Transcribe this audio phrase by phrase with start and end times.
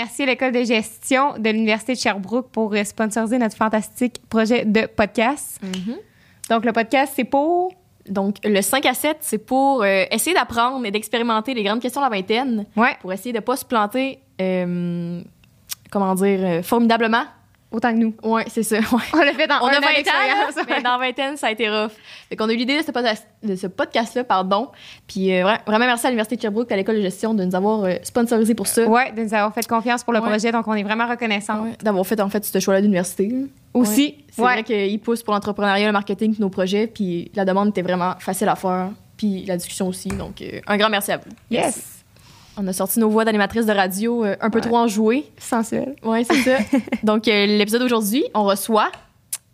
[0.00, 4.86] remercier l'école de gestion de l'Université de Sherbrooke pour euh, sponsoriser notre fantastique projet de
[4.86, 5.60] podcast.
[6.48, 7.72] Donc, le podcast, c'est pour?
[8.08, 12.00] Donc, le 5 à 7, c'est pour euh, essayer d'apprendre et d'expérimenter les grandes questions
[12.00, 15.22] de la vingtaine, Ouais, pour essayer de ne pas se planter, euh,
[15.90, 17.24] comment dire, formidablement.
[17.70, 18.14] Autant que nous.
[18.22, 18.76] Ouais, c'est ça.
[18.78, 18.84] ouais.
[19.12, 21.48] On l'a fait dans On un a an 20 ans, là, mais dans vingtaine, ça
[21.48, 21.92] a été rough.
[22.28, 24.68] Fait qu'on a eu l'idée de ce, podcast- de ce podcast-là, pardon.
[25.06, 27.54] Puis euh, vra- vraiment merci à l'Université de Sherbrooke, à l'école de gestion, de nous
[27.54, 28.84] avoir euh, sponsorisé pour ça.
[28.86, 30.28] Ouais, de nous avoir fait confiance pour le Ouais.
[30.28, 31.62] projet, donc on est vraiment reconnaissants.
[31.64, 33.32] Ouais, D'avoir fait, en fait, ce choix-là d'université.
[33.74, 37.82] Aussi, C'est vrai qu'ils poussent pour l'entrepreneuriat, le marketing, nos projets, puis la demande était
[37.82, 40.08] vraiment facile à faire, puis la discussion aussi.
[40.08, 41.30] Donc, euh, un grand merci à vous.
[41.50, 41.99] Yes.
[42.56, 44.64] On a sorti nos voix d'animatrices de radio euh, un peu Ouais.
[44.66, 45.24] trop enjouées.
[45.38, 45.94] Sensuel.
[46.02, 46.58] Ouais, c'est ça.
[47.02, 48.90] Donc, euh, l'épisode d'aujourd'hui, on reçoit,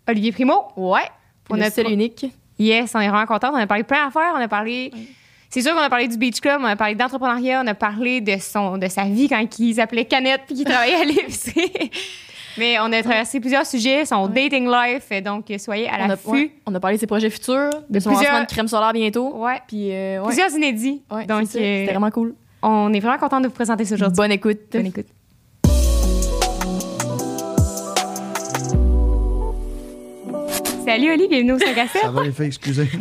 [0.07, 0.63] Olivier Primo.
[0.75, 1.01] ouais,
[1.45, 2.25] Pour notre seul unique.
[2.59, 3.51] Yes, on est vraiment contente.
[3.53, 4.33] On a parlé de plein d'affaires.
[4.35, 4.91] On a parlé.
[5.49, 8.19] C'est sûr qu'on a parlé du Beach Club, on a parlé d'entrepreneuriat, on a parlé
[8.19, 11.71] de, son, de sa vie quand il s'appelait Canette puis qu'il travaillait à l'épicerie.
[12.57, 16.27] Mais on a traversé plusieurs sujets, son dating life, donc soyez à l'affût.
[16.29, 18.91] ouais, on a parlé de ses projets futurs, de son plusieurs- lancement de crème solaire
[18.91, 19.35] bientôt.
[19.37, 19.61] Ouais.
[19.67, 20.25] Puis, euh, ouais.
[20.27, 21.01] Plusieurs inédits.
[21.09, 22.33] Ouais, donc, euh, c'était vraiment cool.
[22.61, 24.17] On est vraiment content de vous présenter ça aujourd'hui.
[24.17, 24.59] Bonne écoute.
[24.71, 25.07] Bonne écoute.
[30.85, 32.01] Salut Oli, bienvenue au 5 à 7.
[32.01, 32.89] Ça va les filles, excusez.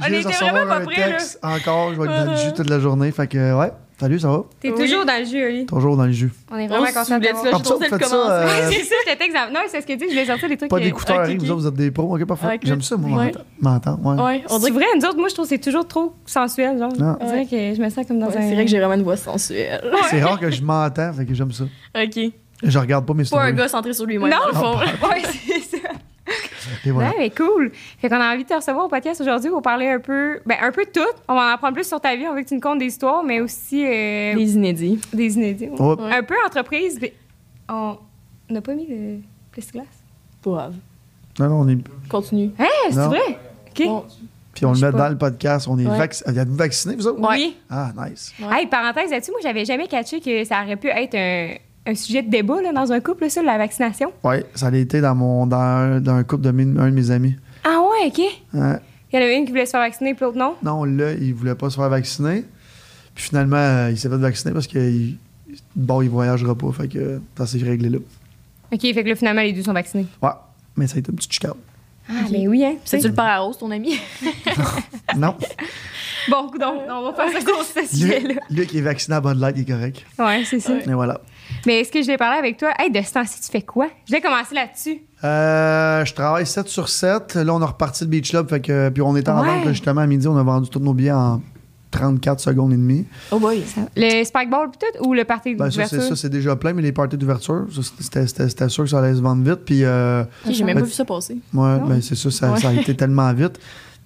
[0.00, 3.10] On était vraiment pas prêts, encore, je vais être dans le jus toute la journée.
[3.12, 4.44] Fait que, ouais, salut, ça va?
[4.60, 4.78] T'es Oui.
[4.84, 5.66] toujours dans le jus, Oli.
[5.66, 6.30] Toujours dans le jus.
[6.50, 9.18] On est vraiment se content de là, Comme ça, vous euh, C'est ça, je te
[9.18, 9.36] texte.
[9.52, 10.70] Non, c'est ce que tu dis, je voulais sortir les trucs.
[10.70, 11.38] pas d'écouteurs, ok, hein, ok.
[11.40, 12.46] vous autres, vous êtes des pros, ok, parfait.
[12.46, 13.32] Ouais, J'aime ça, moi, ouais.
[13.60, 14.04] m'entendre.
[14.04, 14.22] Ouais.
[14.22, 16.78] Ouais, on C'est dirait, vrai, nous autres, moi, je trouve que c'est toujours trop sensuel.
[16.78, 16.92] Genre.
[16.98, 17.16] Non.
[17.20, 18.42] On dirait que je me sens comme dans ouais, un.
[18.42, 19.80] c'est vrai que j'ai vraiment une voix sensuelle.
[20.10, 21.64] C'est rare que je m'entends, fait que j'aime ça.
[21.64, 22.18] OK.
[22.62, 23.54] Je regarde pas mes Pas un stories.
[23.54, 24.36] gars centré sur lui-même, Non.
[24.38, 24.78] dans le fond.
[25.08, 25.88] Ouais, c'est ça.
[26.84, 27.10] Et voilà.
[27.10, 27.70] Ouais, mais cool.
[28.00, 30.56] Fait qu'on a envie de te recevoir au podcast aujourd'hui pour parler un peu, ben,
[30.60, 31.00] un peu de tout.
[31.28, 32.26] On va en apprendre plus sur ta vie.
[32.28, 35.00] On veut que tu nous contes des histoires, mais aussi euh, Les inédits.
[35.12, 35.68] des inédits.
[35.68, 35.96] Ouais.
[36.12, 36.98] Un peu entreprise.
[37.00, 37.12] mais
[37.68, 37.96] On
[38.50, 39.18] n'a pas mis le
[39.52, 39.84] plexiglas.
[40.42, 40.74] Pas grave.
[41.38, 41.78] Non, non, on est.
[42.08, 42.50] Continue.
[42.58, 43.38] Hein, c'est vrai?
[43.70, 43.86] OK.
[43.86, 44.04] Bon.
[44.54, 44.98] Puis on le met pas.
[44.98, 45.68] dans le podcast.
[45.68, 45.98] On est Ouais.
[45.98, 46.14] vac...
[46.26, 47.20] Êtes-vous vaccinés, vous autres?
[47.30, 47.56] Oui.
[47.68, 48.32] Ah, nice.
[48.40, 48.60] Ouais.
[48.62, 51.54] Hey, parenthèse là-dessus, moi, j'avais jamais catché que ça aurait pu être un,
[51.86, 54.12] un sujet de débat là, dans un couple, là, ça, la vaccination?
[54.24, 56.94] Ouais, ça a été dans, mon, dans, un, dans un couple de mes- un de
[56.94, 57.36] mes amis.
[57.64, 58.18] Ah ouais, OK.
[58.18, 58.76] Ouais.
[59.12, 60.54] Il y en avait une qui voulait se faire vacciner, puis l'autre non?
[60.62, 62.44] Non, là, il voulait pas se faire vacciner.
[63.14, 65.16] Puis finalement, euh, il s'est fait vacciner parce que il-
[65.74, 66.70] bon, il voyagera pas.
[66.72, 67.98] Fait que ça s'est réglé là.
[68.72, 70.06] OK, fait que là, finalement, les deux sont vaccinés.
[70.22, 70.30] Ouais.
[70.76, 71.52] Mais ça a été une petite chicane.
[72.08, 72.74] Ah, ben oui, hein.
[72.84, 73.98] C'est-tu le père à Rose, ton ami?
[75.16, 75.34] Non.
[76.28, 78.34] Bon, donc, on va faire ça ce Lui, sujet-là.
[78.50, 80.04] lui qui est vacciné à Bud Light, il est correct.
[80.18, 80.74] Ouais, c'est ça.
[80.78, 81.20] Et voilà.
[81.66, 82.72] Mais est-ce que je l'ai parlé avec toi?
[82.78, 83.88] Hey, de ce temps-ci, tu fais quoi?
[84.06, 84.98] Je vais commencer là-dessus.
[85.24, 87.34] Euh, je travaille 7 sur 7.
[87.36, 88.48] Là, on a reparti le Beach Club.
[88.48, 89.46] Fait que, puis on est en Ouais.
[89.64, 90.28] vente, justement, à midi.
[90.28, 91.40] On a vendu tous nos billets en
[91.90, 93.06] 34 secondes et demie.
[93.30, 93.62] Oh boy.
[93.96, 96.02] Le Spike Ball, peut-être, ou le party Ben, ça, d'ouverture?
[96.02, 97.66] c'est, ça, c'est déjà plein, mais les parties d'ouverture,
[98.00, 99.64] c'était, sûr que ça allait se vendre vite.
[99.64, 101.38] Puis, euh, J'ai même Ben, pas vu ça passer.
[101.54, 102.60] ouais, ben, c'est ça, ça, Ouais.
[102.60, 103.58] ça a été tellement vite.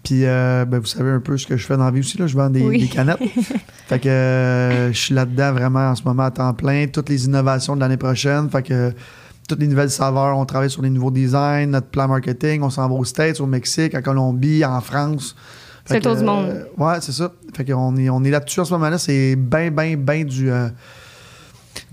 [0.03, 2.17] Puis, euh, ben, vous savez un peu ce que je fais dans la vie aussi.
[2.17, 2.81] Là, je vends des, Oui.
[2.81, 3.19] des canettes.
[3.87, 6.87] fait que euh, je suis là-dedans vraiment en ce moment à temps plein.
[6.87, 8.49] Toutes les innovations de l'année prochaine.
[8.49, 8.93] Fait que
[9.47, 12.63] toutes les nouvelles saveurs, on travaille sur les nouveaux designs, notre plan marketing.
[12.63, 15.37] On s'en va aux States, au Mexique, en Colombie, en France.
[15.85, 16.47] C'est le tour du monde.
[16.49, 17.33] euh, ouais, c'est ça.
[17.55, 18.97] Fait qu'on est, on est là-dessus en ce moment-là.
[18.97, 20.51] C'est bien, bien, bien du,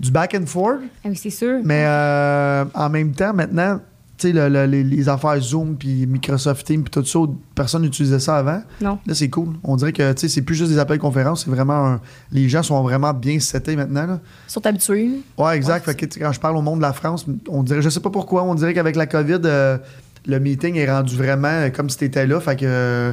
[0.00, 0.78] du back and forth.
[1.04, 1.58] Ah oui, c'est sûr.
[1.64, 3.80] Mais euh, en même temps, maintenant,
[4.24, 7.18] le- le- les, les affaires Zoom, puis Microsoft Teams, puis tout ça,
[7.54, 8.62] personne n'utilisait ça avant.
[8.80, 8.98] Non.
[9.06, 9.54] Là, c'est cool.
[9.64, 11.86] On dirait que, c'est plus juste des appels conférences, c'est vraiment...
[11.86, 12.00] un-
[12.32, 14.20] les gens sont vraiment bien setés maintenant, là.
[14.48, 15.10] Ils sont habitués.
[15.36, 15.84] Ouais, exact.
[15.84, 18.10] fait que, quand je parle au monde de la France, on dirait, je sais pas
[18.10, 19.78] pourquoi, on dirait qu'avec la COVID, euh,
[20.26, 22.40] le meeting est rendu vraiment euh, comme si t'étais là.
[22.40, 23.12] Fait que euh,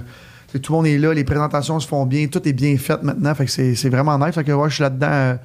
[0.62, 3.34] tout le monde est là, les présentations se font bien, tout est bien fait maintenant.
[3.36, 4.34] Fait que c'est c'est vraiment nice.
[4.36, 5.36] Fait que ouais, je suis là-dedans euh,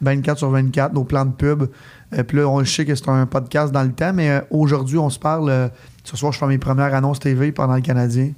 [0.00, 1.64] 24 sur 24, nos plans de pub.
[2.16, 4.40] Euh, Puis là, on je sais que c'est un podcast dans le temps, mais euh,
[4.50, 5.48] aujourd'hui, on se parle.
[5.50, 5.68] euh,
[6.04, 8.32] ce soir, je fais mes premières annonces TV pendant le Canadien.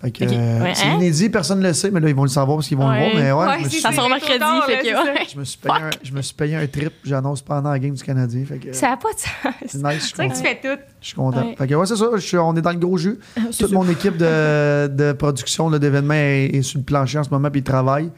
[0.00, 0.32] Fait que, Ok.
[0.32, 0.94] euh, Ouais, c'est hein?
[0.94, 3.04] inédit, personne ne le sait, mais là, ils vont le savoir parce qu'ils vont Ouais.
[3.08, 3.22] le voir.
[3.22, 5.04] Mais ouais, Ouais, je me c'est suis- Ça sort mercredi, tard, fait que ça.
[5.30, 7.92] je me suis payé un, je me suis payé un trip, j'annonce pendant la game
[7.92, 8.44] du Canadien.
[8.46, 9.52] Fait que, Ça n'a pas de sens.
[9.66, 10.80] c'est nice, vrai que tu fais tout.
[11.02, 11.42] Je suis content.
[11.44, 11.54] Ouais.
[11.58, 12.06] Fait que ouais, c'est ça.
[12.14, 13.18] je suis- on est dans le gros jus.
[13.58, 17.50] Toute mon équipe de, de production d'événements est, est sur le plancher en ce moment,
[17.50, 18.10] puis ils travaillent.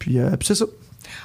[0.00, 0.64] Puis, euh, puis c'est ça.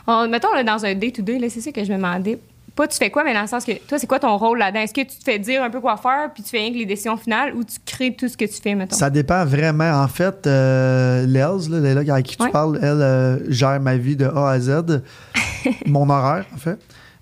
[0.05, 2.37] On- mettons, là, dans un day-to-day, là, c'est ça que je me demandais.
[2.77, 4.79] Pas tu fais quoi, mais dans le sens que toi, c'est quoi ton rôle là-dedans?
[4.81, 6.77] Est-ce que tu te fais dire un peu quoi faire, puis tu fais rien que
[6.77, 8.95] les décisions finales, ou tu crées tout ce que tu fais, mettons?
[8.95, 9.91] Ça dépend vraiment.
[10.03, 12.51] En fait, euh, Lels, là, Léla, avec qui tu Ouais.
[12.51, 15.01] parles, elle euh, gère ma vie de A à Z,
[15.85, 16.77] mon horaire, en fait.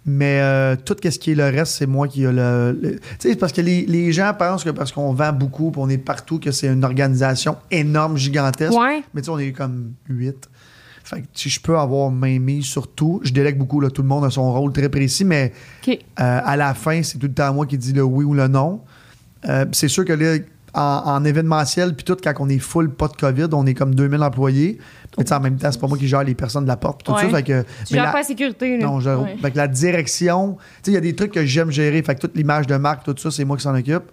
[0.07, 2.77] Mais euh, tout ce qui est le reste, c'est moi qui ai le.
[2.79, 5.71] le- Tu sais, c'est parce que les, les gens pensent que parce qu'on vend beaucoup,
[5.71, 8.77] puis on est partout, que c'est une organisation énorme, gigantesque.
[8.77, 9.03] Ouais.
[9.15, 10.47] Mais tu sais, on est comme huit.
[11.05, 13.79] Fait que si je peux avoir main mise sur tout, je délègue beaucoup.
[13.79, 15.53] Là, tout le monde a son rôle très précis, mais
[15.87, 18.47] euh, à la fin, c'est tout le temps moi qui dis le oui ou le
[18.47, 18.81] non.
[19.47, 20.37] Euh, c'est sûr que là,
[20.73, 23.93] en, en événementiel, puis tout, quand on est full pas de COVID, on est comme
[23.93, 24.79] 2000 employés.
[25.17, 27.13] Mais en même temps, c'est pas moi qui gère les personnes de la porte, tout
[27.13, 27.21] Ouais.
[27.21, 27.29] ça.
[27.29, 28.85] Fait que, Tu mais gères la- pas la sécurité, là.
[28.85, 29.37] non, je, Ouais.
[29.41, 32.01] fait que la direction, il y a des trucs que j'aime gérer.
[32.01, 34.11] Fait que toute l'image de marque, tout ça, c'est moi qui s'en occupe.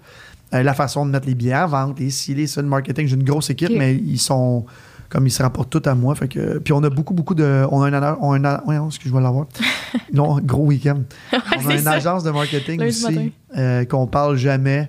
[0.55, 3.07] Euh, la façon de mettre les billets en vente, les ci, les ça, le marketing,
[3.09, 4.67] j'ai une grosse équipe, mais ils sont
[5.13, 6.15] comme ils se rapportent tout à moi.
[6.15, 7.67] Fait que, puis on a beaucoup, beaucoup de.
[7.71, 8.17] On a un.
[8.23, 9.47] On a un est-ce que je vais l'avoir?
[10.13, 11.03] non, gros week-end.
[11.33, 11.93] on a une ça.
[11.93, 14.89] agence de marketing Lundi aussi euh, qu'on parle jamais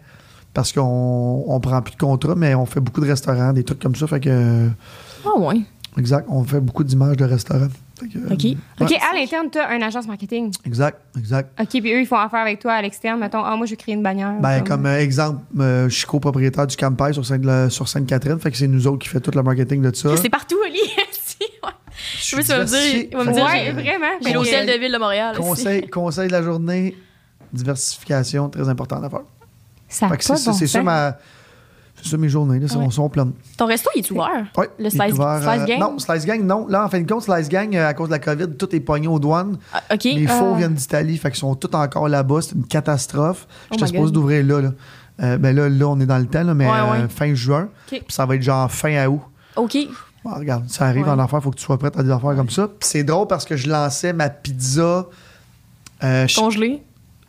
[0.54, 3.82] parce qu'on on prend plus de contrats, mais on fait beaucoup de restaurants, des trucs
[3.82, 4.08] comme ça.
[4.08, 4.70] Fait que.
[5.26, 5.60] Ah, ouais.
[5.98, 7.68] Exact, on fait beaucoup d'images de restaurants.
[8.02, 8.46] Euh, OK.
[8.82, 8.98] OK, Ouais.
[9.12, 10.52] à l'interne, tu as une agence marketing.
[10.66, 11.52] Exact, exact.
[11.62, 13.20] OK, puis eux, ils font affaire avec toi à l'externe.
[13.20, 14.34] Mettons, ah, moi, je vais créer une bannière.
[14.42, 18.50] Ben, comme euh, exemple, euh, je suis copropriétaire du Campai sur Sainte- sur Sainte-Catherine, fait
[18.52, 20.18] que c'est nous autres qui fait tout le marketing de ça.
[20.18, 20.80] C'est partout, Oli.
[22.20, 24.20] Je veux me dire- tu vas me dire, Ouais, j'ai- vraiment.
[24.24, 25.36] Que- l'hôtel de ville de Montréal.
[25.38, 25.42] aussi.
[25.48, 26.96] Conseil, conseil de la journée,
[27.54, 29.22] diversification, très important à faire.
[29.88, 31.18] Ça Fait que c'est bon c'est ça ma.
[32.04, 32.92] C'est ça mes journées, là, Ouais.
[32.92, 33.32] sont, pleines.
[33.58, 34.46] Ton resto, il est ouvert?
[34.58, 35.80] Ouais, Le Slice- ouvert, Slice euh, Gang?
[35.80, 36.68] Non, Slice Gang, non.
[36.68, 38.80] Là, en fin de compte, Slice Gang, euh, à cause de la COVID, tout est
[38.82, 39.58] pogné aux douanes.
[39.74, 40.04] Ah, OK.
[40.04, 40.38] Les Ah.
[40.40, 42.42] faux viennent d'Italie, fait qu'ils sont tous encore là-bas.
[42.42, 43.48] C'est une catastrophe.
[43.50, 44.62] Oh J'étais supposé d'ouvrir là.
[44.62, 44.70] là.
[45.22, 46.98] Euh, ben là, là, on est dans le temps, là, mais Ouais, ouais.
[47.04, 47.64] euh, fin juin.
[47.64, 47.70] OK.
[47.90, 49.22] Puis ça va être genre fin à août.
[49.56, 49.78] OK.
[50.26, 52.36] Ah, regarde, ça arrive en affaires, il faut que tu sois prête à des affaires
[52.36, 52.68] comme ça.
[52.68, 55.06] Puis c'est drôle parce que je lançais ma pizza.
[56.04, 56.82] euh, je- Congelé.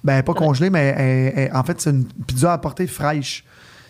[0.02, 3.44] ben, pas congelée, mais en fait, c'est une pizza à portée fraîche.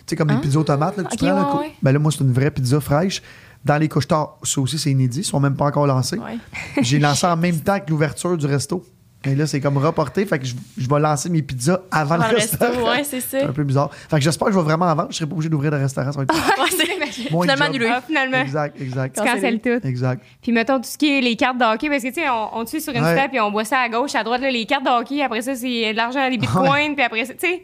[0.06, 0.40] Tu sais, comme les Ah.
[0.40, 1.26] pizzas aux tomates là, que tu prends.
[1.28, 1.72] là, ouais, ouais.
[1.82, 3.22] Ben là, moi, c'est une vraie pizza fraîche.
[3.64, 5.20] Dans les couches tard, ça aussi, c'est inédit.
[5.20, 6.18] Ils sont même pas encore lancés.
[6.18, 6.36] Ouais.
[6.82, 8.84] J'ai lancé en même temps que l'ouverture du resto.
[9.24, 10.26] Mais là, c'est comme reporté.
[10.26, 12.58] Fait que je, je vais lancer mes pizzas avant, Dans le le resto.
[12.62, 13.38] resto, ouais, c'est ça.
[13.40, 13.88] C'est un peu bizarre.
[13.94, 15.08] Fait que j'espère que je vais vraiment en vendre.
[15.12, 16.12] Je serai pas obligé d'ouvrir de restaurant.
[16.12, 16.68] Ça va être Ouais,
[17.10, 17.62] Finalement job.
[17.62, 17.86] annulé.
[17.90, 18.40] Ah, finalement.
[18.42, 19.16] Exact, exact.
[19.18, 19.86] Tu cancelles tout.
[19.86, 20.22] Exact.
[20.42, 22.58] Puis mettons tout ce qui est les cartes de hockey, parce que tu sais, on,
[22.58, 23.28] on te suit sur Insta, Ouais.
[23.30, 25.22] puis on voit ça à gauche, à droite, là, les cartes de hockey.
[25.22, 27.62] Après ça, c'est de l'argent, les bitcoins, puis après ça, tu sais,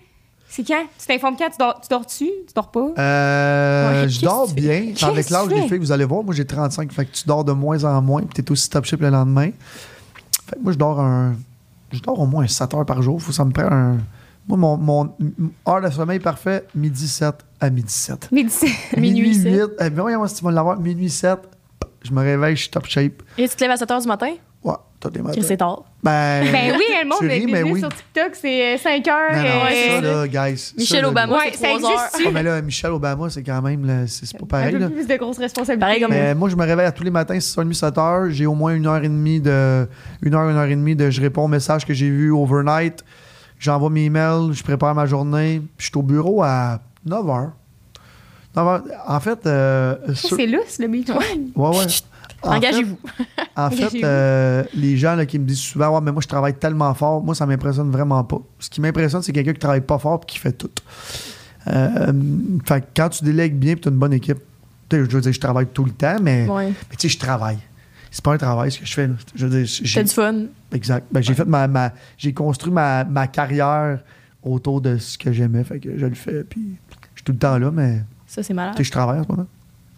[0.50, 0.84] c'est quand?
[0.98, 1.48] Tu t'informes quand?
[1.50, 2.24] Tu dors, tu dors-tu?
[2.24, 2.88] Tu dors pas?
[2.98, 4.92] Euh, Ouais, je dors bien.
[5.02, 7.52] Avec l'âge des filles, vous allez voir, moi j'ai 35, fait que tu dors de
[7.52, 9.50] moins en moins, puis t'es aussi top shape le lendemain.
[10.48, 11.34] Fait que moi je dors un.
[11.92, 13.20] Je dors au moins 7 heures par jour.
[13.20, 13.98] Faut que ça me prend un.
[14.48, 15.14] Moi, mon, mon
[15.68, 18.30] heure de sommeil parfait, midi 7 à midi 7.
[18.32, 18.52] Midi.
[18.96, 19.52] Minuit sept.
[19.52, 19.62] 8.
[19.80, 20.78] Eh bien, voyons si tu vas l'avoir.
[20.80, 21.38] Minuit 7,
[22.02, 23.22] je me réveille, je suis top shape.
[23.38, 24.32] Et tu te lèves à 7 h du matin?
[24.64, 25.40] Ouais, tous les matins.
[25.40, 25.84] Que c'est tard.
[26.02, 27.78] Ben, Ben oui, le monde ris, mais oui.
[27.80, 29.32] sur TikTok, c'est 5 heures.
[29.36, 30.72] Non, non, euh, ça, là, guys.
[30.78, 31.90] Michel ça, là, Obama, Ouais, c'est ça 3 heures.
[32.04, 32.24] existe-tu?
[32.26, 33.84] Ah, mais là, Michel Obama, c'est quand même.
[33.86, 34.72] là, C'est c'est pas un pareil.
[34.72, 34.88] peu là.
[34.88, 35.78] plus de grosses responsabilités.
[35.80, 38.30] Pareil comme Mais moi, je me réveille à tous les matins, 6h30, 7h.
[38.30, 39.86] J'ai au moins une heure et demie de.
[40.22, 41.10] Une heure, une heure et demie de.
[41.10, 43.04] Je réponds aux messages que j'ai vus overnight.
[43.58, 45.60] J'envoie mes emails, je prépare ma journée.
[45.76, 47.50] Puis je suis au bureau à 9h.
[48.56, 48.80] 9h.
[49.06, 49.46] En fait.
[49.46, 51.50] euh, Ça, sur- C'est lousse, le bitcoin.
[51.54, 51.84] Ouais, ouais.
[52.42, 52.98] Engagez-vous.
[53.16, 53.24] fait-
[53.56, 56.54] En fait, euh, les gens là, qui me disent souvent, ouais, mais moi, je travaille
[56.54, 57.22] tellement fort.
[57.22, 58.38] Moi, ça m'impressionne vraiment pas.
[58.58, 60.70] Ce qui m'impressionne, c'est quelqu'un qui travaille pas fort et qui fait tout.
[61.66, 62.12] Euh,
[62.64, 64.38] fait que quand tu délègues bien et tu as une bonne équipe,
[64.88, 66.68] tu sais, je veux dire, je travaille tout le temps, mais, Ouais.
[66.68, 67.58] mais tu sais, je travaille.
[68.10, 69.06] C'est pas un travail ce que je fais.
[69.06, 69.14] là.
[69.34, 70.34] Je veux dire, j'ai- T'as du fun.
[70.72, 71.06] Exact.
[71.12, 74.00] Ben, j'ai fait ma, ma- j'ai construit ma, ma carrière
[74.42, 75.62] autour de ce que j'aimais.
[75.62, 76.42] Fait que je le fais.
[76.42, 76.76] Puis
[77.14, 78.76] je suis tout le temps là, mais Ça, c'est tu malade.
[78.76, 79.46] sais, je travaille en ce moment.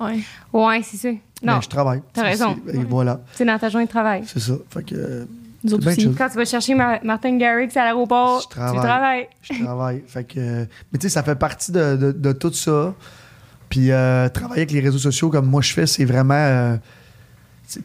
[0.01, 0.19] Ouais.
[0.53, 1.09] Ouais, c'est ça.
[1.43, 2.03] Non, Ben, je travaille.
[2.13, 2.57] t'as raison.
[2.89, 3.21] voilà.
[3.35, 4.23] c'est dans ta journée de travail.
[4.27, 4.53] C'est ça.
[4.71, 5.25] Fait que euh,
[5.65, 6.13] Nous autres aussi.
[6.17, 8.79] Quand tu vas chercher Ma- Martin Garrix à l'aéroport, tu travaille.
[8.81, 9.29] travailles.
[9.43, 10.03] je travaille.
[10.07, 12.95] fait que, euh, mais tu sais, ça fait partie de, de- de tout ça.
[13.69, 16.77] Puis euh, travailler avec les réseaux sociaux comme moi je fais, c'est vraiment euh,
[17.67, 17.83] c'est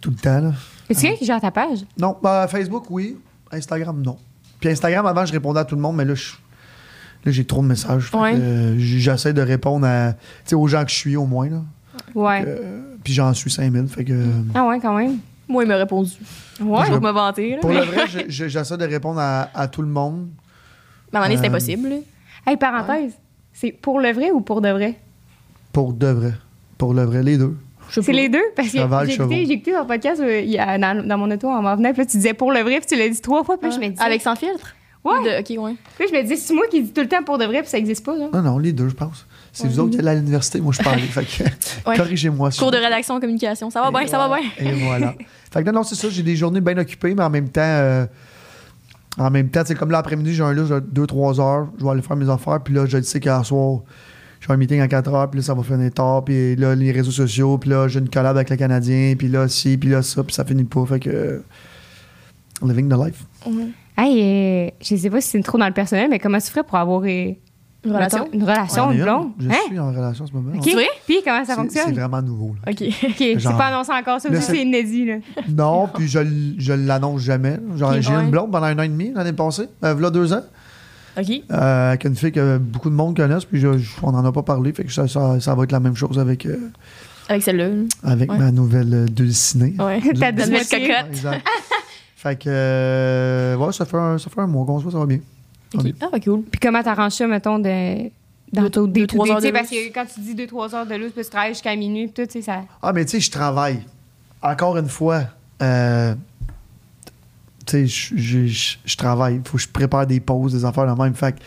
[0.00, 0.40] tout le temps.
[0.40, 0.52] Là.
[0.88, 1.80] Est-ce quelqu'un qui gère ta page?
[1.98, 3.18] Non, bah, Facebook, oui.
[3.50, 4.16] Instagram, non.
[4.60, 6.32] Puis Instagram, avant, je répondais à tout le monde, mais là, je-
[7.24, 8.10] là, j'ai trop de messages.
[8.10, 8.32] Fait Ouais.
[8.32, 10.12] que, euh, j'essaie de répondre à,
[10.54, 11.48] aux gens que je suis, au moins.
[11.48, 11.62] Là.
[12.14, 12.44] Ouais.
[13.04, 13.86] Puis j'en suis 5000.
[13.86, 14.14] Fait que,
[14.54, 15.18] Ah ouais, quand même.
[15.46, 16.10] Moi, il m'a répondu.
[16.60, 16.86] Ouais.
[16.86, 17.50] Je- Pour me vanter.
[17.52, 17.56] Là.
[17.60, 20.28] pour Mais le vrai, je- je- j'essaie de répondre à, à tout le monde.
[21.12, 21.88] à un moment donné, c'est Euh, impossible.
[21.90, 21.96] là.
[22.46, 23.12] Hey, parenthèse,
[23.52, 24.98] c'est pour le vrai ou pour de vrai?
[25.72, 26.32] Pour de vrai.
[26.78, 27.56] Pour le vrai, les deux.
[27.90, 28.42] C'est les deux?
[28.56, 29.46] Parce que Cheval, j'ai écouté, chevaux.
[29.46, 31.90] j'ai écouté ton podcast euh, il y a- dans, dans mon auto en m'en venant,
[31.92, 33.76] puis là, tu disais pour le vrai, puis tu l'as dit trois fois, puis là,
[33.76, 34.02] je me disais...
[34.02, 34.74] Avec sans filtre?
[35.04, 35.12] Ouais.
[35.22, 35.76] De- ok, ouais.
[35.96, 37.60] Puis là, je me disais, c'est moi qui dis tout le temps pour de vrai,
[37.60, 38.28] puis ça existe pas, là.
[38.32, 39.26] Non, non, les deux, je pense.
[39.54, 40.82] C'est vous autres qui allez à l'université, moi, je
[41.86, 41.96] Ouais.
[41.96, 42.50] corrigez-moi.
[42.50, 43.70] Cours de rédaction, communication.
[43.70, 44.50] Ça va bien, ça va bien.
[44.58, 45.14] Et voilà.
[45.52, 46.08] fait que non, non, c'est ça.
[46.10, 48.04] J'ai des journées bien occupées, mais en même temps, euh,
[49.16, 51.68] en même temps, c'est comme l'après-midi, j'ai un là, j'ai deux, trois heures.
[51.78, 52.60] Je vais aller faire mes affaires.
[52.64, 53.82] Puis là, je le sais qu'à soir,
[54.40, 55.30] j'ai un meeting à 4 heures.
[55.30, 56.24] Puis là, ça va finir tard.
[56.24, 57.56] Puis là, les réseaux sociaux.
[57.58, 59.14] Puis là, j'ai une collab avec le Canadien.
[59.16, 60.24] Puis là, ci, puis là, ça.
[60.24, 60.84] Puis ça finit pas.
[60.84, 61.42] Fait que.
[62.60, 63.24] living the life.
[63.96, 66.64] Hey, euh, je sais pas si c'est trop dans le personnel, mais comment tu ferais
[66.64, 67.32] pour avoir euh,
[67.84, 68.28] Une relation?
[68.32, 69.30] Une relation, blonde?
[69.38, 69.54] Je Hein?
[69.66, 70.52] suis en relation en ce moment.
[70.56, 70.60] OK.
[70.64, 70.86] C'est vrai?
[71.06, 71.94] Puis comment ça C'est- C'est fonctionne?
[71.94, 72.54] vraiment nouveau.
[72.64, 72.72] là.
[72.72, 72.82] OK.
[72.82, 74.20] OK, c'est pas annoncé encore.
[74.20, 75.04] Ça aussi, c'est- inédit.
[75.06, 75.14] Là.
[75.48, 76.18] Non, puis je,
[76.58, 77.58] je l'annonce jamais.
[77.76, 78.24] Genre, j'ai eu ouais.
[78.24, 80.42] une blonde pendant un an et demi l'année passée, euh, v'là deux ans,
[81.18, 81.30] OK.
[81.52, 84.32] euh, avec une fille que beaucoup de monde connaissent, puis je- je- on n'en a
[84.32, 86.56] pas parlé, fait que ça, ça, ça va être la même chose avec, euh,
[87.28, 87.68] Avec celle-là.
[88.02, 88.38] avec Ouais.
[88.38, 89.74] ma nouvelle euh, dulcinée.
[89.78, 90.00] Ouais.
[90.18, 90.88] Ta nouvelle dulcinée.
[90.88, 91.02] cocotte.
[91.04, 91.46] Ouais, exact.
[92.16, 94.98] fait que, euh, ouais, ça fait, un, ça fait un mois qu'on se voit, ça
[94.98, 95.18] va bien.
[95.74, 95.86] OK.
[95.86, 95.94] Ok.
[96.00, 96.42] Ah, cool.
[96.42, 98.10] Puis comment t'arranges ça, mettons, de,
[98.52, 100.86] dans Deux- ton deux, day trois heures de Parce que quand tu dis 2-3 heures
[100.86, 102.62] de lousse, puis tu travailles jusqu'à minuit, puis tout, tu sais, ça.
[102.82, 103.80] Ah, mais tu sais, je travaille.
[104.42, 105.22] Encore une fois,
[105.62, 106.14] euh,
[107.66, 109.36] tu sais, je- travaille.
[109.36, 111.14] Il faut que je prépare des pauses, des affaires de même.
[111.14, 111.44] Fait que, tu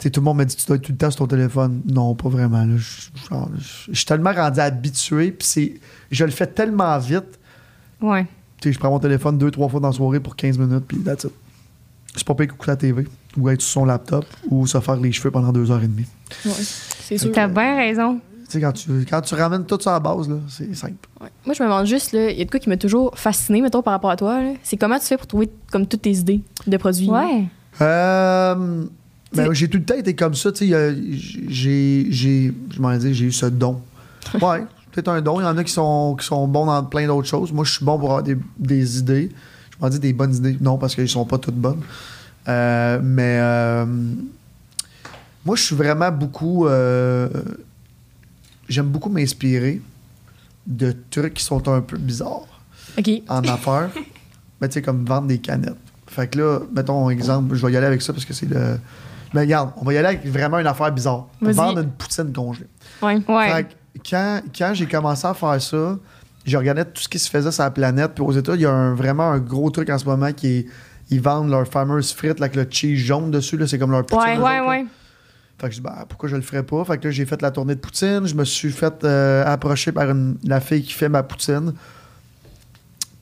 [0.00, 1.80] sais, tout le monde me dit, tu dois être tout le temps sur ton téléphone.
[1.86, 2.66] Non, pas vraiment.
[2.76, 5.74] je suis tellement rendu habitué, puis c'est,
[6.10, 7.38] je le fais tellement vite.
[8.00, 8.24] Ouais.
[8.60, 10.84] Tu sais, je prends mon téléphone deux, trois fois dans la soirée pour 15 minutes,
[10.86, 11.30] puis that's it.
[12.14, 13.06] C'est pas pire qu'écouter la TV,
[13.38, 16.06] ou être sur son laptop, ou se faire les cheveux pendant deux heures et demie.
[16.44, 16.52] Ouais.
[17.00, 17.32] C'est sûr.
[17.32, 18.20] T'as bien raison.
[18.48, 20.94] Tu sais, quand tu, quand tu ramènes tout ça à la base, là, c'est simple.
[21.20, 21.28] Ouais.
[21.44, 23.60] Moi, je me demande juste, là, il y a de quoi qui m'a toujours fasciné,
[23.60, 24.40] mettons, par rapport à toi.
[24.40, 24.52] là?
[24.62, 27.10] C'est comment tu fais pour trouver comme toutes tes idées de produits.
[27.10, 27.44] Ouais.
[27.80, 28.84] Euh,
[29.32, 30.52] ben, j'ai tout le temps été comme ça.
[30.52, 30.96] tu sais,
[31.48, 33.80] J'ai, j'ai, je m'en ai dit, j'ai eu ce don.
[34.40, 35.40] Ouais, peut-être un don.
[35.40, 37.52] Il y en a qui sont, qui sont bons dans plein d'autres choses.
[37.52, 39.30] Moi, je suis bon pour avoir des, des idées.
[39.70, 40.56] Je m'en dis des bonnes idées.
[40.60, 41.80] Non, parce qu'elles sont pas toutes bonnes.
[42.48, 43.86] Euh, mais euh,
[45.44, 46.66] moi, je suis vraiment beaucoup.
[46.66, 47.28] euh,
[48.68, 49.80] j'aime beaucoup m'inspirer
[50.66, 52.62] de trucs qui sont un peu bizarres
[53.28, 53.90] en affaires.
[54.60, 55.76] Mais tu sais, comme vendre des canettes.
[56.08, 58.46] Fait que là, mettons un exemple, je vais y aller avec ça parce que c'est
[58.46, 58.78] le.
[59.34, 61.26] Mais regarde, on va y aller avec vraiment une affaire bizarre.
[61.52, 62.66] Vendre une poutine congelée.
[63.02, 63.20] Ouais.
[63.28, 63.52] Ouais.
[63.52, 65.98] Fait que quand, quand j'ai commencé à faire ça,
[66.44, 68.12] je regardais tout ce qui se faisait sur la planète.
[68.14, 70.46] Puis aux États, il y a un- vraiment un gros truc en ce moment qui
[70.48, 70.66] est.
[71.10, 73.56] Ils vendent leurs fameuses frites là, avec le cheese jaune dessus.
[73.56, 74.38] là, C'est comme leur poutine.
[74.38, 74.86] Ouais, ouais, autres, ouais.
[75.58, 76.84] Fait que je dis, bah, pourquoi je le ferais pas?
[76.84, 78.26] Fait que là, j'ai fait la tournée de poutine.
[78.26, 81.72] Je me suis fait euh, approcher par une- la fille qui fait ma poutine.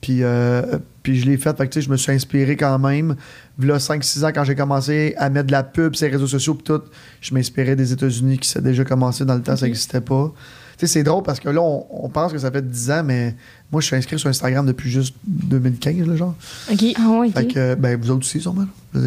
[0.01, 1.57] Puis, euh, puis je l'ai faite.
[1.57, 3.15] Fait que tu sais, je me suis inspiré quand même.
[3.59, 6.53] Là, 5-6 ans, quand j'ai commencé à mettre de la pub sur les réseaux sociaux,
[6.55, 6.81] puis tout,
[7.21, 10.31] je m'inspirais des États-Unis qui s'est déjà commencé dans le temps, ça n'existait pas.
[10.77, 13.03] Tu sais, c'est drôle parce que là, on, on pense que ça fait 10 ans,
[13.05, 13.33] mais
[13.71, 16.35] moi, je suis inscrit sur Instagram depuis juste 2015, là, genre.
[16.71, 16.83] OK.
[16.97, 17.53] Ah, ouais, Fait ok.
[17.53, 18.65] que, ben, vous autres aussi, sûrement.
[18.93, 19.01] là.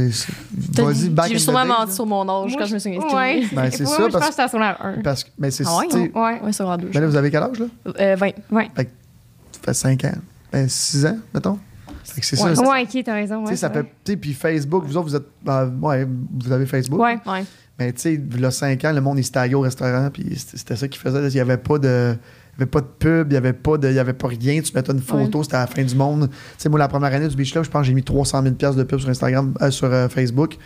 [0.79, 3.13] Vas-y, back J'ai sûrement days, menti sur mon âge Moi, quand je me suis inscrite.
[3.15, 3.47] Ouais.
[3.53, 5.03] Ben, c'est ça, moi, Je parce- pense que c'était à son 1.
[5.03, 6.41] Parce que, mais c'est Ah ouais, sais, Ouais.
[6.43, 6.89] Ouais, secondaire 2.
[6.93, 7.67] Ben là, vous avez quel âge, là?
[8.01, 8.31] Euh, 20.
[8.51, 8.71] Ouais.
[8.77, 8.83] Ça
[9.65, 10.13] fait 5 ans.
[10.53, 11.59] Ben, 6 ans, mettons.
[12.05, 12.63] Fait que c'est Ouais, ça.
[12.63, 13.37] Ouais, ok, t'as raison.
[13.43, 13.81] Tu Ouais, sais, ça fait.
[13.83, 13.93] vrai.
[14.05, 15.27] Tu sais, puis Facebook, vous autres, vous êtes.
[15.45, 16.07] ben, ouais,
[16.41, 16.99] vous avez Facebook.
[17.01, 17.19] Ouais.
[17.27, 17.45] Ouais.
[17.79, 20.11] Mais tu sais, il y a 5 ans, le monde, il s'était allé au restaurant,
[20.13, 21.29] puis c'était ça qu'ils faisaient.
[21.29, 22.15] Il n'y avait pas de.
[22.57, 24.27] Il n'y avait pas de pub, il n'y avait, pas de- il y avait pas
[24.27, 24.61] rien.
[24.61, 26.29] Tu mettais une photo, c'était à la fin du monde.
[26.29, 28.43] Tu sais, moi, la première année du Beach Club, je pense que j'ai mis 300
[28.43, 30.57] 000 piastres de pub sur Instagram, euh, sur euh, Facebook.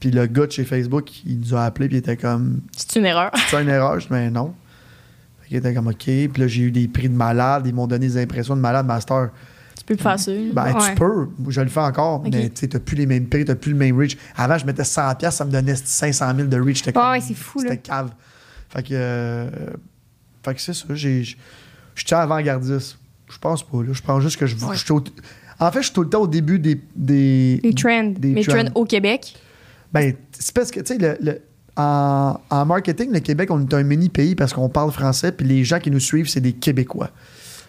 [0.00, 2.60] Puis le gars de chez Facebook, il nous a appelé, puis il était comme.
[2.74, 3.30] C'est une erreur.
[3.50, 4.00] C'est une erreur?
[4.00, 4.54] Je dis, mais non.
[5.42, 5.96] Fait qu'il était comme, OK.
[6.04, 7.64] Puis là, j'ai eu des prix de malade.
[7.66, 9.28] Ils m'ont donné des impressions de malade master.
[9.78, 10.32] Tu peux faire ça.
[10.52, 10.80] Ben, Ouais.
[10.90, 11.28] tu peux.
[11.48, 12.22] Je le fais encore.
[12.24, 14.18] Mais tu sais, t'as plus les mêmes prix, t'as plus le même reach.
[14.36, 16.82] Avant, je mettais 100$, piastres, ça me donnait 500 000 de reach.
[16.90, 17.70] Comme- ouais, c'est fou, là.
[17.70, 18.10] C'était cave.
[18.70, 19.50] Fait que, euh,
[20.44, 20.84] fait que c'est ça.
[20.90, 21.36] J'ai, je
[21.96, 22.98] suis avant-gardiste.
[23.30, 23.78] Je pense pas.
[23.82, 23.92] Là.
[23.92, 24.74] Je pense juste que je, Ouais.
[24.74, 25.02] je suis au-
[25.60, 26.80] En fait, je suis tout le temps au début des.
[26.96, 28.12] des Les trends.
[28.18, 28.64] des Mais trends.
[28.64, 29.34] trend au Québec?
[29.92, 31.40] Ben, c'est parce que, tu sais, le, le-
[31.76, 35.46] en, en marketing, le Québec, on est un mini pays parce qu'on parle français, puis
[35.46, 37.10] les gens qui nous suivent, c'est des Québécois.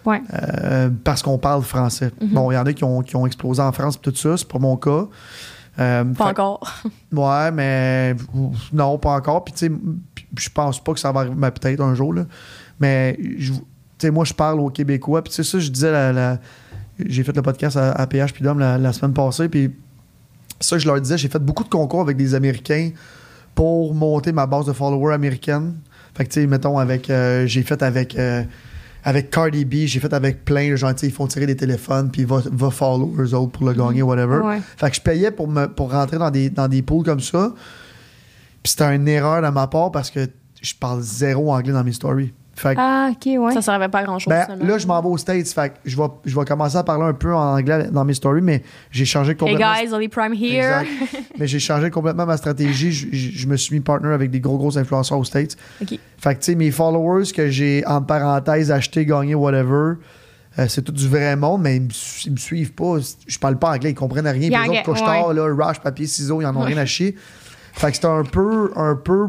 [0.05, 0.21] Ouais.
[0.33, 2.11] Euh, parce qu'on parle français.
[2.21, 2.27] Mhm.
[2.29, 4.47] Bon, il y en a qui ont, qui ont explosé en France, tout ça, c'est
[4.47, 5.05] pas mon cas.
[5.79, 6.81] Euh, Pas fait- encore.
[7.13, 8.15] Ouais, mais
[8.73, 9.43] non, pas encore.
[9.45, 9.71] Puis, tu sais,
[10.37, 12.25] je pense pas que ça va arriver, mais peut-être un jour, là.
[12.79, 13.53] Mais, tu
[13.97, 15.23] sais, moi, je parle aux Québécois.
[15.23, 16.37] Puis, c'est ça, je disais, la- la-
[17.05, 19.47] j'ai fait le podcast à, à PH puis la, la semaine passée.
[19.47, 19.73] Puis,
[20.59, 22.91] ça, je leur disais, j'ai fait beaucoup de concours avec des Américains
[23.55, 25.75] pour monter ma base de followers américaine.
[26.15, 28.43] Fait que, tu sais, mettons, avec, euh, j'ai fait avec, euh,
[29.09, 32.25] avec Cardi B, j'ai fait avec plein de gens, ils font tirer des téléphones, puis
[32.25, 34.37] va, va follow eux autres pour le gagner, whatever.
[34.37, 34.61] Ouais.
[34.77, 37.51] Fait que je payais pour, me, pour rentrer dans des, dans des pools comme ça.
[38.61, 40.27] Puis c'était une erreur de ma part parce que
[40.61, 42.33] je parle zéro anglais dans mes stories.
[42.59, 43.53] Fait que, Ah, ok, ouais.
[43.53, 44.33] Ça servait pas à grand chose.
[44.33, 45.47] ben, là, je m'en vais aux States.
[45.47, 48.13] Fait que je vais, je vais commencer à parler un peu en anglais dans mes
[48.13, 49.73] stories, mais j'ai changé Hey complètement.
[49.81, 50.81] guys, Oli Prime here.
[50.81, 50.89] Exact.
[51.39, 52.91] mais j'ai changé complètement ma stratégie.
[52.91, 55.55] Je, je- je me suis mis partner avec des gros, gros influenceurs aux States.
[55.81, 55.97] OK.
[56.17, 59.93] Fait que, tu sais, mes followers que j'ai, entre parenthèses, acheté, gagné, whatever,
[60.57, 61.89] euh, c'est tout du vrai monde, mais ils me,
[62.25, 62.95] ils me suivent pas.
[63.25, 64.49] Je parle pas anglais, ils comprennent rien.
[64.49, 67.15] Puis les autres, couche-tard, là, rush, papier, ciseaux, ils en ont rien à chier.
[67.71, 69.27] Fait que c'était un peu, un peu,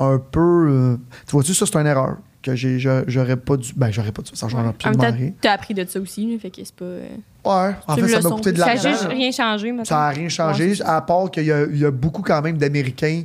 [0.00, 0.66] un peu.
[0.68, 2.16] euh, tu vois-tu, ça, c'est une erreur.
[2.42, 3.70] Que j'ai, j'aurais pas dû.
[3.76, 4.30] Ben, j'aurais pas dû.
[4.32, 5.32] Ça change même absolument rien.
[5.42, 6.84] t'as appris de ça aussi, là, fait que c'est pas.
[6.86, 7.06] euh,
[7.44, 8.88] Ouais, en fait, ça m'a coûté de Ça a l'argent.
[8.90, 9.84] juste rien changé, maintenant.
[9.84, 12.40] Ça n'a rien changé, Ouais, à part qu'il y, a- il y a beaucoup quand
[12.40, 13.24] même d'Américains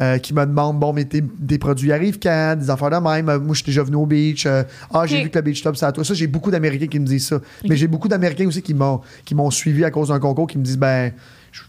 [0.00, 2.56] euh, qui me demandent bon, mais tes, des produits arrivent quand?
[2.56, 3.26] Des affaires de même.
[3.26, 4.46] Moi, je suis déjà venu au beach.
[4.46, 6.04] euh, ah, j'ai vu que le beach club, c'est à toi.
[6.04, 7.40] Ça, j'ai beaucoup d'Américains qui me disent ça.
[7.68, 10.58] Mais j'ai beaucoup d'Américains aussi qui m'ont qui m'ont suivi à cause d'un concours qui
[10.58, 11.12] me disent ben.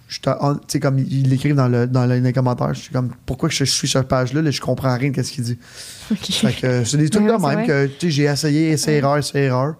[0.08, 0.20] Je-
[0.72, 3.56] je comme ils l'écrivent dans, le, dans le- les commentaires, je suis comme, pourquoi que
[3.56, 5.58] je suis sur cette page-là, là, je comprends rien de ce qu'il dit.
[5.62, 7.66] Fait que euh, c'est des trucs de même vrai.
[7.66, 9.76] que, tu sais, j'ai essayé, essayé, erreur, essayé, erreur.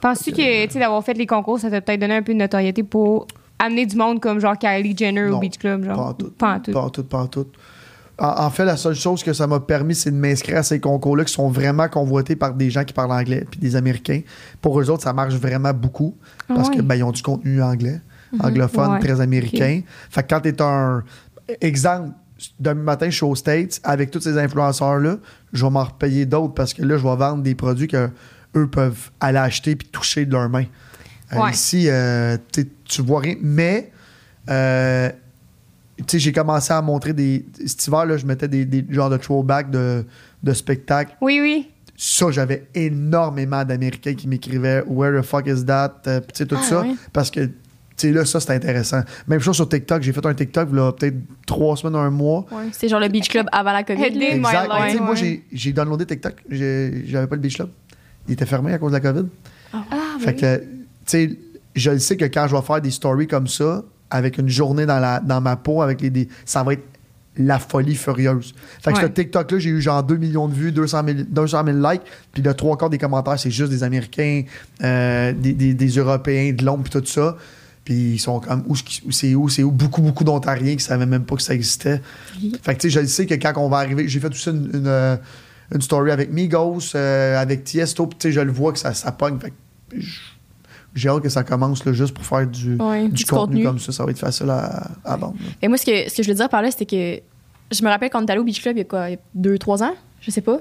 [0.00, 3.26] Penses-tu que, d'avoir fait les concours, ça t'a peut-être donné un peu de notoriété pour
[3.58, 5.96] amener du monde comme genre Kylie Jenner Non, au Beach Club, genre?
[5.96, 6.30] Pas en tout.
[6.30, 6.72] Pas en tout.
[6.72, 7.46] Pas en tout, pas en tout.
[8.18, 10.80] En, en fait, la seule chose que ça m'a permis, c'est de m'inscrire à ces
[10.80, 14.20] concours-là qui sont vraiment convoités par des gens qui parlent anglais puis des Américains.
[14.62, 16.16] Pour eux autres, ça marche vraiment beaucoup
[16.48, 16.76] Ah parce ouais.
[16.76, 18.00] que ben, ont du contenu anglais,
[18.40, 19.00] anglophone, Ouais.
[19.00, 19.82] très américain.
[20.10, 21.02] Fait que quand t'es un
[21.60, 22.10] exemple,
[22.60, 25.16] demain matin, je suis aux States avec tous ces influenceurs-là,
[25.52, 28.10] je vais m'en repayer d'autres parce que là, je vais vendre des produits que
[28.56, 30.64] eux peuvent aller acheter puis toucher de leurs mains.
[31.32, 31.50] Euh, Ouais.
[31.50, 32.36] Ici, euh,
[32.84, 33.34] tu vois rien.
[33.42, 33.90] Mais
[34.48, 35.10] euh,
[35.98, 37.44] tu sais, j'ai commencé à montrer des.
[37.66, 40.04] Cet hiver, là, je mettais des, des genres de throwback de,
[40.42, 41.16] de spectacles.
[41.20, 41.70] Oui, oui.
[41.96, 46.02] Ça, j'avais énormément d'Américains qui m'écrivaient Where the fuck is that?
[46.06, 46.84] Euh, puis tu sais, tout Ah, ça.
[47.12, 47.48] Parce que,
[47.96, 49.00] sais, là, ça, c'est intéressant.
[49.28, 50.02] Même chose sur TikTok.
[50.02, 52.44] J'ai fait un TikTok, là, peut-être trois semaines, un mois.
[52.52, 54.02] Ouais, C'est genre le beach club avant la COVID.
[54.04, 54.32] Exact.
[54.42, 55.16] life, Tu sais, Moi, ouais.
[55.16, 56.34] j'ai- j'ai downloadé TikTok.
[56.50, 57.68] J'ai- J'avais pas le Beach Club.
[58.28, 59.26] Il était fermé à cause de la COVID.
[59.72, 59.78] Ah,
[60.20, 60.64] Fait que, tu
[61.06, 61.38] sais,
[61.74, 64.86] je le sais que quand je vais faire des stories comme ça, avec une journée
[64.86, 66.84] dans, la, dans ma peau, avec les, des- ça va être
[67.38, 68.54] la folie furieuse.
[68.82, 69.02] Fait que Ouais.
[69.02, 72.40] ce TikTok-là, j'ai eu genre 2 millions de vues, 200 000, 200 000 likes, puis
[72.42, 74.42] le trois quarts des commentaires, c'est juste des Américains,
[74.82, 77.36] euh, des, des- des Européens, de l'ombre, puis tout ça.
[77.86, 81.24] Puis ils sont comme, où c'est- où, c'est où, beaucoup, beaucoup d'Ontariens qui savaient même
[81.24, 82.02] pas que ça existait.
[82.62, 84.70] Fait que, tu sais, je sais que quand on va arriver, j'ai fait aussi une,
[84.74, 85.16] une, euh,
[85.72, 88.92] une story avec Migos, euh, avec Tiesto, puis tu sais, je le vois que ça,
[88.92, 89.38] ça pogne.
[89.38, 89.96] Fait que
[90.96, 93.62] j'ai hâte que ça commence là, juste pour faire du, Ouais, du du contenu, contenu.
[93.64, 93.92] comme ça.
[93.92, 95.36] Ça va être facile à, à vendre.
[95.40, 95.50] là.
[95.62, 97.22] Et moi, ce que, ce que je veux dire par là, c'était que
[97.76, 99.12] je me rappelle quand on est allé au beach club il y a quoi, il
[99.12, 99.94] y a deux, trois ans?
[100.22, 100.58] Je sais pas.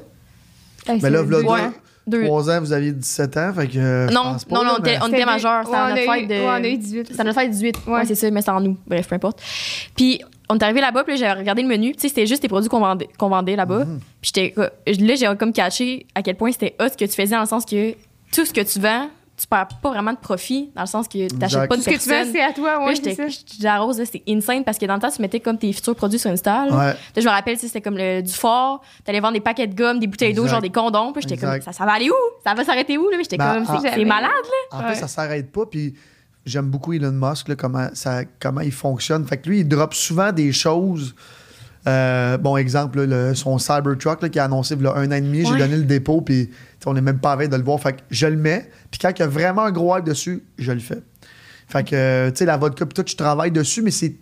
[0.88, 1.70] Mais là, Ouais.
[2.08, 2.26] Deux, Deux.
[2.26, 3.78] trois ans, vous aviez 17 ans, fait que.
[3.78, 5.60] euh, Non, pas, non, non, on était- mais- on C'était était majeurs.
[5.60, 6.34] Ouais, C'était on à a notre eu- fête de.
[6.34, 7.08] ouais, on a eu 18.
[7.08, 7.78] C'était à notre fête 18.
[7.88, 8.06] Ouais, Ouais.
[8.06, 8.78] c'est ça, mais c'était en nous.
[8.88, 9.42] Bref, peu importe.
[9.96, 11.94] Puis, on est arrivé là-bas, puis là, j'avais regardé le menu.
[11.94, 13.86] Tu sais, c'était juste les produits qu'on vendait, qu'on vendait là-bas.
[13.86, 14.00] Mhm.
[14.22, 14.54] Puis, j'étais.
[14.58, 17.48] Là, j'ai comme catché à quel point c'était hot ce que tu faisais, dans le
[17.48, 17.94] sens que
[18.32, 21.28] tout ce que tu vends, tu perds pas vraiment de profit, dans le sens que
[21.28, 23.16] tu n'achètes pas de Ce que tu veux, c'est à toi, ouais, j'étais-
[24.06, 26.66] c'est insane parce que dans le temps, tu mettais comme tes futurs produits sur Insta.
[26.72, 26.94] Ouais.
[27.18, 28.82] Je me rappelle, tu c'était comme le, du fort.
[29.04, 31.12] T'allais vendre des paquets de gomme, des bouteilles d'eau, genre des condoms.
[31.12, 32.14] Puis j'étais comme, ça, ça va aller où?
[32.46, 33.08] Ça va s'arrêter où?
[33.20, 34.78] J'étais Ben, comme, c'est malade, là.
[34.78, 34.94] En Ouais.
[34.94, 35.66] fait, ça s'arrête pas.
[35.66, 35.94] Puis
[36.46, 39.26] j'aime beaucoup Elon Musk, là, comment, ça, comment il fonctionne.
[39.28, 41.14] Fait que lui, il drop souvent des choses.
[41.88, 45.46] Euh, bon, exemple, là, le- son Cybertruck là, qui a annoncé un an et demi,
[45.46, 47.80] j'ai donné le dépôt, puis tu on n'est même pas à veille de le voir.
[47.80, 50.44] Fait que je le mets, puis quand il y a vraiment un gros hype dessus,
[50.58, 51.02] je le fais.
[51.68, 54.16] Fait que, euh, tu sais, la vodka, puis tout, je travaille dessus, mais c'est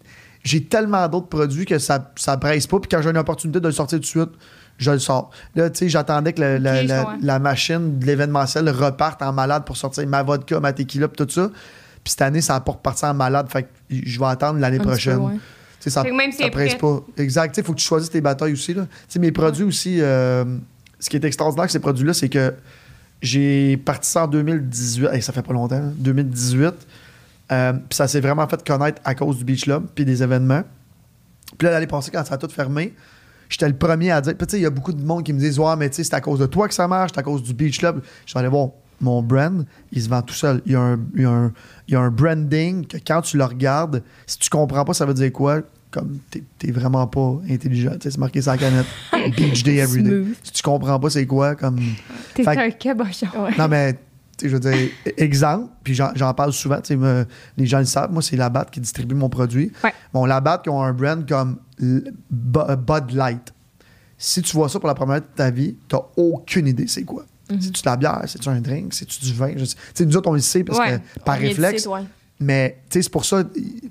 [0.44, 2.80] j'ai tellement d'autres produits que ça ça presse pas.
[2.80, 4.30] Puis quand j'ai une opportunité de le sortir tout de suite,
[4.78, 5.30] je le sors.
[5.56, 9.64] Là, tu sais, j'attendais que le- la, la- la machine de l'événementiel reparte en malade
[9.66, 11.50] pour sortir ma vodka, ma tequila, puis tout ça.
[12.04, 13.48] Puis cette année, ça n'a pas reparti en malade.
[13.50, 15.18] Fait que je vais attendre l'année prochaine.
[15.18, 15.40] peu, ouais.
[15.90, 17.02] Ça, même si ça presse pas.
[17.18, 17.58] Exact.
[17.58, 18.74] Il faut que tu choisisses tes batailles aussi.
[18.74, 18.84] Là.
[18.84, 20.44] Tu sais, mes produits aussi, euh,
[21.00, 22.54] ce qui est extraordinaire avec ces produits-là, c'est que
[23.24, 25.08] j'ai parti ça en 2018.
[25.14, 26.74] Hey, ça fait pas longtemps, 2018.
[27.52, 30.64] Euh, puis ça s'est vraiment fait connaître à cause du Beach Club puis des événements.
[31.58, 32.94] Puis là, l'année passée, quand ça a tout fermé,
[33.50, 34.36] j'étais le premier à dire.
[34.36, 35.96] Puis tu sais, il y a beaucoup de monde qui me disent Ouais, mais tu
[35.96, 38.02] sais, c'est à cause de toi que ça marche, c'est à cause du Beach Club.
[38.26, 40.62] Je suis allé voir mon brand, il se vend tout seul.
[40.66, 41.54] Il y a un, il y a un,
[41.88, 45.06] il y a un branding que quand tu le regardes, si tu comprends pas, ça
[45.06, 45.62] veut dire quoi?
[45.94, 47.92] Comme t'es vraiment pas intelligent.
[47.92, 48.88] Tu sais, c'est marqué sur la canette.
[49.38, 50.24] Beach Day Every Day.
[50.44, 51.80] Si tu comprends pas, c'est quoi Comme.
[52.34, 53.28] T'es un cabochon.
[53.58, 54.00] Non, mais,
[54.44, 57.26] je veux dire, exemple, puis j'en parle souvent, tu sais, me-
[57.58, 59.72] les gens le savent, moi, c'est Labatt qui distribue mon produit.
[59.84, 59.94] Ouais.
[60.12, 61.58] Bon, Labatt qui ont un brand comme
[62.32, 63.54] Bud Light.
[64.18, 67.04] Si tu vois ça pour la première fois de ta vie, t'as aucune idée c'est
[67.04, 67.26] quoi.
[67.50, 68.22] C'est-tu de la bière?
[68.26, 68.94] C'est-tu un drink?
[68.94, 69.52] C'est-tu du vin?
[69.58, 71.00] Je sais- Tu sais, nous autres, on le sait parce Ouais.
[71.16, 71.86] que par On réflexe.
[71.86, 72.02] ouais.
[72.44, 73.44] Mais c'est pour ça,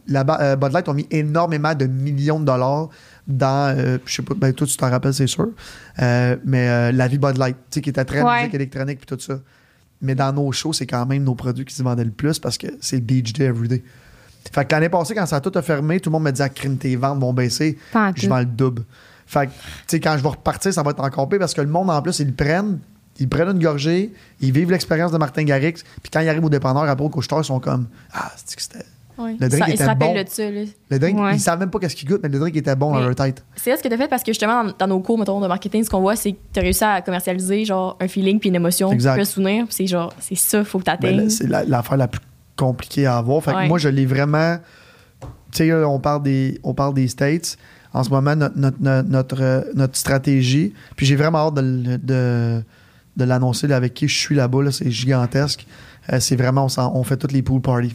[0.07, 2.89] la euh, Bud Light ont mis énormément de millions de dollars
[3.27, 5.49] dans, euh, je sais pas, ben toi tu t'en rappelles, c'est sûr,
[6.01, 8.41] Euh, mais euh, la vie Bud Light, tu sais, qui était très Ouais.
[8.41, 9.39] musique électronique puis tout ça.
[10.01, 12.59] Mais dans nos shows, c'est quand même nos produits qui se vendaient le plus parce
[12.59, 13.83] que c'est le Beach Day Everyday.
[14.53, 16.45] Fait que l'année passée, quand ça a tout a fermé, tout le monde me disait,
[16.45, 17.79] ah, crime, tes ventes vont baisser.
[18.17, 18.83] Je vends le double.
[19.25, 21.61] Fait que, tu sais, quand je vais repartir, ça va être encore pire parce que
[21.61, 22.81] le monde, en plus, ils le prennent,
[23.19, 26.51] ils prennent une gorgée, ils vivent l'expérience de Martin Garrix, puis quand ils arrivent au
[26.51, 28.85] dépanneur, après au couche-tard, ils sont comme, ah, c'est que c'était.
[29.19, 29.37] Ouais.
[29.39, 30.23] Le drink Ça- Ils était se rappellent bon.
[30.23, 30.63] de ça, là.
[30.91, 31.35] Le drink, Ouais.
[31.35, 33.15] ils savent même pas qu'est-ce qu'il goûte, mais le drink était bon dans Mais- leur
[33.15, 33.45] tête.
[33.55, 35.39] C'est ça ce que tu as fait parce que justement, dans, dans nos cours mettons,
[35.39, 38.41] de marketing, ce qu'on voit, c'est que tu as réussi à commercialiser genre un feeling
[38.41, 39.13] puis une émotion, Exact.
[39.13, 39.65] puis un souvenir.
[39.67, 41.21] puis C'est genre, c'est ça, faut que tu Ben, atteignes.
[41.25, 42.21] là, c'est la- l'affaire la, plus
[42.57, 43.43] compliquée à avoir.
[43.45, 43.69] Fait que Ouais.
[43.69, 44.57] moi, je l'ai vraiment.
[45.21, 47.59] Tu sais, là, on parle des, on parle des States.
[47.95, 50.73] en ce moment notre, notre, notre, notre, euh, notre stratégie.
[50.97, 52.63] Puis j'ai vraiment hâte de, le- de,
[53.17, 54.63] de l'annoncer là, avec qui je suis là-bas.
[54.63, 55.67] Là, c'est gigantesque.
[56.13, 57.95] Euh, c'est vraiment, on, fait toutes les pool parties.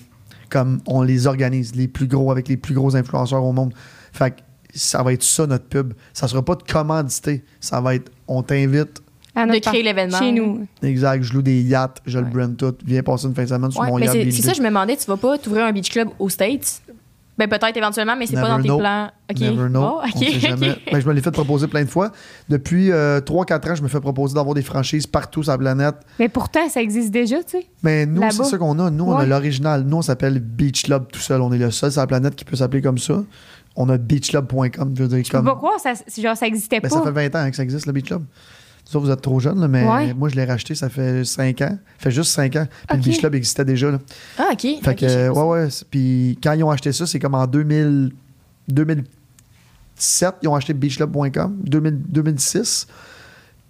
[0.50, 3.74] Comme on les organise, les plus gros, avec les plus gros influenceurs au monde.
[4.14, 4.38] Fait que
[4.74, 5.94] ça va être ça notre pub.
[6.14, 7.44] Ça sera pas de commandité.
[7.60, 9.02] Ça va être, on t'invite.
[9.36, 10.18] À De créer part- l'événement.
[10.18, 10.66] Chez nous.
[10.82, 12.74] Exact, je loue des yachts, je le brand tout.
[12.86, 14.32] Viens passer une fin de semaine sur Ouais, mon mais yacht.
[14.32, 16.82] c'est ça, je me demandais, tu vas pas t'ouvrir un beach club aux States?
[17.38, 18.80] Ben peut-être éventuellement, mais c'est pas dans tes know.
[18.80, 19.12] plans.
[19.30, 19.40] OK.
[19.40, 19.82] Never know.
[19.84, 20.18] Oh, On OK.
[20.26, 20.72] sait jamais.
[20.72, 20.80] OK.
[20.92, 22.12] Ben, je me l'ai fait proposer plein de fois.
[22.50, 25.96] Depuis 3-4 ans, je me fais proposer d'avoir des franchises partout sur la planète.
[26.20, 27.68] Mais pourtant, ça existe déjà, tu sais.
[27.84, 28.32] Mais nous, Là-bas.
[28.32, 28.90] c'est ça qu'on a.
[28.90, 29.84] Nous, on a l'original.
[29.84, 31.42] Nous, on s'appelle Beach Club tout seul.
[31.42, 33.24] On est le seul sur la planète qui peut s'appeler comme ça.
[33.76, 34.94] On a beachclub.com.
[34.98, 35.46] Je veux dire, comme...
[35.78, 36.96] ça, genre, ça existait Ben, pas.
[36.96, 38.24] ça fait 20 ans hein, que ça existe, le Beach Club.
[38.90, 40.14] Ça, vous êtes trop jeune, là, mais Ouais.
[40.14, 41.78] moi, je l'ai racheté, ça fait 5 ans.
[41.98, 42.68] Ça fait juste 5 ans.
[42.88, 43.92] Puis le Beach Club existait déjà.
[43.92, 44.00] Là.
[44.38, 44.66] Ah, OK.
[44.82, 45.68] Fait que, ouais, ouais.
[45.92, 48.12] Puis quand ils ont acheté ça, c'est comme en 2000,
[48.70, 51.58] 2007, ils ont acheté beachclub.com.
[51.64, 52.88] 2000 2006.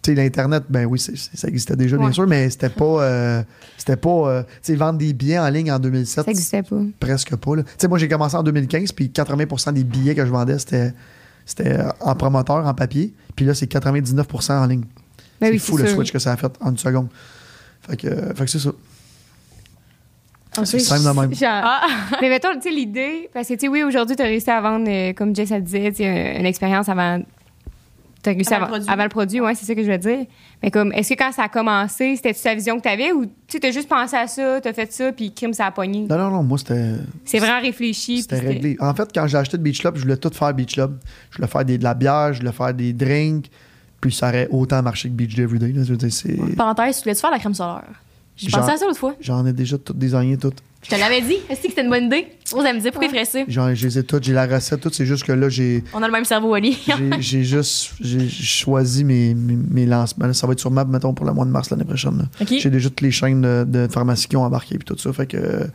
[0.03, 2.86] Tu sais, l'Internet, ben oui, ça existait déjà, bien sûr, mais c'était pas.
[3.01, 3.43] euh,
[3.77, 4.10] c'était pas.
[4.10, 6.77] euh, tu sais, vendre des billets en ligne en 2007, Ça existait pas.
[6.99, 7.56] presque pas.
[7.56, 10.93] Tu sais, moi, j'ai commencé en 2015, puis 80% des billets que je vendais, c'était.
[11.45, 13.13] C'était en promoteur, en papier.
[13.36, 14.84] Puis là, c'est 99% en ligne.
[15.39, 15.95] Ben c'est oui, fou le sûr.
[15.95, 17.08] switch que ça a fait en une seconde.
[17.88, 18.71] Fait que, euh, fait que c'est ça.
[20.60, 21.34] Ah, C'est simple de même.
[21.36, 21.88] Genre- Ah,
[22.21, 24.60] Mais mettons, tu sais, l'idée, parce que, tu sais, oui, aujourd'hui, tu as réussi à
[24.60, 27.21] vendre, euh, comme Jess a disait, tu sais, une expérience avant.
[28.23, 28.89] Tu as réussi Avant avant, le produit.
[28.93, 30.26] avant le produit, ouais, c'est ça que je veux dire.
[30.63, 33.26] Mais comme, est-ce que quand ça a commencé, c'était sa vision que tu avais ou
[33.47, 36.08] tu as juste pensé à ça, tu as fait ça, puis crime, ça a pogné?
[36.10, 36.93] Non, non, non, moi, c'était.
[37.23, 38.23] C'est vraiment réfléchi.
[38.23, 38.76] C'était réglé.
[38.80, 40.97] En fait, quand j'ai acheté le Beach Club, je voulais tout faire Beach Club.
[41.30, 43.52] Je voulais faire des, de la bière, je voulais faire des drinks.
[44.01, 45.71] Puis ça aurait autant marché que Beach Day Everyday.
[45.71, 45.83] Là.
[45.83, 46.55] Je veux dire, c'est...
[46.55, 47.83] parenthèse, tu voulais-tu faire la crème solaire?
[48.38, 49.15] J'ai pensé à ça l'autre fois.
[49.19, 50.53] J'en ai déjà tout désigné, tout.
[50.83, 51.38] Je te l'avais dit.
[51.49, 52.27] Est-ce que c'était une bonne idée?
[52.53, 53.39] Elle me disait pourquoi il ferait ça.
[53.47, 54.91] J'en, je les ai toutes, j'ai la recette, tout.
[54.93, 56.77] C'est juste que là, j'ai, On a le même cerveau, Ali.
[57.19, 60.31] j'ai, juste j'ai choisi mes, mes, mes lancements.
[60.33, 62.29] Ça va être sur map, mettons, pour le mois de mars l'année prochaine.
[62.47, 65.12] J'ai déjà toutes les chaînes de, de pharmacie qui ont embarqué puis tout ça.
[65.12, 65.67] Fait que.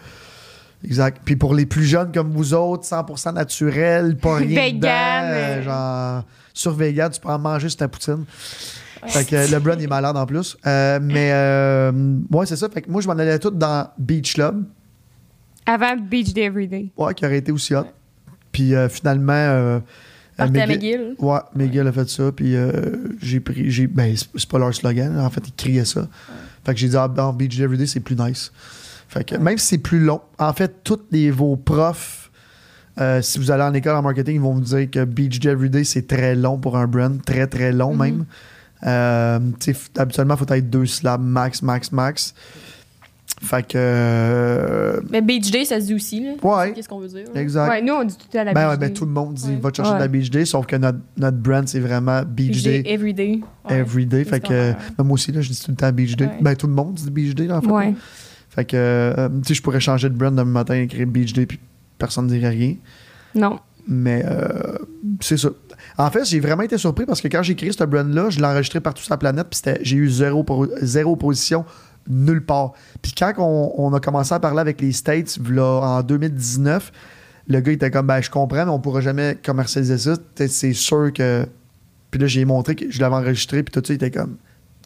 [0.84, 1.20] Exact.
[1.24, 5.58] Puis pour les plus jeunes comme vous autres, 100% naturel, pas rien Vegan, dedans, euh.
[5.58, 8.24] euh, genre sur vegan, tu peux en manger sur ta poutine.
[9.06, 10.56] Fait que le il est malade en plus.
[10.66, 11.92] Euh, mais euh,
[12.30, 12.68] ouais, c'est ça.
[12.68, 14.64] Fait que moi je m'en allais tout dans Beach Club,
[15.66, 16.90] Avant Beach Day Everyday.
[16.96, 17.86] ouais, qui aurait été aussi hot.
[18.52, 19.80] Puis finalement
[20.38, 21.14] à McGill- McGill.
[21.18, 22.72] Ouais, Miguel a fait ça, puis euh,
[23.20, 23.70] j'ai pris.
[23.70, 26.08] J'ai, ben, c'est c'est pas leur slogan, en fait, ils criaient ça.
[26.64, 28.52] Fait que j'ai dit, ah, ben, Beach Day Everyday, c'est plus nice.
[29.12, 32.30] Fait que même si c'est plus long, en fait, tous les, vos profs,
[32.98, 35.50] euh, si vous allez en école en marketing, ils vont vous dire que Beach Day
[35.50, 37.98] Everyday, c'est très long pour un brand, très, très long Mhm.
[37.98, 38.24] même.
[38.84, 39.38] Euh,
[39.98, 42.34] habituellement, il faut être deux syllabes max, max, max.
[43.40, 43.72] Fait que.
[43.76, 46.20] euh, Mais Beach Day, ça se dit aussi.
[46.24, 46.32] Là.
[46.42, 47.24] ouais, Qu'est-ce qu'on veut dire?
[47.34, 47.68] exact.
[47.70, 48.92] Ouais, nous, on dit tout à la Ben, Beach ouais, ben, Day.
[48.94, 49.56] tout le monde dit Ouais.
[49.60, 49.98] va te chercher Ouais.
[49.98, 52.82] de la Beach Day, sauf que notre, notre brand, c'est vraiment Beach, Beach Day.
[52.82, 53.40] Day, Everyday.
[53.68, 53.78] Ouais.
[53.78, 54.24] Every day.
[54.24, 56.26] Fait que, C'est ben, moi aussi, là, je dis tout le temps Beach Day.
[56.26, 56.38] Ouais.
[56.40, 57.68] Ben, tout le monde dit Beach Day, là, en fait.
[57.70, 57.94] Ouais.
[58.54, 61.46] Fait que, euh, tu sais, je pourrais changer de brand demain matin, écrire Beach Day,
[61.46, 61.58] puis
[61.98, 62.74] personne ne dirait rien.
[63.34, 63.58] Non.
[63.88, 64.76] Mais euh,
[65.20, 65.48] c'est ça.
[65.98, 68.44] En fait, j'ai vraiment été surpris parce que quand j'ai créé ce brand-là, je l'ai
[68.46, 71.64] enregistré partout sur la planète, puis j'ai eu zéro, pro- zéro position
[72.08, 72.72] nulle part.
[73.00, 76.92] Puis quand on, on a commencé à parler avec les States, là, en 2019,
[77.48, 80.14] le gars il était comme, ben, je comprends, mais on pourra jamais commercialiser ça.
[80.46, 81.46] C'est sûr que.
[82.10, 84.36] Puis là, j'ai montré que je l'avais enregistré, puis tout ça, il était comme,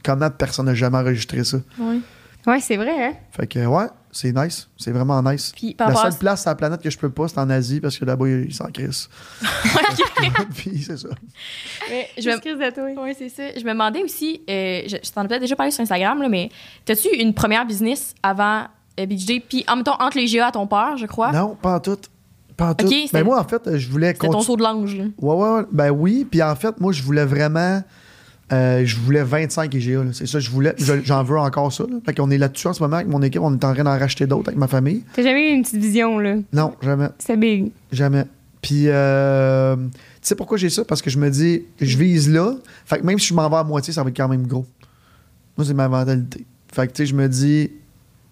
[0.05, 1.59] comment personne n'a jamais enregistré ça?
[1.79, 1.99] Ouais.
[2.47, 3.13] Ouais, c'est vrai, hein?
[3.33, 4.69] Fait que, ouais, c'est nice.
[4.77, 5.53] C'est vraiment nice.
[5.55, 7.51] Puis par La à seule place sur la planète que je peux pas, c'est en
[7.51, 9.09] Asie parce que là-bas, ils s'en crissent.
[10.57, 11.09] Puis c'est ça.
[11.91, 12.35] Mais je me...
[12.35, 13.05] Excuse de toi.
[13.05, 13.43] Oui, c'est ça.
[13.59, 16.29] Je me demandais aussi, euh, je, je t'en ai peut-être déjà parlé sur Instagram, là,
[16.29, 16.51] mais
[16.85, 18.65] t'as-tu une première business avant
[19.01, 19.43] euh, Day?
[19.47, 21.33] Puis en même temps, entre les GA à ton père, je crois.
[21.33, 21.99] Non, pas en tout.
[22.57, 22.87] Pas en tout.
[22.89, 24.45] c'était- Ben moi, en fait, je voulais C'était ton continuer.
[24.47, 24.97] saut de l'ange.
[24.97, 25.05] là.
[25.19, 25.63] Ouais, ouais, ouais.
[25.73, 26.27] Ben oui.
[26.31, 27.83] Puis en fait, moi, je voulais vraiment.
[28.53, 30.03] Euh, je voulais 25 IGA.
[30.13, 30.75] C'est ça, je voulais.
[30.79, 31.85] je- J'en veux encore ça.
[31.85, 31.97] Là.
[32.05, 33.41] Fait qu'on est là-dessus en ce moment avec mon équipe.
[33.43, 35.03] On est en train d'en racheter d'autres avec ma famille.
[35.15, 36.37] T'as jamais eu une petite vision, là?
[36.53, 37.09] Non, jamais.
[37.19, 37.73] C'est big.
[37.93, 38.25] Jamais.
[38.63, 39.83] Puis, euh, tu
[40.23, 40.85] sais pourquoi j'ai ça?
[40.85, 42.55] Parce que je me dis, je vise là.
[42.85, 44.67] Fait que même si je m'en vais à moitié, ça va être quand même gros.
[45.57, 46.45] Moi, c'est ma mentalité.
[46.73, 47.71] Fait que, tu sais, je me dis,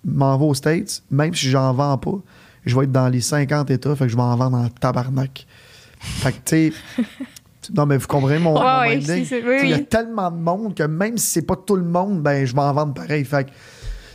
[0.04, 2.18] m'en vais aux States, même si j'en vends pas,
[2.66, 5.46] je vais être dans les 50 États, fait que je vais en vendre en tabarnak.
[6.00, 6.72] Fait que, tu sais,
[7.74, 9.14] non, mais vous comprenez mon, mon ouais, ça.
[9.14, 9.26] Oui,
[9.62, 9.86] Il y a oui.
[9.86, 12.72] tellement de monde que même si c'est pas tout le monde, ben, je vais en
[12.72, 13.24] vendre pareil.
[13.24, 13.46] Fait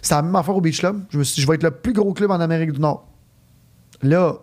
[0.01, 1.01] c'est la même affaire au Beach Club.
[1.09, 3.07] Je me suis dit, je vais être le plus gros club en Amérique du Nord.
[4.01, 4.35] Là,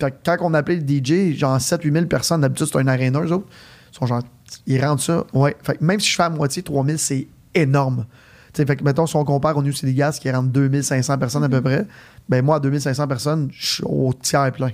[0.00, 3.46] quand on appelait le DJ, genre 7-8 000 personnes, d'habitude, c'est un aréna, eux autres.
[3.92, 4.22] Ils sont genre,
[4.66, 5.24] ils rendent ça.
[5.34, 5.54] Ouais.
[5.62, 8.06] Fait même si je fais à moitié, 3 000, c'est énorme.
[8.54, 11.48] Fait que, mettons, si on compare au New City Gas qui rentre 2500 personnes à
[11.48, 11.86] peu près,
[12.28, 14.70] ben moi, à 2500 personnes, je suis au tiers plein.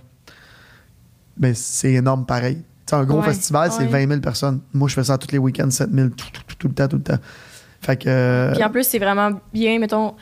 [1.36, 2.62] Ben, c'est énorme pareil.
[2.90, 3.24] Tu sais, un gros Ouais.
[3.26, 4.04] festival, c'est Ouais.
[4.06, 4.60] 20 000 personnes.
[4.74, 6.88] Moi, je fais ça tous les week-ends, 7 000, tout, tout, tout, tout le temps,
[6.88, 7.18] tout le temps.
[7.80, 8.04] Fait que.
[8.08, 10.14] euh, Puis en plus, c'est vraiment bien, mettons.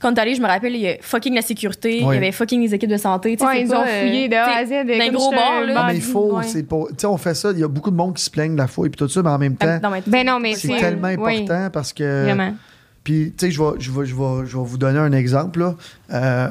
[0.00, 2.14] Quand t'es allé, je me rappelle, il y a fucking la sécurité, Ouais.
[2.14, 3.36] il y avait fucking les équipes de santé.
[3.40, 4.86] Ouais, ils pas, ont euh, fouillé de A à tu sais, Z.
[4.86, 5.74] d'un comme gros bar, là.
[5.74, 6.44] non, mais il faut, Ouais.
[6.44, 6.82] c'est pas.
[6.90, 8.58] Tu sais, on fait ça, il y a beaucoup de monde qui se plaignent de
[8.60, 10.68] la fouille et tout ça, mais en même temps, non, mais Ben non, mais c'est
[10.76, 11.38] tellement oui.
[11.40, 12.24] important parce que.
[12.24, 12.54] Vraiment.
[13.02, 15.60] Puis, tu sais, je vais, je, vais, je, vais, je vais vous donner un exemple.
[15.60, 15.74] là.
[16.12, 16.50] Euh,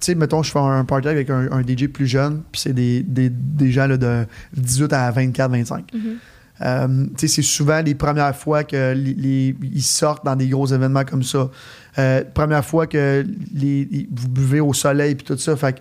[0.00, 2.72] tu sais, mettons, je fais un party avec un, un DJ plus jeune, puis c'est
[2.72, 4.24] des, des, des gens là, de
[4.56, 5.84] 18 à 24, 25.
[5.94, 6.00] Mhm.
[6.62, 10.48] Euh, tu sais, c'est souvent les premières fois que les, les- ils sortent dans des
[10.48, 11.50] gros événements comme ça.
[11.98, 15.56] Euh, première fois que les- vous buvez au soleil puis tout ça.
[15.56, 15.80] Fait que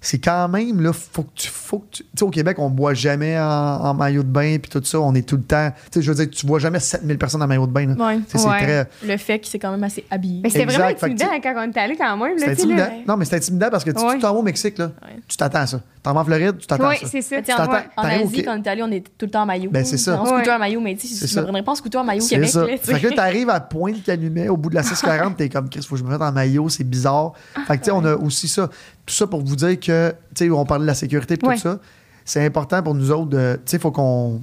[0.00, 1.48] c'est quand même, là, faut que tu.
[1.48, 4.70] Faut que tu sais, au Québec, on boit jamais en, en maillot de bain puis
[4.70, 4.98] tout ça.
[5.00, 5.70] On est tout le temps.
[5.92, 7.86] Tu sais, je veux dire, tu vois jamais 7000 personnes en maillot de bain.
[7.86, 7.94] là.
[7.94, 8.14] Ouais.
[8.16, 8.20] Ouais.
[8.26, 8.88] C'est très.
[9.04, 10.40] Le fait que c'est quand même assez habillé.
[10.42, 12.38] Mais c'était Exact, vraiment que intimidant quand on est allé quand même.
[12.38, 12.88] C'est Là, intimidant.
[13.06, 14.14] Non, mais c'est intimidant parce que tu Ouais.
[14.14, 14.86] tu t'en vas au Mexique, là.
[14.86, 15.20] Ouais.
[15.28, 15.80] Tu t'attends à ça.
[16.02, 17.42] T'en vas en Floride, tu t'attends Oui, c'est ça.
[17.42, 19.70] Tu en, en Asie, quand on est allé, on était tout le temps en maillot.
[19.70, 20.18] Ben, c'est ça.
[20.20, 20.52] On scooter Ouais.
[20.54, 21.40] en maillot, mais tu sais, C'est je ça.
[21.40, 22.50] me prendrais pas en scooter en maillot au C'est Québec.
[22.50, 22.66] ça.
[22.66, 22.76] là.
[22.78, 25.98] Fait que t'arrives à Pointe-Calumet, au bout de la 640, t'es comme, Chris, faut que
[26.00, 27.32] je me mette en maillot, c'est bizarre.
[27.66, 28.68] Fait que, tu sais, on a aussi ça.
[29.04, 31.46] Tout ça pour vous dire que, tu sais, on parlait de la sécurité et tout
[31.46, 31.58] Ouais.
[31.58, 31.78] ça.
[32.24, 34.40] C'est important pour nous autres de, tu sais, faut qu'on.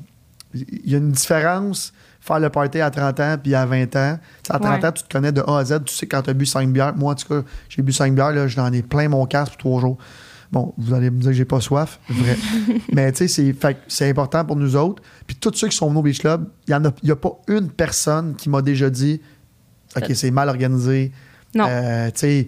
[0.53, 1.91] Il y a une différence
[2.21, 4.17] faire le party à 30 ans puis à 20 ans.
[4.49, 4.85] À 30 Ouais.
[4.87, 5.79] ans, tu te connais de A à Z.
[5.85, 6.93] Tu sais quand tu as bu 5 bières.
[6.95, 9.57] Moi, en tout cas, j'ai bu 5 bières, là, j'en ai plein mon casque pour
[9.59, 9.97] 3 jours.
[10.51, 12.37] Bon, vous allez me dire que j'ai pas soif, vrai.
[12.93, 13.53] Mais tu sais,
[13.87, 15.03] c'est, important pour nous autres.
[15.25, 18.35] Puis tous ceux qui sont venus au Beach Club, il n'y a, pas une personne
[18.35, 19.21] qui m'a déjà dit
[19.95, 21.11] OK, c'est mal organisé.
[21.55, 21.65] Non.
[21.69, 22.47] Euh, tu sais,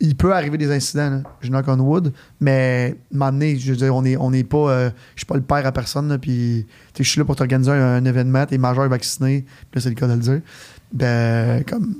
[0.00, 4.02] il peut arriver des incidents, je knock on wood, mais donné, je veux dire, on
[4.02, 4.70] n'est on est pas.
[4.70, 7.36] euh, je suis pas le père à personne, puis tu sais, je suis là pour
[7.36, 10.40] t'organiser un, un événement, t'es majeur vacciné, puis là, c'est le cas de le dire.
[10.92, 11.94] Ben, comme,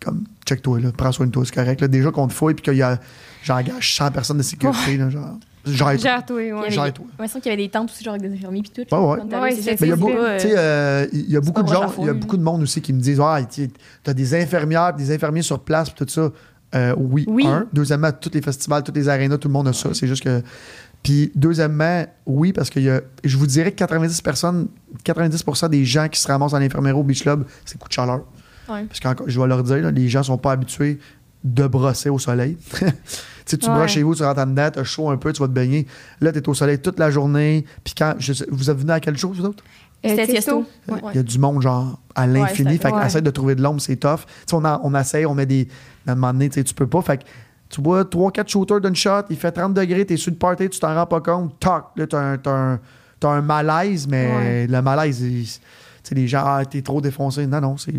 [0.00, 1.80] comme check-toi, là, prends soin de toi, c'est correct.
[1.80, 1.88] Là.
[1.88, 2.98] Déjà qu'on te fouille, puis qu'il y a,
[3.42, 5.96] j'engage 100 personnes de sécurité, là, genre, gère-toi.
[5.96, 6.52] Gère-toi, ouais.
[6.52, 8.94] Ouais, qu'il y avait des tentes aussi, genre avec des infirmiers puis tout.
[8.94, 9.20] Ouais.
[9.40, 11.82] Ouais, il y a beaucoup, pas, euh, tu sais, il y a beaucoup de gens,
[11.88, 13.70] à il y a beaucoup de monde aussi qui me disent, ah, tu
[14.06, 16.30] as des infirmières, des infirmiers sur place, tout ça.
[16.74, 17.46] Euh, oui, Oui.
[17.46, 17.66] un.
[17.72, 19.90] Deuxièmement, tous les festivals, toutes les arénas, tout le monde a ça.
[19.92, 20.42] C'est juste que.
[21.02, 24.68] Puis, deuxièmement, oui, parce que y a, je vous dirais que 90 personnes,
[25.02, 28.20] 90 des gens qui se ramassent dans l'infirmerie au Beach Club, c'est coup de chaleur.
[28.68, 28.84] Ouais.
[28.84, 30.98] Parce que je vais leur dire, là, les gens sont pas habitués
[31.44, 32.56] de brosser au soleil.
[33.46, 33.74] tu tu Ouais.
[33.74, 35.86] brosses chez vous, tu rentres en dedans, t'as chaud un peu, tu vas te baigner.
[36.20, 37.64] Là, tu es au soleil toute la journée.
[37.84, 38.14] Puis quand.
[38.18, 39.64] je sais- vous êtes venu à quelle chose, vous autres?
[40.06, 40.64] Euh, Tiesto.
[40.88, 40.98] Ouais.
[41.12, 42.72] Il y a du monde, genre, à l'infini.
[42.72, 43.06] c'était- fait ouais.
[43.06, 44.20] essaie de trouver de l'ombre, c'est tough.
[44.26, 45.68] Tu sais, on, a- on essaye, on met des.
[46.06, 47.02] À un moment donné, tu sais, tu peux pas.
[47.02, 47.24] Fait que
[47.68, 50.80] tu bois 3-4 shooters d'une shot, il fait 30 degrés, t'es sur le party, tu
[50.80, 52.78] t'en rends pas compte, toc, là, t'as un, t'as un,
[53.22, 54.66] un malaise, mais Ouais.
[54.66, 55.46] le malaise, il-
[56.10, 57.46] sais, les gens, ah, t'es trop défoncé.
[57.46, 57.94] Non, non, c'est.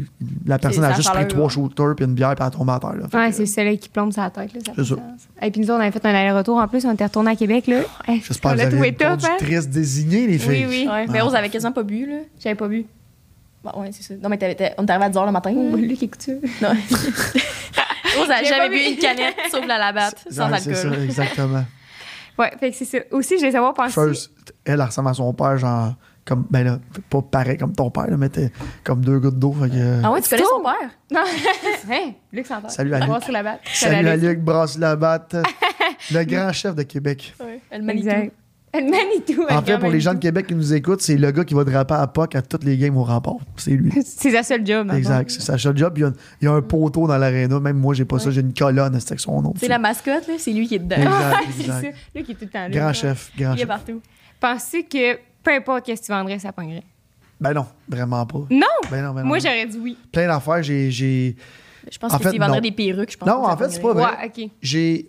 [0.45, 2.93] La personne a juste pris trois shooters puis une bière, puis elle tombe à terre.
[2.95, 3.05] Là.
[3.13, 4.51] Ouais, c'est le soleil qui plombe sa tête.
[4.75, 4.95] C'est ça.
[5.41, 7.67] Et puis nous, on avait fait un aller-retour en plus, on était retourné à Québec.
[7.67, 7.81] Là.
[8.07, 9.17] Hey, J'espère on que vous avez top, hein?
[9.17, 10.65] conductrice désignée, les filles.
[10.67, 10.87] Oui, oui.
[10.91, 11.23] Ouais, mais Ah.
[11.23, 12.17] Rose avait quasiment pas bu, là.
[12.39, 12.85] J'avais pas bu.
[13.63, 14.13] Bon, ouais, c'est ça.
[14.21, 15.53] Non, mais t'avais- t'avais- on est arrivé à 10 h le matin.
[15.55, 15.81] Oh, là.
[15.81, 16.27] lui qui écoute.
[16.61, 16.69] Non.
[18.17, 18.91] Rose a jamais bu bu.
[18.91, 21.03] une canette, sauf la labatte, sans Ouais, c'est ça, alcool.
[21.03, 21.63] exactement.
[22.39, 22.97] Ouais, fait que c'est ça.
[23.11, 23.93] Aussi, je voulais savoir penser.
[23.93, 24.31] First,
[24.65, 25.93] elle, elle ressemble à son père, genre,
[26.25, 26.79] comme, ben là,
[27.09, 28.51] pas pareil comme ton père, là, mais t'es
[28.83, 29.51] comme deux gouttes d'eau.
[29.51, 30.89] Que, Ah ouais, tu connais son père?
[31.11, 31.21] Non,
[31.91, 32.69] hein, Luc s'entend.
[32.69, 33.27] Salut à Luc.
[33.29, 33.59] La batte.
[33.73, 35.35] Salut à Luc Brasse-Labatte,
[36.13, 37.33] le grand chef de Québec.
[37.39, 37.59] Ouais.
[37.69, 38.07] Elle Manitou.
[38.07, 38.33] Exact.
[38.73, 39.45] Le Manitou.
[39.49, 40.19] En le fait, pour les gens de.
[40.19, 42.77] Québec qui nous écoutent, c'est le gars qui va draper à POC à toutes les
[42.77, 43.35] games au rempart.
[43.57, 43.91] C'est lui.
[44.05, 44.89] C'est sa seule job.
[44.93, 45.29] Exact.
[45.29, 45.93] C'est sa seul job.
[45.97, 47.59] Il y a, il y a un poteau dans l'aréna.
[47.59, 48.31] Même moi, j'ai pas ça.
[48.31, 49.53] J'ai une colonne c'est avec son nom.
[49.57, 50.95] C'est la mascotte, là, c'est lui qui est dedans.
[50.95, 51.77] Exact, c'est ça.
[51.79, 51.97] exact.
[52.15, 52.69] Lui qui est tout le temps là.
[52.69, 53.31] Grand chef.
[53.37, 53.67] Grand Il est chef.
[53.67, 54.01] partout.
[54.39, 56.83] Pensez que peu importe qu'est-ce que tu vendrais, ça pognerait.
[57.39, 58.39] Ben non, vraiment pas.
[58.51, 58.67] Non!
[58.91, 59.27] Ben non, ben non.
[59.27, 59.97] Moi, j'aurais dit oui.
[60.11, 60.61] Plein d'affaires.
[60.61, 60.91] J'ai.
[60.91, 61.35] j'ai-
[61.91, 62.61] Je pense En que fait, vendrait non.
[62.61, 64.03] des perruques, je pense Non, en fait, c'est pas vrai.
[64.03, 64.51] Ouais, ok.
[64.61, 65.07] J'ai.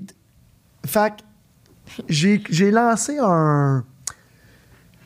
[0.86, 1.22] Fait que
[2.08, 3.84] j'ai j'ai lancé un.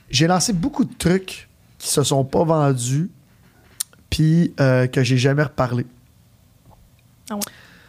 [0.08, 3.10] J'ai lancé beaucoup de trucs qui se sont pas vendus,
[4.08, 5.84] puis euh, que j'ai jamais reparlé.
[7.28, 7.40] Ah ouais.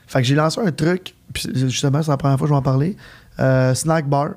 [0.07, 2.57] Fait que j'ai lancé un truc, puis justement, c'est la première fois que je vais
[2.57, 2.97] en parler.
[3.39, 4.31] Euh, snack bar.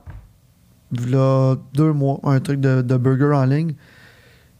[1.08, 3.74] Là, deux mois, un truc de, de burger en ligne.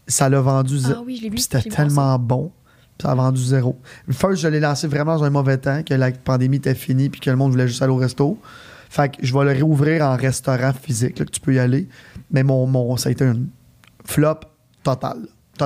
[0.07, 0.77] Ça l'a vendu.
[0.77, 1.35] zé- Ah oui, je l'ai vu.
[1.35, 2.51] puis c'était tellement bon.
[3.01, 3.79] Ça a vendu zéro.
[4.09, 7.19] First, je l'ai lancé vraiment dans un mauvais temps, que la pandémie était finie, puis
[7.19, 8.37] que le monde voulait juste aller au resto.
[8.89, 11.87] Fait que je vais le réouvrir en restaurant physique, là, que tu peux y aller.
[12.29, 13.37] Mais mon, mon, ça a été un
[14.05, 14.41] flop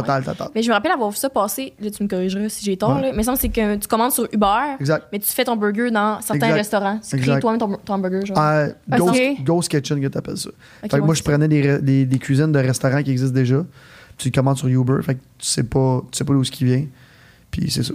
[0.01, 0.21] total.
[0.23, 0.47] Total, total.
[0.55, 2.95] Mais je me rappelle avoir vu ça passer, là tu me corrigeras si j'ai tort,
[2.95, 3.01] Ouais.
[3.01, 5.07] là, mais que c'est que tu commandes sur Uber, Exact.
[5.11, 6.53] mais tu fais ton burger dans certains Exact.
[6.57, 6.99] restaurants.
[7.07, 8.37] Tu crées toi-même ton, ton burger, genre.
[8.39, 8.65] Ah.
[8.97, 10.49] Ghost, Ghost Kitchen, que t'appelles ça.
[10.81, 11.29] Fait que moi, je ça.
[11.31, 13.63] prenais des, re- des, des cuisines de restaurants qui existent déjà.
[14.17, 15.01] Tu commandes sur Uber.
[15.03, 16.85] Fait que tu sais pas, tu sais pas d'où ce qui vient.
[17.51, 17.93] Puis c'est ça.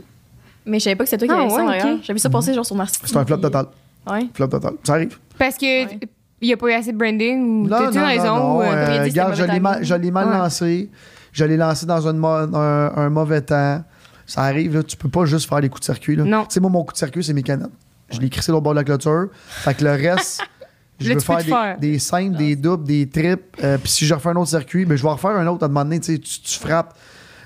[0.67, 1.87] Mais je savais pas que c'était toi qui Ah, avais ça ouais, en arrière.
[1.95, 2.01] ok.
[2.03, 3.01] J'avais vu ça passer genre sur Narcisse.
[3.05, 3.67] C'est un flop total.
[4.11, 4.27] Ouais.
[4.35, 4.75] Flop total.
[4.85, 5.17] Ça arrive.
[5.39, 5.99] Parce que Ouais.
[6.43, 8.37] il n'y a pas eu assez de branding ou t'as-tu raison?
[8.37, 9.89] non, ou, euh, euh, regarde, je l'ai mal, timing.
[9.89, 10.35] je l'ai mal Ouais.
[10.39, 10.91] lancé.
[11.33, 13.83] Je l'ai lancé dans un, mo- un, un mauvais temps.
[14.27, 16.15] Ça arrive, là, tu peux pas juste faire des coups de circuit.
[16.17, 16.25] Là.
[16.25, 16.45] Non.
[16.45, 17.71] Tu sais, moi, mon coup de circuit, c'est mes canettes.
[18.11, 19.29] Je l'ai crissé au bord de la clôture.
[19.47, 20.43] Fait que le reste,
[21.01, 21.79] je Là, veux faire des, faire.
[21.79, 23.43] des simples, des doubles, des triples.
[23.65, 25.69] Euh, Puis si je refais un autre circuit, ben, je vais refaire un autre à
[25.69, 25.99] demander.
[26.01, 26.97] Tu, tu tu frappes.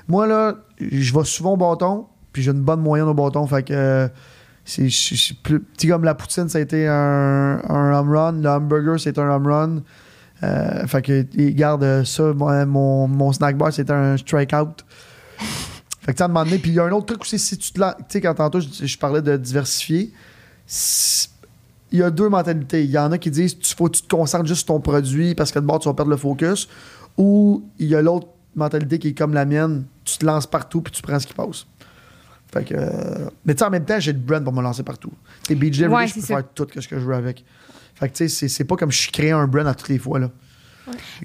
[0.09, 3.47] Moi, là, je vais souvent au bâton, puis j'ai une bonne moyenne au bâton.
[3.47, 4.09] Fait que euh,
[4.67, 4.85] c'est
[5.43, 8.33] petit comme la poutine, ça a été un, un home run.
[8.43, 9.77] Le hamburger, c'est un home run.
[10.45, 12.33] Euh, fait que, il garde ça.
[12.33, 14.85] Moi, mon, mon snack bar, c'était un strikeout.
[16.03, 17.39] Fait que, tu à un moment donné, puis il y a un autre truc aussi,
[17.39, 20.13] si tu te lan- Tu sais, quand tantôt, je, je parlais de diversifier,
[20.67, 21.29] si-
[21.93, 22.85] il y a deux mentalités.
[22.85, 24.81] Il y en a qui disent, tu faut que tu te concentres juste sur ton
[24.81, 26.69] produit parce que de bord, tu vas perdre le focus.
[27.17, 28.27] Ou il y a l'autre
[28.57, 31.35] mentalité qui est comme la mienne, tu te lances partout puis tu prends ce qui
[31.35, 31.67] passe.
[32.53, 34.83] Fait que, euh, mais tu sais, en même temps, j'ai le brand pour me lancer
[34.83, 35.13] partout.
[35.47, 36.27] Sais, BJ, Ouais, je peux ça.
[36.27, 37.45] faire tout ce que je veux avec.
[37.95, 39.99] Fait que, tu sais, c'est- c'est pas comme je crée un brand à toutes les
[39.99, 40.31] fois, là.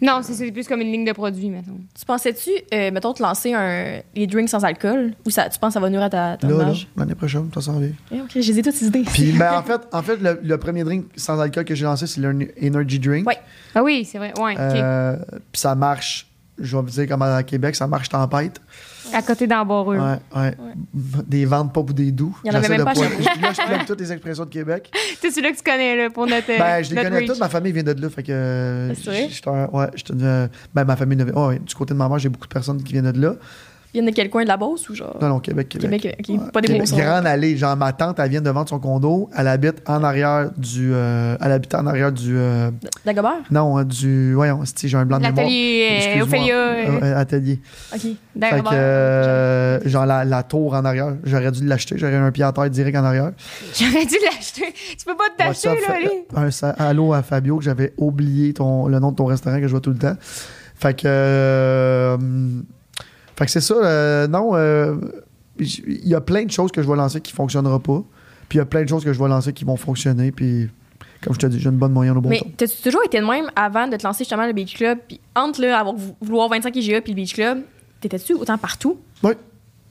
[0.01, 1.77] Non, c'est- c'est plus comme une ligne de produits, mettons.
[1.97, 5.71] Tu pensais-tu, euh, mettons, te lancer un, les drinks sans alcool ou ça, tu penses
[5.71, 6.87] que ça va nuire à ta, Là, image?
[6.95, 7.91] l'année prochaine, ça s'en vient.
[8.09, 9.03] Eh, ok, j'ai toutes ces idées.
[9.03, 12.07] Puis, ben, en fait, en fait le, le premier drink sans alcool que j'ai lancé,
[12.07, 13.27] c'est l'Energy Drink.
[13.27, 13.37] Ouais.
[13.75, 14.31] Ah oui, c'est vrai.
[14.39, 14.59] Ouais, OK.
[14.59, 15.17] Euh,
[15.51, 16.28] Puis ça marche,
[16.61, 18.59] je vais vous dire comme à Québec, ça marche tempête.
[19.11, 19.97] À côté d'embarreux.
[19.97, 20.55] Ouais, ouais.
[21.27, 22.37] Des ventes pas ou des doux.
[22.43, 23.41] Il y en avait même pas Sherbrooke.
[23.41, 24.91] Là, je plug toutes les expressions de Québec.
[25.19, 26.45] C'est celui-là que tu connais, là, pour notre.
[26.47, 27.39] Ben, je les connais toutes.
[27.39, 28.09] Ma famille vient de là.
[28.11, 28.31] Fait que.
[28.31, 29.27] euh, C'est vrai?
[29.31, 31.23] j'étais un- Ouais, une- euh, Ben, ma famille.
[31.23, 33.33] ouais, du côté de ma mère, j'ai beaucoup de personnes qui viennent de là.
[33.93, 35.17] Il y en a quel coin de la Beauce ou genre?
[35.19, 36.01] Non, non, Québec, Québec.
[36.01, 36.25] Québec.
[36.29, 36.37] Ouais.
[36.53, 36.89] Pas des Québec.
[36.91, 37.57] Grande allée.
[37.57, 39.29] Genre, ma tante, elle vient de vendre son condo.
[39.35, 40.91] Elle habite en arrière du.
[40.93, 42.37] euh, elle habite en arrière du.
[42.37, 42.69] euh,
[43.03, 43.41] Dagobert?
[43.49, 44.33] non, hein, du.
[44.35, 45.43] Voyons, j'ai un blanc de mémoire.
[45.43, 46.21] L'atelier euh.
[46.23, 46.55] Ophélia.
[46.55, 47.59] euh, Euh, atelier.
[47.91, 48.01] Ok.
[48.01, 48.71] Fait Dagobert.
[48.71, 52.51] que, euh, genre la, la tour en arrière, j'aurais dû l'acheter, j'aurais un pied à
[52.51, 53.31] terre direct en arrière.
[53.73, 54.71] J'aurais dû l'acheter.
[54.99, 56.75] Tu peux pas t'acheter, là, fait- allez.
[56.79, 59.71] un allô à Fabio que j'avais oublié ton, le nom de ton restaurant que je
[59.71, 60.15] vois tout le temps.
[60.75, 62.17] Fait que, euh,
[63.39, 63.73] fait que c'est ça.
[63.73, 64.95] euh, non, euh,
[65.59, 68.03] il y a plein de choses que je vais lancer qui ne fonctionneront pas.
[68.47, 70.31] Puis il y a plein de choses que je vais lancer qui vont fonctionner.
[70.31, 70.69] Puis
[71.23, 72.47] comme je te dis, j'ai une bonne moyenne au bon Mais temps.
[72.57, 74.99] t'as-tu toujours été de même avant de te lancer justement le Beach Club?
[75.07, 77.59] Puis entre là, avoir vou- vouloir 25 IGA puis le Beach Club,
[78.01, 78.97] t'étais-tu autant partout?
[79.23, 79.33] Oui.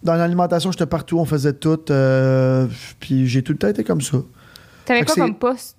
[0.02, 1.78] Dans l'alimentation, j'étais partout, on faisait tout.
[1.90, 2.66] euh,
[3.00, 4.18] puis j'ai tout le temps été comme ça.
[4.84, 5.76] T'avais quoi comme poste?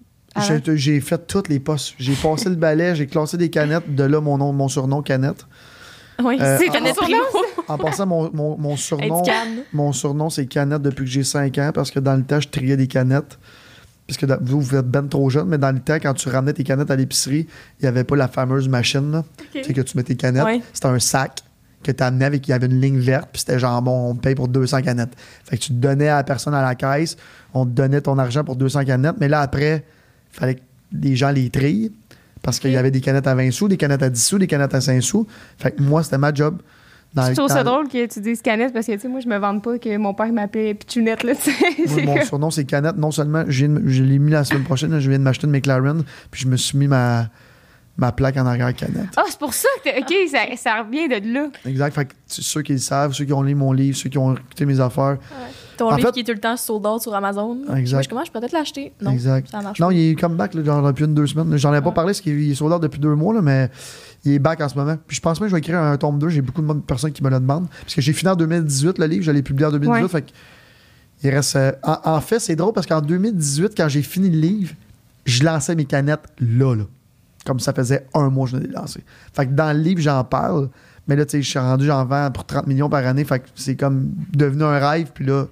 [0.48, 1.96] J'ai, j'ai fait toutes les postes.
[1.98, 3.94] J'ai passé le balai, j'ai classé des canettes.
[3.96, 5.48] De là, mon, nom, mon surnom, Canette.
[6.22, 7.18] Oui, Euh, c'est Canette Primo.
[7.70, 9.24] En passant, mon, mon, mon surnom,
[9.74, 12.50] mon surnom, c'est Canette depuis que j'ai 5 ans parce que dans le temps, je
[12.50, 13.38] triais des canettes.
[14.08, 16.64] Puisque vous, vous êtes ben trop jeune, mais dans le temps, quand tu ramenais tes
[16.64, 17.46] canettes à l'épicerie,
[17.80, 20.46] il n'y avait pas la fameuse machine là, tu sais, que tu mets tes canettes.
[20.46, 20.64] Ouais.
[20.74, 21.44] C'était un sac
[21.84, 24.16] que tu amenais avec, il y avait une ligne verte, puis c'était genre, bon, on
[24.16, 25.16] te paye pour 200 canettes.
[25.44, 27.18] Fait que tu te donnais à la personne à la caisse,
[27.54, 29.86] on te donnait ton argent pour 200 canettes, mais là, après,
[30.34, 31.92] il fallait que les gens les trient,
[32.42, 34.48] parce qu'il y avait des canettes à 20 sous, des canettes à 10 sous, des
[34.48, 35.28] canettes à 5 sous.
[35.58, 36.62] Fait que moi, c'était ma job.
[37.14, 39.08] Dans Je le- trouve ça le- drôle que tu dises canette parce que, tu sais,
[39.08, 42.06] moi, je me vante pas que mon père m'appelait Pichounette, là, tu sais.
[42.06, 42.98] Mon surnom, c'est Canette.
[42.98, 46.04] Non seulement, je, je l'ai mis la semaine prochaine, je viens de m'acheter une McLaren,
[46.30, 47.30] puis je me suis mis ma,
[47.98, 49.08] ma plaque en arrière Canette.
[49.18, 51.48] Ah, c'est pour ça que OK, ça, ça revient de là.
[51.66, 51.96] Exact.
[51.96, 54.36] Fait que ceux qui le savent, ceux qui ont lu mon livre, ceux qui ont
[54.36, 55.18] écouté mes affaires.
[55.80, 57.58] Ton En livre fait- qui est tout le temps sold out sur Amazon.
[57.76, 57.94] Exact.
[57.96, 58.94] Moi, je comment je peux peut-être l'acheter?
[59.02, 59.50] Non, exact.
[59.50, 59.94] ça marche Non, pas.
[59.94, 61.58] il est come back, là, genre depuis une deux semaines.
[61.58, 61.94] J'en ai pas Ah.
[61.94, 63.72] parlé parce qu'il est sur l'heure depuis deux mois, là, mais
[64.26, 64.98] il est back en ce moment.
[65.08, 66.30] Puis je pense même que je vais écrire un tome 2.
[66.30, 67.68] J'ai beaucoup de personnes qui me le demandent.
[67.82, 70.04] Parce que j'ai fini en 2018 le livre, je l'ai publié en 2018.
[70.04, 70.10] Ouais.
[70.10, 70.32] Fait que
[71.24, 71.56] il reste.
[71.56, 74.74] euh, en, en fait, c'est drôle parce qu'en 2018, quand j'ai fini le livre,
[75.26, 76.84] je lançais mes canettes là, là.
[77.46, 79.02] Comme ça faisait un mois que je l'ai lancé.
[79.34, 80.70] Fait que dans le livre, j'en parle.
[81.08, 83.24] Mais là, tu sais, je suis rendu, j'en vends pour 30 millions par année.
[83.24, 85.12] Fait que c'est comme devenu un rêve.
[85.14, 85.46] Puis là,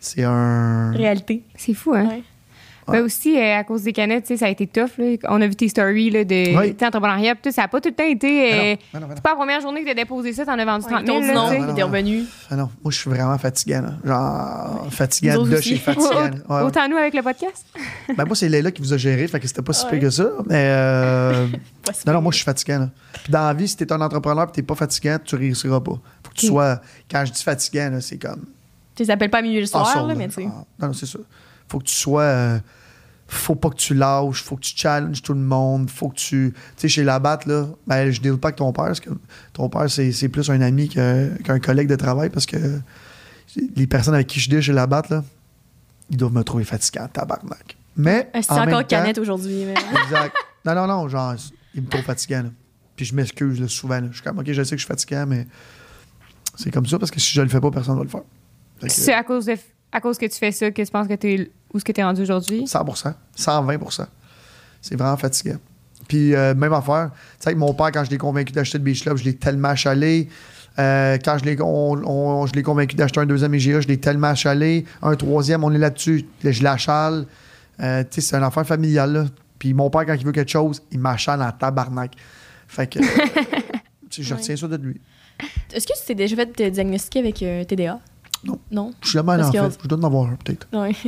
[0.00, 0.90] c'est un.
[0.92, 1.44] Réalité.
[1.56, 2.06] C'est fou, hein?
[2.08, 2.22] Ouais.
[2.88, 4.98] Ben aussi, euh, à cause des canettes, tu sais, ça a été tough.
[4.98, 5.14] Là.
[5.28, 6.74] On a vu tes stories là, de Oui.
[6.82, 7.34] entrepreneuriat.
[7.52, 8.52] Ça n'a pas tout le temps été.
[8.52, 9.12] Euh, non, non, non.
[9.14, 10.90] c'est pas la première journée que tu as déposé ça, tu en as vendu Ouais,
[10.90, 11.14] 30 ils 000.
[11.18, 11.86] t'ont dit là, non, non, t'es non.
[11.86, 12.22] revenu.
[12.50, 13.82] Ah non, moi, je suis vraiment fatiguant.
[13.82, 13.92] Là.
[14.04, 16.08] Genre, fatiguant Nous de chez fatiguant.
[16.48, 16.62] Ouais, ouais.
[16.62, 17.64] Autant nous avec le podcast.
[18.16, 19.92] Ben, moi, c'est Leila qui vous a géré, fait que c'était pas si Ouais.
[19.92, 20.28] pire que ça.
[20.48, 21.46] Mais euh,
[22.06, 22.78] non, non, moi, je suis fatiguant.
[22.80, 22.88] Là.
[23.22, 25.92] Puis dans la vie, si t'es un entrepreneur et t'es pas fatiguant, tu réussiras pas.
[25.92, 26.80] Faut que tu sois.
[27.08, 28.46] Quand je dis fatiguant, là, c'est comme.
[29.00, 30.46] Tu les appelles pas à milieu le soir, awesome, là, mais tu sais.
[30.46, 31.18] Ah, non, non, c'est ça.
[31.68, 32.22] Faut que tu sois.
[32.22, 32.58] euh,
[33.28, 36.52] faut pas que tu lâches, faut que tu challenges tout le monde, faut que tu.
[36.52, 39.08] Tu sais, chez la batte, là, ben, je deal pas avec ton père, parce que
[39.54, 42.56] ton père, c'est c'est plus un ami que- qu'un collègue de travail, parce que
[43.76, 45.24] les personnes avec qui je dis chez la batte, là,
[46.10, 47.76] ils doivent me trouver fatigant, tabarnak.
[47.96, 48.28] Mais.
[48.34, 49.64] Ah, C'est en encore canette aujourd'hui.
[49.64, 49.74] mais-
[50.04, 50.34] Exact.
[50.66, 51.34] Non, non, non, genre,
[51.74, 52.50] il me trouve fatigant, là.
[52.96, 54.08] Puis je m'excuse, là, souvent, là.
[54.10, 55.46] Je suis comme, OK, je sais que je suis fatigant, mais
[56.56, 58.22] c'est comme ça, parce que si je le fais pas, personne va le faire.
[58.88, 59.56] C'est à cause, de,
[59.92, 61.92] à cause que tu fais ça que tu penses que tu es où est-ce que
[61.92, 62.66] tu es rendu aujourd'hui?
[62.66, 62.84] 100
[63.36, 64.06] 120%
[64.80, 65.58] C'est vraiment fatigant.
[66.08, 68.84] Puis, euh, même affaire, tu sais, avec mon père, quand je l'ai convaincu d'acheter le
[68.84, 70.28] Beach Club, je l'ai tellement achalé.
[70.78, 73.98] Euh, quand je l'ai, on- on- je l'ai convaincu d'acheter un deuxième IGA, je l'ai
[73.98, 74.84] tellement achalé.
[75.02, 77.26] Un troisième, on est là-dessus, je l'achale.
[77.80, 79.24] Euh, tu sais, c'est un affaire familial, là.
[79.58, 82.12] Puis mon père, quand il veut quelque chose, il m'achale en tabarnak.
[82.66, 82.98] Fait que,
[84.10, 84.40] tu sais, je Ouais.
[84.40, 85.00] retiens ça de lui.
[85.72, 87.98] Est-ce que tu t'es déjà fait euh, diagnostiquer avec euh, TDA?
[88.44, 88.58] Non.
[88.70, 88.92] Non?
[89.02, 89.78] Je suis jamais allé en fait.
[89.82, 90.66] Je dois en avoir un, peut-être.
[90.72, 90.92] Ouais.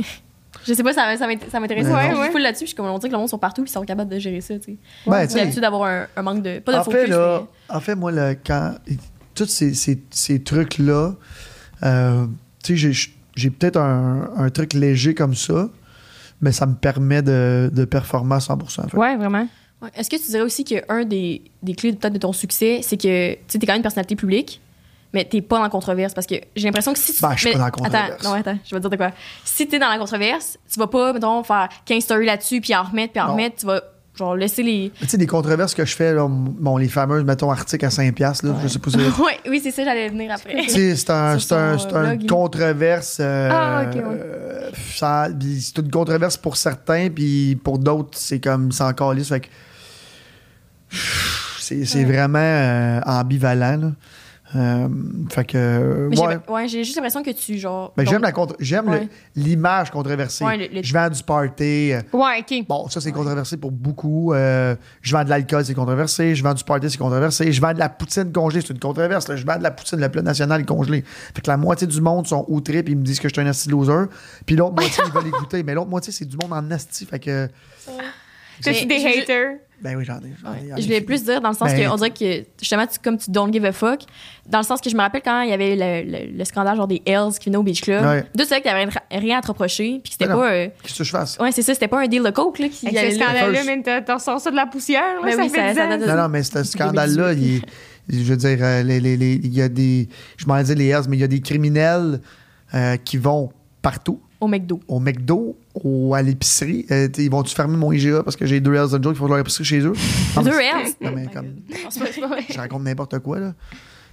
[0.65, 1.87] Je sais pas, ça, ça m'int- ça m'intéresse.
[1.87, 2.15] Ouais, ouais.
[2.15, 3.69] Je suis full là-dessus, je suis comme on dit que le monde sont partout, puis
[3.71, 4.77] ils sont capables de gérer ça, tu sais.
[5.07, 6.59] Ben, J'ai tu sais, l'habitude d'avoir un, un manque de.
[6.59, 7.01] Pas de en focus.
[7.01, 8.75] fait, là, en fait, moi, le, quand
[9.33, 11.15] tous ces, ces- ces trucs-là,
[11.83, 12.25] euh,
[12.63, 12.93] tu sais,
[13.35, 15.69] j'ai- peut-être un, un truc léger comme ça,
[16.39, 18.95] mais ça me permet de, de performer à 100 en fait.
[18.95, 19.47] Ouais, vraiment.
[19.95, 23.33] Est-ce que tu dirais aussi qu'un des, des clés peut-être de ton succès, c'est que
[23.47, 24.61] tu t'es quand même une personnalité publique,
[25.13, 27.21] mais t'es pas dans la controverse parce que j'ai l'impression que si tu.
[27.21, 28.11] Ben, je suis mais- pas dans la controverse.
[28.19, 29.11] Attends, non, attends, je vais te dire de quoi.
[29.45, 32.83] Si t'es dans la controverse, tu vas pas, mettons, faire 15 stories là-dessus, puis en
[32.83, 33.31] remettre, puis en Non.
[33.33, 33.81] remettre, tu vas
[34.15, 34.91] genre laisser les.
[35.01, 37.89] Mais Tu sais, des controverses que je fais, là, bon, les fameuses, mettons, articles à
[37.89, 38.97] 5$, piastres, là, je sais pas si.
[39.21, 40.53] ouais, oui, c'est ça, j'allais venir après.
[40.63, 42.27] Tu sais, c'est un, c'est un, son, c'est un blog.
[42.29, 43.17] controverse.
[43.19, 44.01] euh, Ah, ok, ouais.
[44.05, 49.29] euh, ça- c'est une controverse pour certains, puis pour d'autres, c'est comme c'est encore lisse.
[49.29, 49.47] Fait que.
[51.59, 53.91] C'est c'est vraiment euh, ambivalent, là.
[54.55, 54.87] Euh,
[55.31, 56.07] fait que.
[56.11, 56.37] Mais ouais.
[56.47, 57.91] j'ai- ouais, j'ai juste l'impression que tu, genre.
[57.97, 60.43] Ben, j'aime la contre- j'aime le- l'image controversée.
[60.45, 61.91] Ouais, le- le- Je vends du party.
[61.93, 62.67] euh, Ouais, OK.
[62.67, 64.31] Bon, ça, c'est controversé pour beaucoup.
[64.33, 66.35] Euh, je vends de l'alcool, c'est controversé.
[66.35, 67.51] Je vends du party, c'est controversé.
[67.51, 69.27] Je vends de la poutine congelée, c'est une controverse.
[69.27, 69.35] là.
[69.35, 71.03] Je vends de la poutine, le plat national est congelé.
[71.33, 73.41] Fait que la moitié du monde sont outrés et ils me disent que je suis
[73.41, 74.05] un asti loser.
[74.45, 75.63] Puis l'autre moitié, ils veulent écouter.
[75.63, 77.05] Mais l'autre moitié, c'est du monde en asti.
[77.05, 77.47] Fait que,
[78.61, 79.57] T'as-tu des je- haters?
[79.83, 80.33] Ben oui, j'en ai.
[80.79, 83.17] Je voulais plus dire dans le sens Ben- que on dirait que justement tu, comme
[83.17, 84.01] tu don't give a fuck
[84.49, 86.77] dans le sens que je me rappelle quand il y avait le, le- le scandale
[86.77, 88.25] genre des Hells qui venaient au Beach Club Ouais.
[88.35, 90.67] deux c'est vrai que t'avais rien à te reprocher puis que c'était Ben pas euh,
[90.83, 91.37] Qu'est-ce que je fasse?
[91.39, 93.11] ouais c'est ça c'était pas un deal de coke là qui ce là.
[93.11, 95.75] scandale-là, t'as- t'en sors ça de la poussière, là, Ben ça oui, fait ça- 10
[95.91, 97.61] ça de- Non, non, mais ce scandale-là, il
[98.09, 100.09] je veux dire, euh, les- les- les- il y a des.
[100.35, 102.19] Je m'en dis les Hells, mais il y a des criminels
[102.73, 103.49] euh, qui vont
[103.81, 104.19] partout.
[104.43, 106.85] Au McDo au McDo, au, à l'épicerie?
[106.91, 109.39] Euh, ils vont-tu fermer mon IGA parce que j'ai deux Hells Angels qui font leur
[109.39, 109.93] épicerie chez eux?
[110.35, 111.55] Non, deux Hells Non, mais comme,
[112.49, 113.53] je raconte n'importe quoi, là.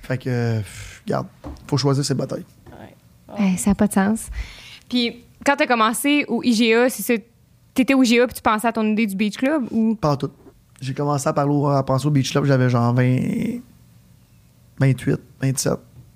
[0.03, 0.61] Fait que, euh,
[1.07, 1.27] regarde,
[1.67, 2.45] faut choisir ses batailles.
[3.39, 4.29] Ouais, ça n'a pas de sens.
[4.89, 7.15] Puis, quand t'as commencé au IGA, c'est ça,
[7.75, 9.95] t'étais au IGA puis tu pensais à ton idée du Beach Club ou?
[9.95, 10.31] Pas en tout.
[10.81, 13.61] J'ai commencé à, parler, à penser au Beach Club, j'avais genre 20,
[14.81, 15.73] 28, 27.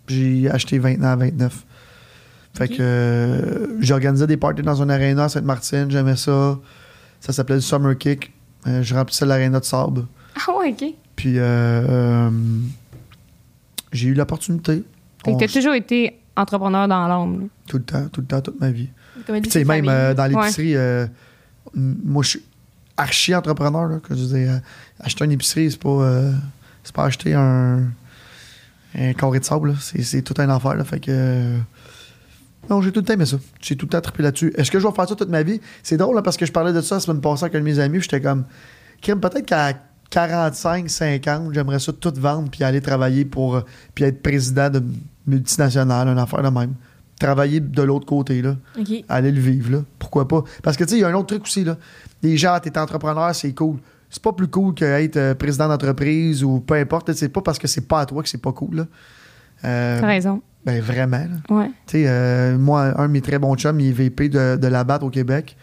[0.08, 1.66] J'ai acheté 29 à 29.
[2.54, 6.56] Fait que euh, j'organisais des parties dans un aréna à Sainte-Martine, j'aimais ça.
[7.20, 8.32] Ça s'appelait le Summer Kick.
[8.66, 10.04] Euh, je remplissais l'aréna de sable.
[10.36, 10.94] Ah ouais, OK.
[11.16, 12.30] Puis euh,
[13.92, 14.84] j'ai eu l'opportunité.
[15.24, 17.48] Fait que t'as toujours été entrepreneur dans l'ombre.
[17.66, 18.88] Tout le temps, tout le temps, toute ma vie.
[19.26, 20.76] Puis tu sais, même dans l'épicerie,
[21.74, 22.42] moi, je suis
[22.96, 24.00] archi-entrepreneur.
[24.10, 24.60] je veux dire,
[25.00, 26.22] acheter une épicerie, c'est pas,
[26.84, 27.82] c'est pas acheter un,
[28.96, 29.74] un carré de sable.
[29.80, 30.74] C'est, c'est tout un affaire.
[30.74, 31.58] Là, fait que.
[32.70, 33.36] Non, j'ai tout le temps aimé ça.
[33.60, 34.52] J'ai tout le temps trippé là-dessus.
[34.56, 35.60] Est-ce que je vais faire ça toute ma vie?
[35.82, 37.64] C'est drôle là, parce que je parlais de ça la semaine passée avec un de
[37.64, 38.00] mes amis.
[38.00, 38.44] J'étais comme.
[39.02, 39.72] Crime, Peut-être qu'à
[40.10, 43.56] 45, 50, j'aimerais ça tout vendre puis aller travailler pour.
[43.56, 43.60] euh,
[43.94, 44.82] puis être président de
[45.26, 46.74] multinationale, une affaire de même.
[47.18, 49.04] Travailler de l'autre côté, là OK.
[49.08, 49.78] aller le vivre, là.
[49.98, 50.42] Pourquoi pas?
[50.62, 51.76] Parce que, tu sais, il y a un autre truc aussi, là.
[52.22, 53.76] Les gens, t'es entrepreneur, c'est cool.
[54.10, 57.12] C'est pas plus cool qu'être euh, président d'entreprise ou peu importe.
[57.12, 58.86] C'est pas parce que c'est pas à toi que c'est pas cool, là.
[59.64, 60.42] Euh, T'as raison.
[60.64, 61.56] ben, vraiment, là.
[61.56, 61.66] Ouais.
[61.86, 64.66] Tu sais, euh, moi, un de mes très bons chums, il est VP de, de
[64.68, 65.56] la BAT au Québec.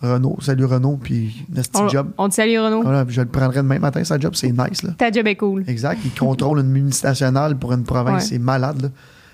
[0.00, 2.10] Renault, salut Renault, puis nasty job.
[2.18, 2.82] on te salue, Renaud.
[2.82, 4.90] Voilà, je le prendrais demain matin, sa job, c'est nice, là.
[4.96, 5.64] Ta job est cool.
[5.66, 5.98] Exact.
[6.04, 8.22] Il contrôle une multinationale pour une province.
[8.22, 8.28] Ouais.
[8.28, 8.88] C'est malade, là.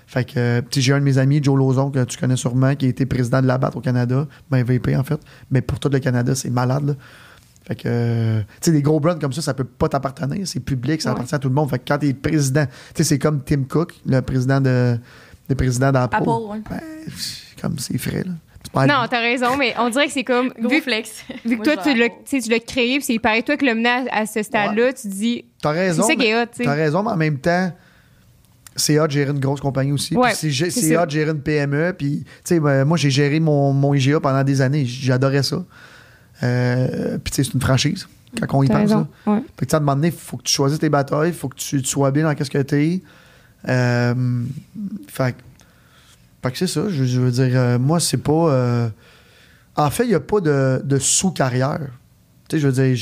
[0.07, 2.85] Fait que, euh, j'ai un de mes amis, Joe Lozon, que tu connais sûrement, qui
[2.85, 4.27] a été président de la BAT au Canada.
[4.49, 5.19] Ben, VP, en fait.
[5.51, 6.93] Mais pour tout le Canada, c'est malade, là.
[7.67, 10.47] Fait que, tu sais, des gros brands comme ça, ça peut pas t'appartenir.
[10.47, 11.15] C'est public, ça Ouais.
[11.15, 11.69] appartient à tout le monde.
[11.69, 14.97] Fait que quand t'es président, tu sais, c'est comme Tim Cook, le président de,
[15.49, 16.15] le président d'Apple.
[16.17, 16.59] Apple, ouais.
[16.69, 16.79] Ben,
[17.17, 18.31] c'est comme c'est frais, là.
[18.73, 20.49] C'est Non, t'as raison, mais on dirait que c'est comme.
[20.59, 21.23] Gros Vu, que- flex.
[21.45, 24.03] vu que Moi, toi, tu l'as, créé, puis c'est pareil, toi qui l'as mené à,
[24.11, 25.45] à ce stade-là, tu dis.
[25.61, 26.03] T'as C'est raison.
[26.03, 27.71] ça qui mais- est hot, tu T'as raison, mais en même temps,
[28.75, 30.15] c'est hot de gérer une grosse compagnie aussi.
[30.15, 31.93] Ouais, Puis c'est c'est c'est hot de gérer une PME.
[31.97, 34.85] Puis, tu sais, ben, moi, j'ai géré mon, mon IGA pendant des années.
[34.85, 35.63] J'adorais ça.
[36.45, 38.07] Euh, puis, tu sais, c'est une franchise,
[38.47, 38.77] quand on y pense.
[38.77, 39.07] raison.
[39.25, 39.33] Là.
[39.33, 39.43] Ouais.
[39.59, 41.49] Fait que, à un moment donné, il faut que tu choisisses tes batailles, il faut
[41.49, 43.01] que tu, tu sois bien dans ce que t'es.
[43.67, 44.43] Euh,
[45.07, 45.41] fait, que-
[46.43, 46.87] fait que c'est ça.
[46.89, 48.31] Je, je veux dire, euh, moi, c'est pas.
[48.51, 48.89] euh,
[49.75, 51.79] en fait, il n'y a pas de, de sous-carrière.
[52.47, 52.95] Tu sais, je veux dire,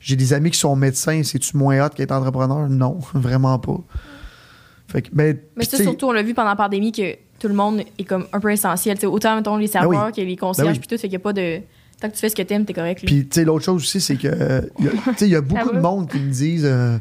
[0.00, 1.22] j'ai des amis qui sont médecins.
[1.22, 2.68] C'est-tu moins hot qu'être entrepreneur?
[2.68, 3.78] Non, vraiment pas.
[4.88, 7.14] Fait que, mais, Mais ça, tu sais, surtout, on l'a vu pendant la pandémie que
[7.40, 8.96] tout le monde est comme un peu essentiel.
[9.06, 10.12] Autant, mettons, les serveurs Ben oui.
[10.12, 10.78] que les concierges, Ben oui.
[10.78, 11.60] puis tout, fait qu'il n'y a pas de.
[12.00, 13.02] Tant que tu fais ce que t'aimes, t'es correct.
[13.06, 15.40] Puis, tu sais, l'autre chose aussi, c'est que, y a- tu sais, il y a
[15.40, 16.98] beaucoup de monde qui me disent, euh,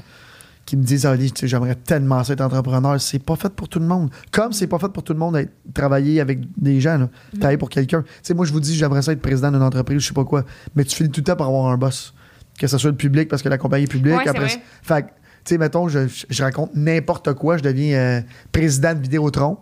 [0.66, 3.00] qui me disent, Ali, tu sais, j'aimerais tellement ça être entrepreneur.
[3.00, 4.10] C'est pas fait pour tout le monde.
[4.32, 7.58] Comme c'est pas fait pour tout le monde d'être travailler avec des gens, là, travailler
[7.58, 8.02] pour quelqu'un.
[8.04, 10.24] Tu sais, moi, je vous dis, j'aimerais ça être président d'une entreprise, je sais pas
[10.26, 10.44] quoi.
[10.76, 12.14] Mais tu finis tout le temps par avoir un boss.
[12.58, 14.16] Que ce soit le public, parce que la compagnie est publique.
[14.16, 14.48] Ouais, après,
[14.82, 18.22] fait que, tu sais, mettons, je, je raconte n'importe quoi, je deviens euh,
[18.54, 19.58] président de Vidéotron.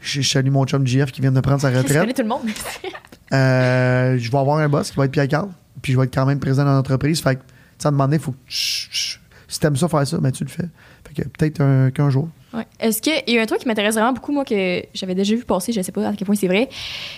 [0.00, 2.00] Je, je salue mon chum JF qui vient de prendre sa Je retraite.
[2.00, 2.42] connais tout le monde.
[3.32, 5.48] Euh, je vais avoir un boss qui va être Pierre Carl,
[5.82, 7.20] puis je vais être quand même président de l'entreprise.
[7.20, 7.46] Fait que, tu
[7.78, 10.64] sais, à il faut que si t'aimes ça faire ça, ben tu le fais.
[11.06, 12.28] Fait que peut-être un- qu'un jour.
[12.52, 12.66] Ouais.
[12.80, 15.44] Est-ce qu'il y a un truc qui m'intéresse vraiment beaucoup, moi, que j'avais déjà vu
[15.44, 16.68] passer, je sais pas à quel point c'est vrai,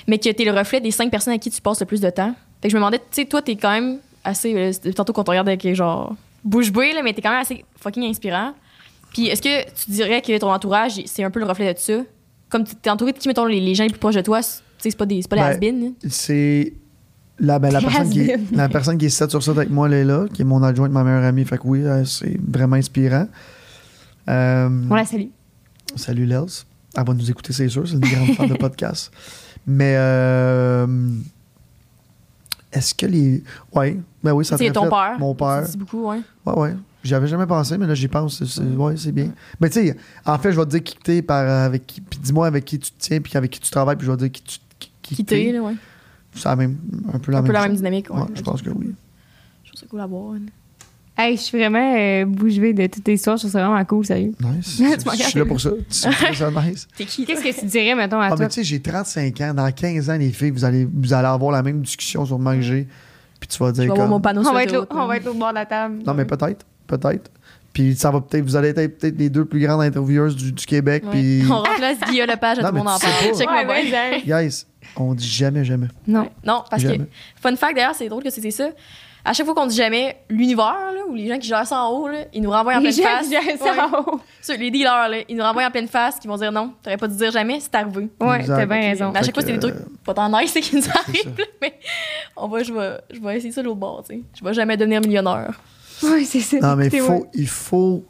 [0.07, 2.11] mais que t'es le reflet des cinq personnes à qui tu passes le plus de
[2.11, 2.35] temps.
[2.61, 4.55] Fait que je me demandais, tu sais, toi, t'es quand même assez.
[4.55, 6.15] euh, tantôt qu'on te regarde avec genre
[6.45, 8.53] bouche bée, là, mais t'es quand même assez fucking inspirant.
[9.15, 11.95] Puis est-ce que tu dirais que ton entourage, c'est un peu le reflet de ça?
[12.53, 14.91] Comme t'es entouré de qui, mettons, les, les gens les plus proches de toi, c'est
[14.91, 15.93] tu pas des, c'est pas des Ben, hein?
[16.11, 16.75] C'est
[17.39, 19.89] la, ben, la, personne qui est, la personne qui est 7 sur 7 avec moi,
[19.89, 21.45] Léla, qui est mon adjointe, ma meilleure amie.
[21.47, 23.27] Fait que oui, euh, c'est vraiment inspirant.
[24.29, 25.29] Euh, On la salue.
[25.97, 26.65] Salut Lels.
[26.95, 27.89] Elle va nous écouter, c'est sûr.
[27.89, 29.11] C'est une grande fan de podcast.
[29.67, 30.87] Mais euh,
[32.71, 33.43] est-ce que les.
[33.75, 34.99] Ouais, ben oui, ça te C'est ton reflète.
[34.99, 35.19] père.
[35.19, 35.65] Mon père.
[35.77, 36.21] Beaucoup, ouais.
[36.45, 36.75] Ouais, ouais.
[37.05, 38.39] J'y avais jamais pensé, mais là, j'y pense.
[38.39, 39.31] C'est, c'est- ouais, c'est bien.
[39.61, 42.01] Mais tu sais, en fait, je vais te dire qui t'es par, avec qui.
[42.01, 44.17] Puis dis-moi avec qui tu te tiens, puis avec qui tu travailles, puis je vais
[44.19, 45.53] te dire qui tu qui, qui Quitter, t'es.
[45.53, 45.75] là, ouais.
[46.35, 46.79] C'est la même,
[47.13, 48.21] un peu la Un même peu la même dynamique, ouais.
[48.21, 48.95] Ouais, je pense que oui.
[49.65, 50.35] Je trouve ça cool à voir.
[50.35, 50.41] hein.
[51.19, 53.37] Hey, je suis vraiment euh, bouche bée de toutes tes histoires.
[53.37, 54.33] Je trouve ça vraiment cool, sérieux.
[54.41, 54.77] Nice.
[54.99, 55.71] Tu m'en je suis là pour ça.
[55.91, 56.89] Tu trouves ça nice?
[56.97, 57.27] T'es qui?
[57.27, 58.39] Qu'est-ce que tu dirais, mettons, à Ah, toi?
[58.39, 59.53] mais tu sais, j'ai 35 ans.
[59.55, 62.55] Dans 15 ans, les filles, vous allez, vous allez avoir la même discussion sur moi
[62.55, 62.89] que j'ai.
[63.39, 65.07] Puis tu vas Je dire vais avoir comme- mon panneau on, sur va être on
[65.07, 65.99] va être l'autre bord de la table.
[66.07, 66.65] Non, mais peut-être.
[66.99, 67.31] Peut-être.
[67.73, 70.67] Puis ça va peut-être, vous allez être peut-être les deux plus grandes intervieweuses du, du
[70.67, 71.05] Québec.
[71.07, 71.11] Ouais.
[71.13, 73.67] Puis, On remplace Guillaume Lepage, à Non, tout le monde mais en parle.
[73.67, 74.67] Ouais, ouais, guys,
[74.97, 75.87] on dit jamais, jamais.
[76.07, 76.29] Non.
[76.45, 76.99] Non, parce Jamais.
[76.99, 77.03] que,
[77.41, 78.69] fun fact d'ailleurs, c'est drôle que c'était ça.
[79.25, 81.91] À chaque fois qu'on dit jamais l'univers, là, ou les gens qui gèrent ça en
[81.93, 83.29] haut, là, ils nous renvoient en Les pleine gens face.
[83.29, 83.81] qui gèrent ça Ouais.
[83.81, 84.21] en haut.
[84.43, 86.97] Ceux- les dealers, là, ils nous renvoient en pleine face, qui vont dire non, t'aurais
[86.97, 88.09] pas dû dire jamais, c'est arrivé.
[88.21, 89.11] Ouais, t'as bien Mais raison.
[89.13, 91.73] à chaque Fait fois, c'est des trucs pas tant nice c'est qui nous arrivent, mais
[92.37, 94.23] on va, je vais, je vais essayer ça l'autre bord, tu sais.
[94.39, 95.59] Je vais jamais devenir millionnaire.
[96.11, 96.59] Ouais, c'est ça.
[96.61, 97.23] Non, mais il faut, ouais.
[97.35, 98.05] il faut,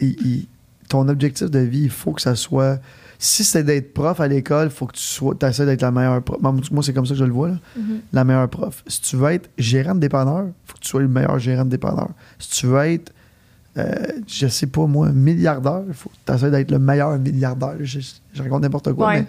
[0.00, 0.46] il- il-
[0.88, 2.78] ton objectif de vie, il faut que ça soit.
[3.18, 6.22] Si c'est d'être prof à l'école, il faut que tu sois, essaies d'être la meilleure
[6.22, 6.38] prof.
[6.40, 7.58] Moi, c'est comme ça que je le vois, là.
[7.76, 8.00] Mhm.
[8.12, 8.82] la meilleure prof.
[8.86, 11.64] Si tu veux être gérant de dépanneur, il faut que tu sois le meilleur gérant
[11.64, 12.08] de dépanneur.
[12.38, 13.12] Si tu veux être,
[13.76, 13.94] euh,
[14.26, 17.74] je sais pas moi, milliardaire, il faut que tu essaies d'être le meilleur milliardaire.
[17.80, 18.00] Je,
[18.32, 19.26] je raconte n'importe quoi, Ouais.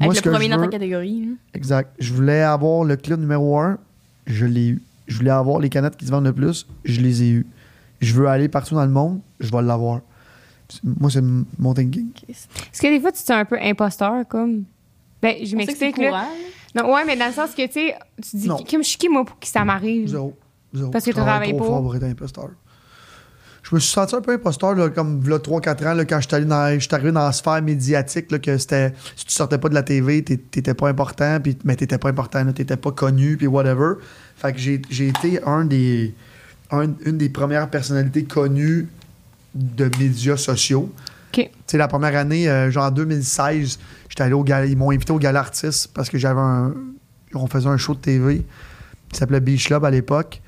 [0.00, 1.28] mais moi, ce que le premier dans ta catégorie.
[1.52, 1.90] exact.
[1.98, 3.76] Je voulais avoir le club numéro un,
[4.26, 4.82] je l'ai eu.
[5.06, 7.46] Je voulais avoir les canettes qui se vendent le plus, je les ai eues.
[8.00, 10.00] Je veux aller partout dans le monde, je vais l'avoir.
[10.82, 11.22] Moi, c'est
[11.58, 12.08] mon thinking.
[12.28, 14.64] Est-ce que des fois, tu te sens un peu imposteur, comme.
[15.20, 16.26] Ben, je m'explique, là.
[16.74, 19.08] Non, ouais, mais dans le sens que, tu sais, tu dis, comme je suis qui,
[19.08, 20.08] moi, pour que ça m'arrive?
[20.08, 20.34] Zéro.
[20.72, 20.90] Zéro.
[20.90, 21.74] Parce que Je tu travaille travailles trop pas.
[21.74, 22.48] fort pour être imposteur.
[23.62, 26.44] Je me suis senti un peu imposteur, là, comme là, 3-4 ans, là, quand allé
[26.44, 28.92] dans- j'étais arrivé dans la sphère médiatique, là, que c'était.
[29.16, 32.08] Si tu sortais pas de la TV, t'é- t'étais pas important, puis, mais t'étais pas
[32.08, 33.94] important, t'étais pas connu, puis whatever.
[34.36, 36.14] Fait que j'ai j'ai été un des.
[36.72, 38.88] un- une des premières personnalités connues
[39.54, 40.90] de médias sociaux.
[41.34, 41.44] OK.
[41.44, 44.90] Tu sais, la première année, euh, genre en 2016, j'étais allé au gala, ils m'ont
[44.90, 46.74] invité au gala artiste parce que j'avais un.
[47.34, 48.44] On faisait un show de TV
[49.10, 50.40] qui s'appelait Beach Club à l'époque.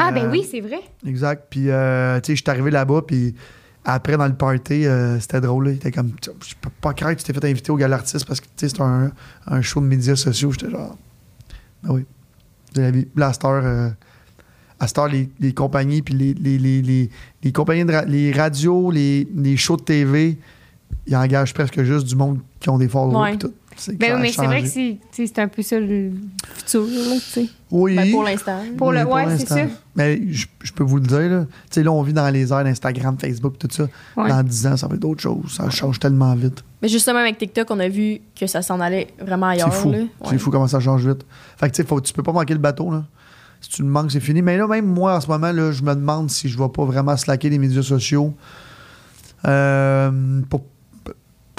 [0.00, 0.80] Ah, ben Euh, oui, c'est vrai.
[1.06, 1.46] Exact.
[1.50, 3.34] Puis, euh, tu sais, j'étais arrivé là-bas, puis
[3.84, 5.66] après, dans le party, euh, c'était drôle.
[5.66, 5.70] là.
[5.72, 8.26] Il était comme, je peux pas croire que tu t'es fait inviter au gala artiste
[8.26, 9.10] parce que, tu sais, c'était un,
[9.46, 10.52] un show de médias sociaux.
[10.52, 10.96] J'étais genre,
[11.82, 12.04] ben oui,
[12.74, 13.08] de la vie.
[13.16, 13.88] Là, à cette heure, euh,
[14.78, 17.10] à cette heure, les, les compagnies, puis les, les, les,
[17.42, 20.38] les, compagnies, de ra- les radios, les, les shows de TV,
[21.06, 23.36] ils engagent presque juste du monde qui ont des followers Ouais.
[23.38, 23.52] tout.
[23.76, 26.10] C'est Ben oui, mais c'est vrai que c'est, c'est un peu ça le
[26.56, 27.46] futur, là, tu sais.
[27.70, 27.96] Oui.
[27.96, 28.58] Ben, pour l'instant.
[28.76, 29.54] Pour le- Oui, ouais, c'est l'instant.
[29.56, 29.62] ça.
[29.96, 31.44] Mais je, je peux vous le dire, là.
[31.44, 33.86] Tu sais, là, on vit dans les airs d'Instagram, Facebook, tout ça.
[34.16, 34.28] Ouais.
[34.28, 35.54] Dans 10 ans, ça va être d'autres choses.
[35.56, 36.62] Ça change tellement vite.
[36.82, 39.72] Mais justement, avec TikTok, on a vu que ça s'en allait vraiment ailleurs.
[39.72, 39.92] C'est fou.
[39.92, 39.98] là.
[40.24, 40.38] C'est Ouais.
[40.38, 41.24] fou comment ça change vite.
[41.56, 43.04] Fait que, tu sais, faut- tu peux pas manquer le bateau, là.
[43.62, 44.42] Si tu le manques, c'est fini.
[44.42, 46.84] Mais là, même moi, en ce moment, là, je me demande si je vais pas
[46.84, 48.34] vraiment slacker les médias sociaux.
[49.46, 50.62] Euh, pour,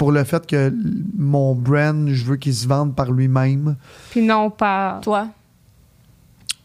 [0.02, 0.74] pour le fait que
[1.16, 3.76] mon brand, je veux qu'il se vende par lui-même.
[4.10, 4.98] Puis non pas.
[5.00, 5.28] Toi,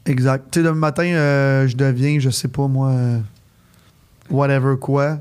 [0.08, 0.46] Exact.
[0.50, 3.20] Tu sais, demain matin, euh, je deviens, je sais pas moi, euh,
[4.32, 5.20] whatever quoi.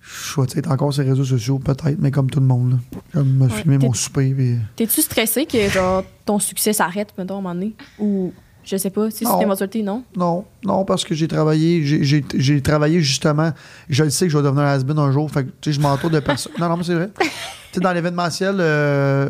[0.00, 2.46] Je vais tu sais, être encore sur les réseaux sociaux, peut-être, mais comme tout le
[2.46, 2.70] monde.
[2.72, 2.76] Là.
[3.14, 4.32] Comme me Ouais, filmer mon souper.
[4.32, 7.74] puis- t'es-tu stressé que genre, ton succès s'arrête, mettons, à un moment donné?
[7.98, 8.32] Ou,
[8.64, 10.02] je sais pas, si c'est une éventualité, non?
[10.16, 13.52] Non, non, parce que j'ai travaillé, j'ai- travaillé justement.
[13.88, 15.30] Je le sais que je vais devenir un has-been un jour.
[15.30, 16.52] Fait que, tu sais, je m'entoure de personnes.
[16.58, 17.10] non, non, mais c'est vrai.
[17.18, 17.26] tu
[17.72, 19.28] sais, dans l'événementiel, euh,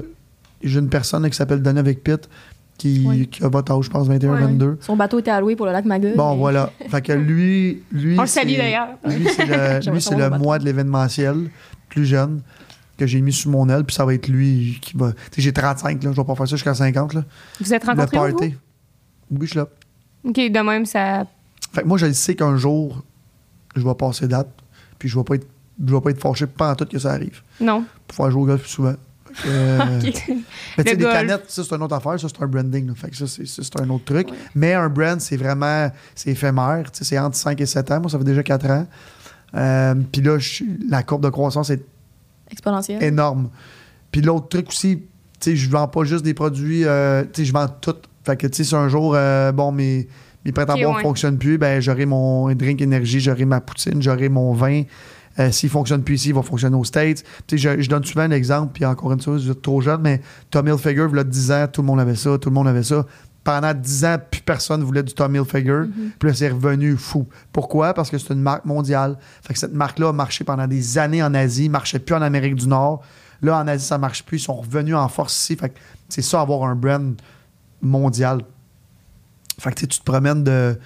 [0.62, 2.28] j'ai une personne qui s'appelle Denis avec Pitt.
[2.76, 4.41] qui, qui a votre âge, je pense, 21, Ouais.
[4.41, 4.78] 22.
[4.80, 6.16] Son bateau était alloué pour le lac Magog.
[6.16, 6.70] Bon, mais- voilà.
[6.89, 8.89] Fait que lui, lui On le salue d'ailleurs.
[9.05, 11.51] Lui, c'est le, lui, le le mois de l'événementiel,
[11.89, 12.41] plus jeune,
[12.99, 15.12] que j'ai mis sous mon aile, puis ça va être lui qui va.
[15.12, 17.22] Tu sais, j'ai 35, là, je vais pas faire ça jusqu'à 50, là.
[17.61, 18.22] Vous êtes Le rencontrés vous?
[18.39, 18.45] party.
[18.47, 18.55] Oui,
[19.47, 19.68] suis là.
[20.24, 21.26] OK, de même, ça...
[21.72, 23.03] Fait que moi, je le sais qu'un jour,
[23.76, 24.49] je vais passer date,
[24.99, 25.47] puis je vais pas être,
[25.85, 27.43] je vais pas être fâché pas tout que ça arrive.
[27.61, 27.85] Non.
[28.07, 28.95] Pour faire jouer au golf plus souvent.
[29.32, 30.01] Fait que, euh,
[30.78, 32.18] Mais tu sais, des canettes, ça, c'est une autre affaire.
[32.20, 32.87] Ça, c'est un branding.
[32.87, 32.95] là.
[32.95, 34.28] Fait que ça, c'est, un autre truc.
[34.55, 35.91] Mais un brand, c'est vraiment...
[36.14, 36.91] C'est éphémère.
[36.93, 38.01] Tu sais, c'est entre 5 et 7 ans.
[38.01, 38.87] Moi, ça fait déjà 4 ans.
[39.57, 40.39] Euh, Puis là,
[40.89, 41.85] la courbe de croissance est
[42.51, 43.03] Exponentiel.
[43.03, 43.51] énorme.
[44.11, 47.45] Puis l'autre truc aussi, tu sais, je vends pas juste des produits, euh, tu sais,
[47.45, 47.97] je vends tout.
[48.25, 50.09] Fait que, tu sais, si un jour, euh, bon, mes,
[50.45, 54.03] mes prêts à boire ne fonctionnent plus, ben, j'aurai mon drink énergie, j'aurai ma poutine,
[54.03, 54.83] j'aurai mon vin.
[55.39, 57.25] Euh, S'il fonctionne plus ici, il va fonctionner aux States.
[57.47, 60.01] Tu sais, je, je donne souvent l'exemple, puis encore une fois, vous êtes trop jeune,
[60.01, 60.20] mais
[60.51, 62.68] Tommy Hilfiger, il y a 10 ans, tout le monde avait ça, tout le monde
[62.68, 63.05] avait ça.
[63.43, 65.83] Pendant 10 ans, plus personne voulait du Tommy Hilfiger.
[66.18, 67.27] Puis là, c'est revenu fou.
[67.53, 67.93] Pourquoi?
[67.93, 69.18] Parce que c'est une marque mondiale.
[69.43, 72.55] Fait que cette marque-là a marché pendant des années en Asie, marchait plus en Amérique
[72.55, 73.03] du Nord.
[73.43, 74.39] Là, en Asie, ça marche plus.
[74.39, 75.57] Ils sont revenus en force ici.
[75.57, 75.75] Fait que
[76.09, 77.16] c'est ça, avoir un brand
[77.85, 78.41] mondial.
[79.59, 80.78] Fait que tu sais, tu te promènes de,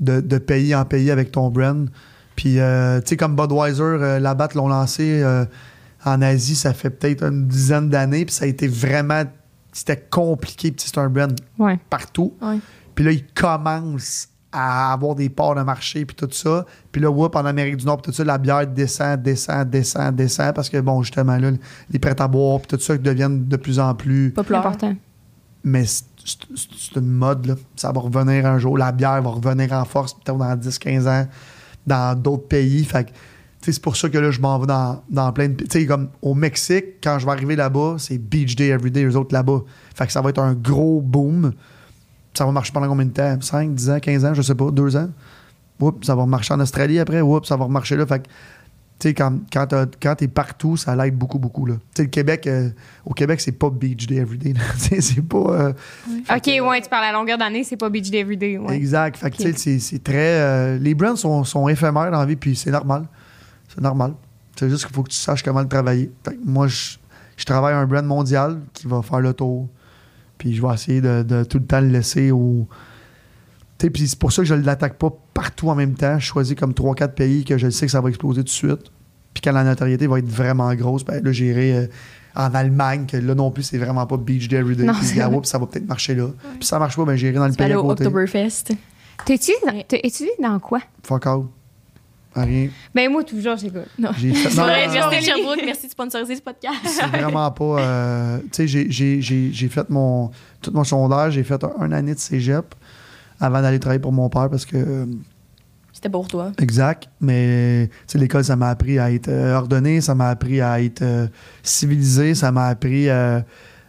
[0.00, 1.88] de, de pays en pays avec ton brand.
[2.34, 5.44] Puis, euh, tu sais, comme Budweiser, euh, la batte l'ont lancé euh,
[6.04, 8.24] en Asie, ça fait peut-être une dizaine d'années.
[8.24, 9.22] Puis ça a été vraiment.
[9.72, 10.70] C'était compliqué.
[10.72, 11.78] Puis c'est un brand Ouais.
[11.88, 12.34] partout.
[12.42, 12.58] Ouais.
[12.94, 16.64] Puis là, ils commencent à avoir des parts de marché, puis tout ça.
[16.90, 20.14] Puis là, whoop, en Amérique du Nord, puis tout ça, la bière descend, descend, descend,
[20.16, 21.50] descend, parce que, bon, justement, là,
[21.90, 24.30] les prêts à boire, puis tout ça, qui deviennent de plus en plus.
[24.30, 24.60] Populaire.
[24.60, 24.94] important.
[25.62, 25.84] Mais
[26.26, 27.54] c'est- une mode, là.
[27.76, 28.76] Ça va revenir un jour.
[28.78, 31.26] La bière va revenir en force, peut-être dans 10-15 ans,
[31.86, 32.84] dans d'autres pays.
[32.84, 33.12] Fait
[33.62, 35.64] c'est pour ça que là, je m'en vais dans, dans plein de.
[35.70, 39.34] Sais, comme au Mexique, quand je vais arriver là-bas, c'est Beach Day Everyday, eux autres
[39.34, 39.62] là-bas.
[39.94, 41.52] Fait que ça va être un gros boom.
[42.34, 43.36] Ça va marcher pendant combien de temps?
[43.40, 45.08] 5, 10 ans, 15 ans, je sais pas, 2 ans?
[45.80, 47.20] Oups, ça va marcher en Australie après.
[47.20, 48.06] Oups, ça va remarcher là.
[48.06, 48.28] Fait que,
[48.98, 51.66] tu sais, quand, quand, t'es partout, ça l'aide beaucoup, beaucoup.
[51.66, 51.74] Là.
[51.74, 52.70] Tu sais, le Québec, euh,
[53.04, 54.54] au Québec, c'est pas Beach Day Everyday.
[54.78, 55.36] c'est pas.
[55.38, 55.72] euh,
[56.34, 58.56] OK, ouais, tu parles à longueur d'année, c'est pas Beach Day Everyday.
[58.56, 58.74] Ouais.
[58.74, 59.16] Exact.
[59.18, 59.52] Fait que, Ok.
[59.54, 60.40] tu sais, c'est- très.
[60.40, 63.06] euh, les brands sont, sont éphémères dans la vie, puis c'est normal.
[63.68, 64.14] C'est normal.
[64.58, 66.10] C'est juste qu'il faut que tu saches comment le travailler.
[66.24, 66.96] Fait que moi, je,
[67.36, 69.68] je travaille un brand mondial qui va faire le tour.
[70.38, 72.66] Puis je vais essayer de, de tout le temps le laisser au.
[73.78, 76.18] Tu sais, puis c'est pour ça que je ne l'attaque pas partout en même temps.
[76.18, 78.90] Je choisis comme 3-4 pays que je sais que ça va exploser tout de suite.
[79.34, 81.86] Puis quand la notoriété va être vraiment grosse, ben là, j'irai euh,
[82.34, 84.84] en Allemagne, que là non plus, c'est vraiment pas Beach Day Everyday.
[84.84, 86.28] Non, Puis ah, ça va peut-être marcher là.
[86.58, 88.04] Puis ça marche pas, ben j'irai dans le pays à côté.
[88.06, 88.72] Oktoberfest.
[89.28, 89.54] Étudié,
[90.40, 90.80] dans- dans quoi?
[91.02, 91.42] Fuck all.
[92.34, 92.68] Rien.
[92.94, 93.86] Ben, moi, toujours, j'écoute.
[94.18, 94.54] J'ai fait.
[94.56, 96.76] Non, non, merci non, de Sherbrooke, merci de sponsoriser ce podcast.
[96.84, 97.64] c'est vraiment pas.
[97.80, 100.30] euh, tu sais, j'ai- j'ai- j'ai j'ai fait mon,
[100.60, 102.74] tout mon sondage, j'ai fait un, un année de cégep
[103.40, 105.06] avant d'aller travailler pour mon père parce que.
[105.92, 106.52] C'était pour toi.
[106.58, 107.08] exact.
[107.20, 110.80] Mais, tu sais, l'école, ça m'a appris à être euh, ordonné, ça m'a appris à
[110.82, 111.26] être euh,
[111.62, 113.40] civilisé, ça m'a appris euh,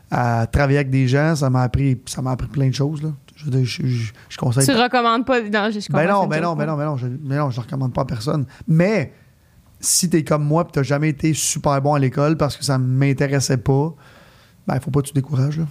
[0.10, 3.10] à travailler avec des gens, ça m'a appris, ça m'a appris plein de choses, là.
[3.36, 5.42] Je, je, je- je conseille Tu recommandes pas.
[5.42, 7.60] Non, je, Ben comprends non, ben non, ben non, ben non, je, mais non, je
[7.62, 8.46] recommande pas à personne.
[8.68, 9.14] Mais
[9.80, 12.78] si t'es comme moi et t'as jamais été super bon à l'école parce que ça
[12.80, 13.94] m'intéressait pas,
[14.66, 15.66] ben faut pas que tu te décourages, là.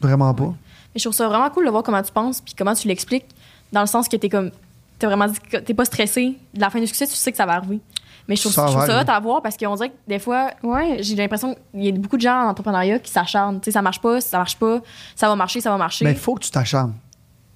[0.00, 0.54] Vraiment pas.
[0.94, 3.26] Mais je trouve ça vraiment cool de voir comment tu penses puis comment tu l'expliques.
[3.72, 4.50] Dans le sens que t'es comme.
[4.98, 6.36] T'as vraiment dit que t'es pas stressé.
[6.54, 7.78] De la fin du succès, tu sais que ça va arriver.
[8.26, 9.12] Mais je trouve Ça je trouve va ça hot arriver.
[9.12, 10.98] à voir parce qu'on dirait que des fois, Ouais.
[11.00, 13.60] j'ai l'impression qu'il y a beaucoup de gens en entrepreneuriat qui s'acharnent.
[13.60, 14.80] Tu sais, ça marche pas, ça marche pas,
[15.14, 16.04] ça va marcher, ça va marcher.
[16.04, 16.94] Mais il faut que tu t'acharnes.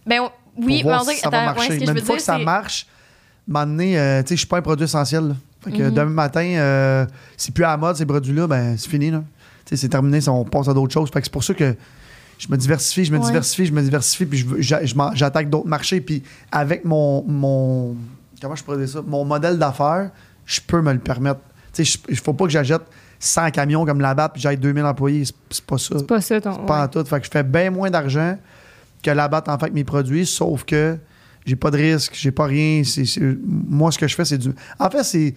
[0.06, 0.20] Ben
[0.56, 1.62] oui, mais on dirait si que ça va ouais, marcher.
[1.62, 2.86] ce que Mais je veux une fois que ça marche,
[3.48, 5.28] donné, euh, tu sais, je suis pas un produit essentiel.
[5.28, 5.34] là.
[5.64, 5.94] Fait que Mhm.
[5.94, 7.06] demain matin, euh,
[7.36, 9.10] c'est plus à la mode ces produits-là, ben c'est fini.
[9.10, 9.22] là.
[9.64, 11.10] Tu sais, c'est terminé, on passe à d'autres choses.
[11.12, 11.76] Fait que c'est pour ça que
[12.42, 13.24] je me diversifie, je me Ouais.
[13.26, 14.44] diversifie, je me diversifie, puis
[15.14, 16.00] j'attaque d'autres marchés.
[16.00, 17.94] Puis avec mon, mon.
[18.40, 19.00] Comment je pourrais dire ça?
[19.06, 20.10] Mon modèle d'affaires,
[20.44, 21.40] je peux me le permettre.
[21.72, 22.82] Tu sais, il faut pas que j'achète
[23.20, 25.24] 100 camions comme la BAT puis j'aille 2000 employés.
[25.50, 25.94] C'est- pas ça.
[25.98, 26.52] C'est pas ça, ton.
[26.54, 26.84] C'est pas ouais.
[26.84, 27.04] en tout.
[27.04, 28.36] Fait que je fais bien moins d'argent
[29.02, 30.98] que la batte en fait avec mes produits, sauf que
[31.46, 32.82] j'ai pas de risque, j'ai pas rien.
[33.46, 34.50] Moi, ce que je fais, c'est du.
[34.80, 35.34] En fait, c'est.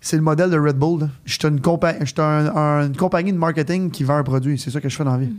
[0.00, 1.08] C'est le modèle de Red Bull.
[1.24, 1.96] Je suis une, compa-
[2.86, 4.58] une compagnie de marketing qui vend un produit.
[4.58, 5.28] C'est ça que je fais dans la vie.
[5.28, 5.32] Sais,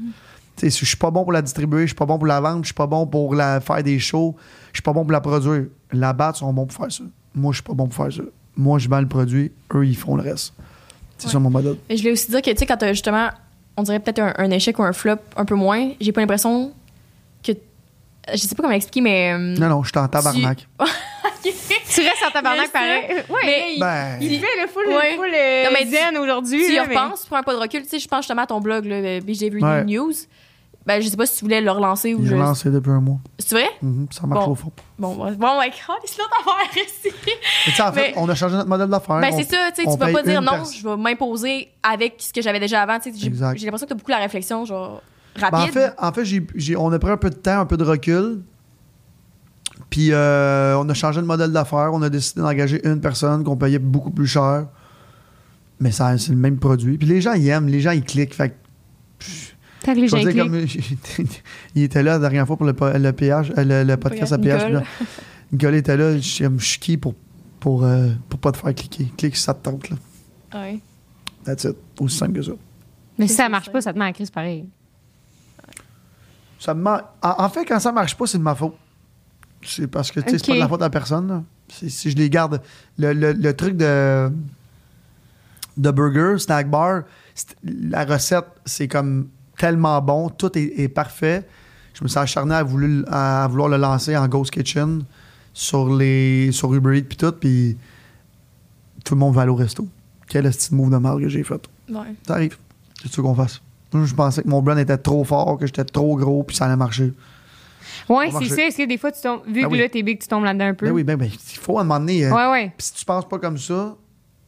[0.61, 2.67] Je suis pas bon pour la distribuer, je suis pas bon pour la vendre, je
[2.67, 4.35] suis pas bon pour la faire des shows,
[4.71, 5.65] je suis pas bon pour la produire.
[5.91, 7.03] La batte sont bons pour faire ça.
[7.33, 8.29] Moi, je suis pas bon pour faire ça.
[8.55, 10.53] Moi, je vends le produit, eux, ils font le reste.
[11.17, 11.33] C'est Ouais.
[11.33, 11.75] ça mon modèle.
[11.89, 13.29] Mais je voulais aussi dire que, tu sais, quand t'as justement,
[13.77, 16.71] on dirait peut-être un, un échec ou un flop un peu moins, j'ai pas l'impression
[17.43, 17.51] que.
[18.33, 19.33] Je sais pas comment expliquer, mais.
[19.33, 20.67] euh, Non, non, je suis en tabarnak.
[21.43, 21.49] Tu
[22.01, 23.23] restes en tabarnak Mais pareil.
[23.29, 23.35] Ouais.
[23.45, 25.15] Mais- Ben, Il fait le full, Ouais.
[25.15, 26.65] full euh, Non, mais zen aujourd'hui.
[26.65, 27.83] tu y mais- repenses, tu prends un pas de recul.
[27.83, 29.83] Tu sais, je pense justement à ton blog, là, le BJ Ouais.
[29.85, 30.11] News.
[30.85, 32.35] Ben, je sais pas si tu voulais le relancer ou je.
[32.35, 33.17] lancé depuis un mois.
[33.39, 33.67] C'est vrai?
[33.81, 34.51] Mhm, ça marche Bon.
[34.51, 34.71] au fond.
[34.99, 35.33] Bon, bon, ouais,
[35.89, 37.09] oh, c'est l'autre affaire ici.
[37.25, 37.31] Mais
[37.65, 39.19] tu sais, en fait, on a changé notre modèle d'affaires.
[39.19, 42.31] Ben, c'est ça, tu sais, tu vas pas dire non, je vais m'imposer avec ce
[42.31, 42.99] que j'avais déjà avant.
[42.99, 45.01] Tu sais, j'ai l'impression que t'as beaucoup la réflexion, genre,
[45.41, 45.69] Ben, rapide.
[45.69, 47.77] en fait, en fait j'ai, j'ai- on a pris un peu de temps, un peu
[47.77, 48.41] de recul.
[49.89, 51.89] Puis euh, on a changé de modèle d'affaires.
[51.93, 54.67] On a décidé d'engager une personne qu'on payait beaucoup plus cher.
[55.79, 56.97] Mais ça, c'est le même produit.
[56.97, 57.67] Puis les gens, ils aiment.
[57.67, 58.33] Les gens, ils cliquent.
[58.33, 58.55] Fait
[60.35, 60.55] comme,
[61.75, 64.83] il était là la dernière fois pour le, PH, euh, le, le podcast à PH.
[65.51, 65.75] Nicole.
[65.75, 66.17] était là.
[66.17, 67.13] Je suis qui pour,
[67.59, 69.11] pour, euh, pour pas te faire cliquer.
[69.17, 69.89] Clique si ça te tente.
[69.89, 69.97] Là.
[70.53, 70.79] Ouais.
[71.43, 71.75] That's it.
[71.99, 72.51] Aussi simple que ça.
[73.17, 73.71] Mais si ça marche ça.
[73.71, 74.65] pas, ça te met en crise pareil.
[76.59, 78.75] Ça me man- en, en fait, quand ça marche pas, c'est de ma faute.
[79.63, 81.27] C'est parce que sais, c'est pas de la faute à personne.
[81.27, 81.43] là.
[81.69, 82.61] Si je les garde.
[82.97, 84.31] Le, le- le truc de,
[85.77, 87.01] de burger, snack bar,
[87.63, 89.27] la recette, c'est comme
[89.57, 90.29] tellement bon.
[90.29, 91.47] Tout est, est parfait.
[91.93, 95.03] Je me suis acharné à, voulu- à vouloir le lancer en Ghost Kitchen
[95.53, 97.31] sur, les, sur Uber Eats puis tout.
[97.31, 97.77] Puis
[99.03, 99.87] tout le monde va aller au resto.
[100.27, 101.61] Quel petit move de marque que j'ai fait?
[101.89, 102.15] Ouais.
[102.27, 102.57] Ça arrive.
[103.01, 103.61] C'est ce qu'on fasse.
[103.93, 106.65] Moi, je pensais que mon brand était trop fort, que j'étais trop gros, puis ça
[106.65, 107.13] allait marcher.
[108.09, 108.61] Ouais, c'est ça.
[108.67, 109.77] Est-ce que des fois, tu tombes, vu Ben que oui.
[109.79, 110.87] là, t'es big, tu tombes là-dedans un peu?
[110.87, 112.25] Ben oui, ben, ben, il faut à un moment donné.
[112.25, 112.73] euh, Ouais, ouais.
[112.77, 113.95] Si tu penses pas comme ça,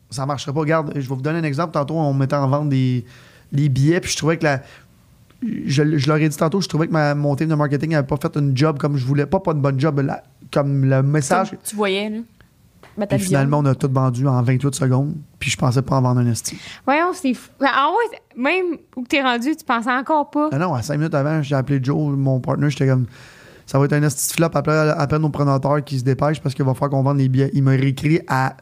[0.10, 0.60] ça marchera pas.
[0.60, 1.72] Regarde, je vais vous donner un exemple.
[1.72, 3.05] Tantôt, on mettait en vente des
[3.53, 4.62] les billets, puis je trouvais que la.
[5.44, 8.08] Je, je leur ai dit tantôt, je trouvais que ma, mon team de marketing n'avait
[8.08, 9.26] pas fait une job comme je voulais.
[9.26, 11.52] Pas, pas une bonne job, la- comme le message.
[11.52, 12.18] Comme tu voyais, là.
[12.98, 16.02] Ben, Puis finalement, on a tout vendu en 28 secondes, puis je pensais pas en
[16.02, 16.58] vendre un esti.
[16.84, 17.52] Voyons, c'est fou.
[17.62, 20.50] Ah ouais, même où t'es rendu, tu pensais encore pas.
[20.52, 23.06] Ah non, à 5 minutes avant, j'ai appelé Joe, mon partner, j'étais comme.
[23.68, 24.50] Ça va être un esti flop.
[24.56, 27.52] Appelle, appelle nos prenateurs qui se dépêchent parce qu'il va falloir qu'on vende les billets.
[27.54, 28.56] Il m'a réécrit à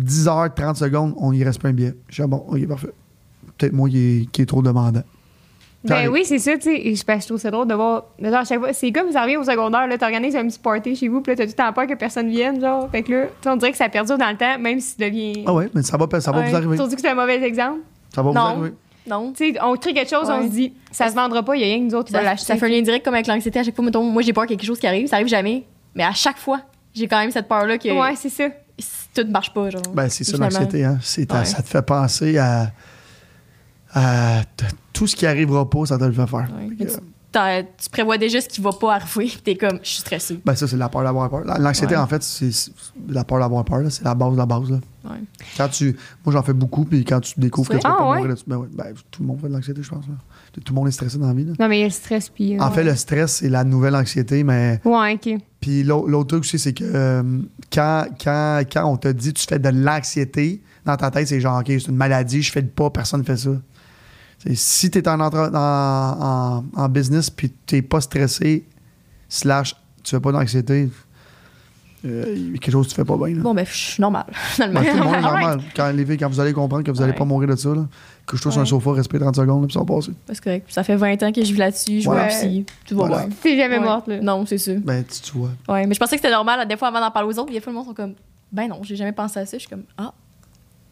[0.00, 1.94] 10h30 secondes, on y reste pas un billet.
[2.08, 2.90] Je dis, ah bon, ok, parfait.
[3.58, 5.02] Peut-être moi qui est, qui est trop demandant.
[5.88, 6.74] Ben oui, c'est ça, tu sais.
[6.88, 8.04] et Je, ben, je trouve ça drôle de voir.
[8.18, 10.58] de genre, à chaque fois, c'est comme ça revient au secondaire, là, t'organises un petit
[10.58, 12.88] party chez vous, puis là, t'as tout le temps peur que personne vienne, genre.
[12.90, 14.90] Fait que là, tu sais, on dirait que ça perdure dans le temps, même si
[14.98, 15.44] ça devient.
[15.46, 16.50] Ah ouais, mais ça va, ça va Ouais.
[16.50, 16.76] vous arriver.
[16.76, 17.80] Surtout que c'est un mauvais exemple?
[18.14, 18.72] Ça va vous arriver.
[19.08, 19.32] Non.
[19.36, 21.64] Tu sais, on crée quelque chose, on se dit, ça se vendra pas, il y
[21.64, 22.46] a rien que nous autres qui va Ça, l'acheter.
[22.46, 23.60] ça fait un lien direct comme avec l'anxiété.
[23.60, 25.06] À chaque fois, mettons, moi, j'ai peur qu'il y ait quelque chose qui arrive.
[25.06, 25.64] Ça arrive jamais.
[25.94, 26.60] Mais à chaque fois,
[26.92, 28.48] j'ai quand même cette peur-là que Ouais, c'est ça.
[28.78, 29.70] si tout ne marche pas.
[29.70, 29.80] Genre.
[29.94, 30.98] Ben, c'est ça l'anxiété, hein.
[31.00, 32.72] Ça te fait penser à.
[34.96, 36.48] Tout ce qui arrivera pas, ça te le fait faire.
[36.58, 36.74] Ouais.
[36.78, 36.86] Tu,
[37.32, 39.26] t'as- tu prévois déjà ce qui va pas arriver.
[39.26, 40.40] Puis t'es comme, je suis stressée.
[40.44, 41.42] Ben, ça, c'est la peur d'avoir peur.
[41.44, 42.00] L'anxiété, Ouais.
[42.00, 42.48] en fait, c'est
[43.08, 43.80] la peur d'avoir peur.
[43.80, 43.90] là.
[43.90, 44.70] C'est la base de la base.
[44.70, 44.78] Là.
[45.04, 45.18] Ouais.
[45.56, 45.94] Quand tu,
[46.24, 48.68] moi, j'en fais beaucoup, puis quand tu découvres que tu vas pas mourir ben, ouais,
[48.72, 50.06] ben, tout le monde fait de l'anxiété, je pense.
[50.08, 50.14] là.
[50.54, 51.44] Tout le monde est stressé dans la vie.
[51.44, 51.52] là.
[51.60, 52.56] Non, mais il y a le stress, puis.
[52.56, 54.80] euh, En fait, le stress, c'est la nouvelle anxiété, mais.
[54.86, 55.38] Ouais, ok.
[55.60, 57.22] Puis l'au- l'autre truc aussi, c'est que euh,
[57.70, 61.58] quand, quand, quand on te dit tu fais de l'anxiété, dans ta tête, c'est genre,
[61.60, 63.50] OK, c'est une maladie, je fais le pas, personne ne fait ça.
[64.54, 68.64] Si tu es en, entre- en, en, en business puis tu n'es pas stressé,
[69.28, 69.74] slash,
[70.04, 70.88] tu fais pas d'anxiété,
[72.04, 73.34] euh, il y a quelque chose que tu fais pas bien.
[73.34, 73.42] là.
[73.42, 74.24] Bon, ben, je suis finalement.
[74.58, 75.60] Ben, tout le monde est normal.
[75.74, 77.18] Quand, les filles, quand vous allez comprendre que vous n'allez Ouais.
[77.18, 77.86] pas mourir de ça, là,
[78.26, 80.12] couche-toi sur un sofa, respire 30 secondes, là, puis ça va passer.
[80.28, 80.66] C'est correct.
[80.70, 82.00] Ça fait 20 ans que je vis là-dessus.
[82.00, 82.28] Je Voilà.
[82.28, 82.64] vois psy.
[82.84, 83.16] Tu vas Voilà.
[83.24, 83.28] voir.
[83.42, 83.84] T'es jamais Ouais.
[83.84, 84.20] morte, là.
[84.20, 84.78] Non, c'est sûr.
[84.84, 85.50] Ben, tu, tu vois.
[85.68, 86.68] Ouais, mais je pensais que c'était normal.
[86.68, 88.14] Des fois, avant d'en parler aux autres, des fois, le monde sont comme,
[88.52, 89.56] ben non, j'ai jamais pensé à ça.
[89.56, 90.12] Je suis comme, ah,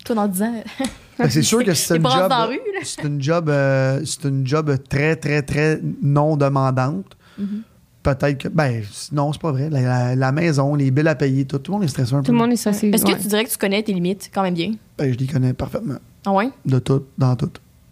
[0.04, 0.54] toi, dans 10 ans,
[1.18, 2.12] Ben, c'est sûr que c'est une job.
[2.22, 2.80] dans la rue, là.
[2.82, 7.16] C'est une job, euh, c'est une job très, très, très non demandante.
[7.38, 7.62] Mhm.
[8.02, 8.48] Peut-être que.
[8.48, 8.82] Ben,
[9.12, 9.70] non, c'est pas vrai.
[9.70, 12.18] La, la- la maison, les billes à payer, tout, tout le monde est stressé un
[12.18, 12.24] peu.
[12.26, 12.88] Tout le monde est stressé.
[12.88, 13.14] Est-ce ouais.
[13.14, 14.72] que tu dirais que tu connais tes limites quand même bien?
[14.98, 15.94] Ben, je les connais parfaitement.
[16.26, 16.50] Ah ouais?
[16.66, 17.50] De tout, dans tout.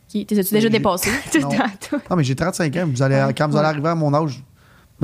[0.08, 1.08] Qui- T'es-tu déjà J'ai- dépassé?
[1.32, 1.48] Tout Non.
[2.10, 2.88] Non, mais j'ai 35 ans.
[2.92, 3.32] Vous allez, Ouais.
[3.34, 4.42] quand vous allez arriver à mon âge,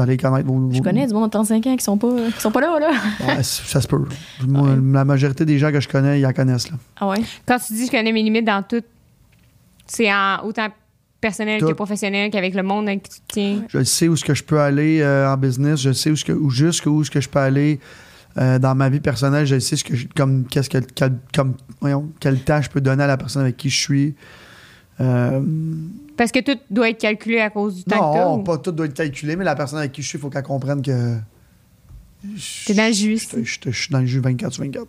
[0.07, 0.70] connaître vos.
[0.72, 2.90] Je connais du monde de 35 ans qui sont pas, qui sont pas là, là.
[3.26, 4.05] Ouais, ça se peut.
[4.46, 6.70] Moi, La majorité des gens que je connais, ils en connaissent.
[6.70, 6.76] Là.
[7.01, 7.22] Ah ouais?
[7.46, 8.82] Quand tu dis je connais mes limites dans tout,
[9.86, 10.68] c'est en autant
[11.20, 11.66] personnel Tout.
[11.68, 13.62] que professionnel qu'avec le monde avec qui tu te tiens?
[13.68, 16.24] Je sais où ce que je peux aller euh, en business, je sais où ce
[16.24, 17.80] que, où jusqu'où ce que je peux aller
[18.36, 21.55] euh, dans ma vie personnelle, je sais ce que je- comme qu'est-ce que quel, comme
[21.80, 24.14] voyons, quel temps je peux donner à la personne avec qui je suis.
[25.01, 25.40] Euh,
[26.16, 28.24] Parce que tout doit être calculé à cause du temps que t'as.
[28.24, 30.20] non, ou- pas tout doit être calculé, mais la personne avec qui je suis, il
[30.20, 31.16] faut qu'elle comprenne que
[32.36, 33.18] je- T'es dans le jus.
[33.18, 34.86] Je, je- je suis dans le jus 24 sur 24.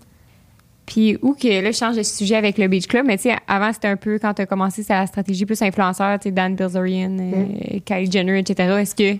[0.85, 3.35] Puis, ou que là, je change de sujet avec le Beach Club, mais tu sais,
[3.47, 6.31] avant, c'était un peu quand tu as commencé, c'est la stratégie plus influenceur, tu sais,
[6.31, 8.73] Dan Bilzerian, euh, Kylie Jenner, etc.
[8.79, 9.19] Est-ce que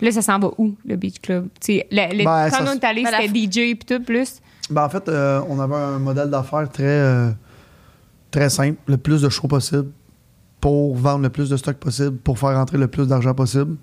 [0.00, 1.48] là, ça s'en va où, le Beach Club?
[1.60, 3.84] Tu sais, le- le- Ben, quand ça on est allé, Ben, la c'était DJ puis
[3.86, 4.40] tout, plus?
[4.70, 7.30] Ben, en fait, euh, on avait un modèle d'affaires très, euh,
[8.30, 9.88] très simple, le plus de shows possible
[10.60, 13.76] pour vendre le plus de stock possible, pour faire rentrer le plus d'argent possible.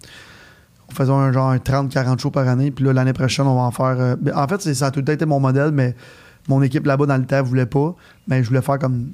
[0.89, 3.61] On faisait un genre un 30-40 shows par année, puis là, l'année prochaine, on va
[3.61, 3.85] en faire.
[3.99, 5.95] euh, ben, en fait, c'est- ça a tout le temps été mon modèle, mais
[6.47, 7.93] mon équipe là-bas dans le temps voulait pas.
[8.27, 9.11] Mais je voulais faire comme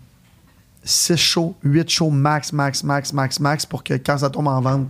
[0.84, 4.62] 6 shows, 8 shows max, max, max, max, max, pour que quand ça tombe en
[4.62, 4.88] vente,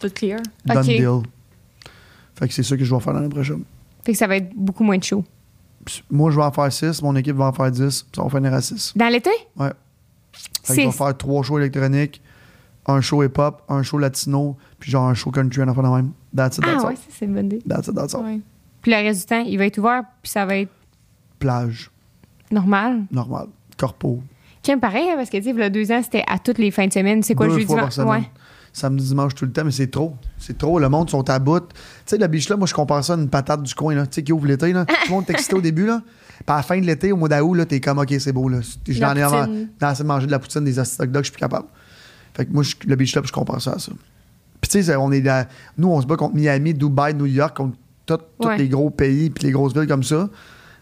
[0.00, 0.40] Tout clear.
[0.64, 0.84] Done Ok.
[0.84, 1.22] deal.
[2.38, 3.62] Fait que c'est ça que je vais faire l'année prochaine.
[4.04, 5.24] Fait que ça va être beaucoup moins de show.
[5.84, 8.22] Puis moi, je vais en faire 6, mon équipe va en faire 10, puis ça
[8.22, 8.92] va finir à 6.
[8.94, 9.30] Dans l'été?
[9.56, 9.72] Ouais.
[10.64, 10.96] Fait vais Six.
[10.96, 12.20] faire trois shows électroniques,
[12.86, 16.12] un show hip-hop, un show latino, puis genre un show country, un enfant de même.
[16.34, 16.92] That's it, that's Ah all.
[16.94, 17.62] ouais, c'est une bonne idée.
[17.68, 18.24] That's it, that's all.
[18.24, 18.40] Ouais.
[18.82, 20.70] Puis le reste du temps, il va être ouvert, puis ça va être
[21.38, 21.90] Plage,
[22.50, 23.04] normal.
[23.10, 23.46] normal.
[23.76, 24.20] Corpo.
[24.62, 26.58] Tiens, pareil, hein, parce que, tu sais, il y a deux ans, c'était à toutes
[26.58, 27.22] les fins de semaine.
[27.22, 27.66] C'est quoi le jeudi?
[27.66, 28.08] fois par semaine.
[28.10, 28.30] Ouais.
[28.78, 30.14] Samedi, dimanche, tout le temps, mais c'est trop.
[30.38, 30.78] C'est trop.
[30.78, 31.60] Le monde sont à bout.
[31.60, 31.74] Tu
[32.06, 34.06] sais, le beach là, moi, je compare ça à une patate du coin, là.
[34.06, 34.84] Tu sais, qui ouvre l'été, là.
[34.86, 36.02] Tout le monde excité au début, là.
[36.38, 38.48] Puis à la fin de l'été, au mois d'août, là, t'es comme, OK, c'est beau,
[38.48, 38.60] là.
[38.86, 41.66] J'en La ai assez mangé de la poutine, des hot dogs, je suis plus capable.
[42.34, 43.90] Fait que moi, je- le beach club, je compare ça à ça.
[44.60, 47.56] Puis tu sais, on est là- nous, on se bat contre Miami, Dubaï, New York,
[47.56, 47.76] contre
[48.06, 48.56] tous Ouais.
[48.58, 50.28] les gros pays puis les grosses villes comme ça.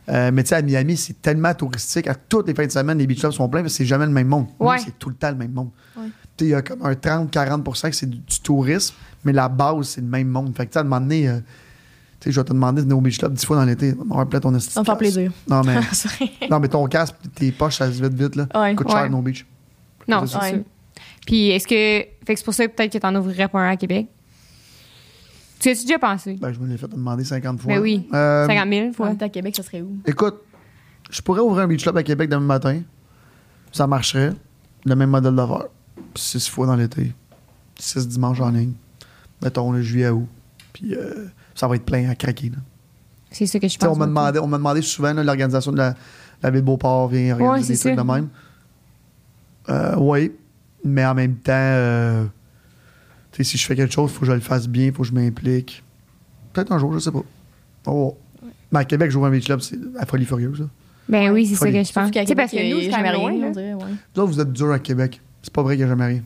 [0.08, 2.06] Euh, mais tu sais, à Miami, c'est tellement touristique.
[2.06, 4.12] À toutes les fins de semaine, les beach clubs sont pleins, que c'est jamais le
[4.12, 4.46] même monde.
[4.60, 4.78] Nous, Ouais.
[4.78, 5.70] c'est tout le temps le même monde.
[5.96, 6.06] Ouais.
[6.36, 8.94] Tu sais, il y a comme un 30-40 que c'est du, du tourisme,
[9.24, 10.56] mais la base, c'est le même monde.
[10.56, 11.38] Fait que tu sais, à un moment donné, euh,
[12.20, 13.94] tu sais, je vais te demander de venir au beach club 10 fois dans l'été.
[14.10, 15.32] On va plein ton Ça me fait plaisir.
[15.48, 15.76] Non, mais,
[16.50, 18.46] non, mais ton casque, tes poches, ça se vite vite, là.
[18.54, 18.74] Ouais.
[18.76, 19.44] Coûte cher, nos beach.
[20.06, 20.64] Non, C'est.
[21.26, 22.06] Puis est-ce que.
[22.24, 24.06] Fait que c'est pour ça que peut-être que t'en ouvrirais pas un à Québec?
[25.58, 26.34] Tu as-tu déjà pensé?
[26.40, 27.74] Ben, je me l'ai fait demander 50 fois.
[27.74, 28.06] Ben oui.
[28.12, 29.08] Euh, 50 000 En fois.
[29.08, 29.96] même temps, à Québec, ça serait où?
[30.06, 30.36] Écoute,
[31.10, 32.80] je pourrais ouvrir un beach club à Québec demain matin.
[33.72, 34.32] Ça marcherait.
[34.84, 35.66] Le même modèle d'affaires.
[36.14, 37.12] Six fois dans l'été.
[37.78, 38.72] Six dimanches en ligne.
[39.42, 40.28] Mettons le juillet à août.
[40.72, 42.50] Puis euh, ça va être plein à craquer.
[42.50, 42.56] là.
[43.30, 43.88] C'est ça que je pense.
[43.88, 45.94] On m'a demandé, on m'a demandé souvent là, l'organisation de la,
[46.42, 48.02] la ville de Beauport vient organiser Ouais, des trucs ça.
[48.02, 48.28] de même.
[49.68, 50.32] Euh, oui,
[50.84, 52.24] mais en même temps, euh,
[53.36, 54.92] tu sais, si je fais quelque chose, il faut que je le fasse bien, il
[54.92, 55.82] faut que je m'implique.
[56.54, 57.22] Peut-être un jour, je sais pas.
[57.84, 58.16] Oh.
[58.72, 60.60] Mais à Québec, j'ouvre un beach club, c'est la folie furieuse.
[60.60, 60.66] là.
[61.06, 62.10] Ben oui, c'est ça que je pense.
[62.10, 63.48] Québec, parce que il nous, y c'est jamais rien, là.
[63.50, 63.74] ouais.
[64.16, 65.20] Là, vous êtes dur à Québec.
[65.42, 66.22] C'est pas vrai qu'il n'y a jamais rien.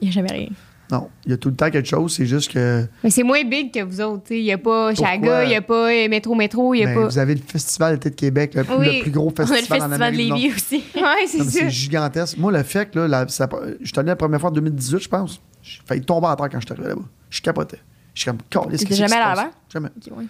[0.00, 0.48] Il n'y a jamais rien.
[0.92, 3.42] Non, il y a tout le temps quelque chose, c'est juste que Mais c'est moins
[3.44, 4.24] big que vous autres.
[4.24, 4.40] tu sais.
[4.40, 4.94] Il n'y a pas?
[4.94, 7.06] Chaga, il n'y a pas euh, Métro Métro, il n'y a ben, pas.
[7.08, 8.98] vous avez le Festival d'été de Québec, le, Oui.
[8.98, 10.16] le plus gros On a le festival festival de.
[10.18, 10.84] Lévis aussi.
[10.94, 11.50] Ouais, c'est ça.
[11.50, 12.36] C'est gigantesque.
[12.36, 13.48] Moi, le fait que là, la- ça-
[13.80, 15.40] je suis allé la première fois en 2018, je pense.
[15.62, 17.02] J'ai failli tomber à terre quand je suis arrivé là-bas.
[17.30, 17.78] Je capotais.
[18.12, 19.50] Je suis comme, T'étais qu'est-ce qui jamais avant?
[19.72, 19.88] Jamais.
[19.96, 20.24] Ok, ouais.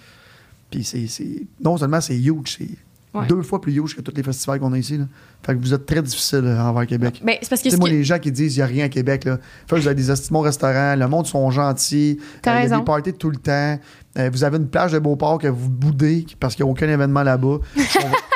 [0.71, 2.69] Puis c'est- non seulement c'est huge, c'est
[3.15, 3.27] Ouais.
[3.27, 4.97] deux fois plus huge que tous les festivals qu'on a ici.
[4.97, 5.05] Là.
[5.43, 7.21] Fait que vous êtes très difficile euh, envers Québec.
[7.23, 8.67] Ben, c'est parce que Tu sais, ce moi, les gens qui disent il n'y a
[8.67, 9.39] rien à Québec, là.
[9.67, 12.79] Fait que vous avez des estimons restaurants, le monde sont gentils, euh, il y a
[12.79, 13.79] des parties tout le temps.
[14.19, 16.89] Euh, vous avez une plage de Beauport que vous boudez parce qu'il n'y a aucun
[16.89, 17.59] événement là-bas.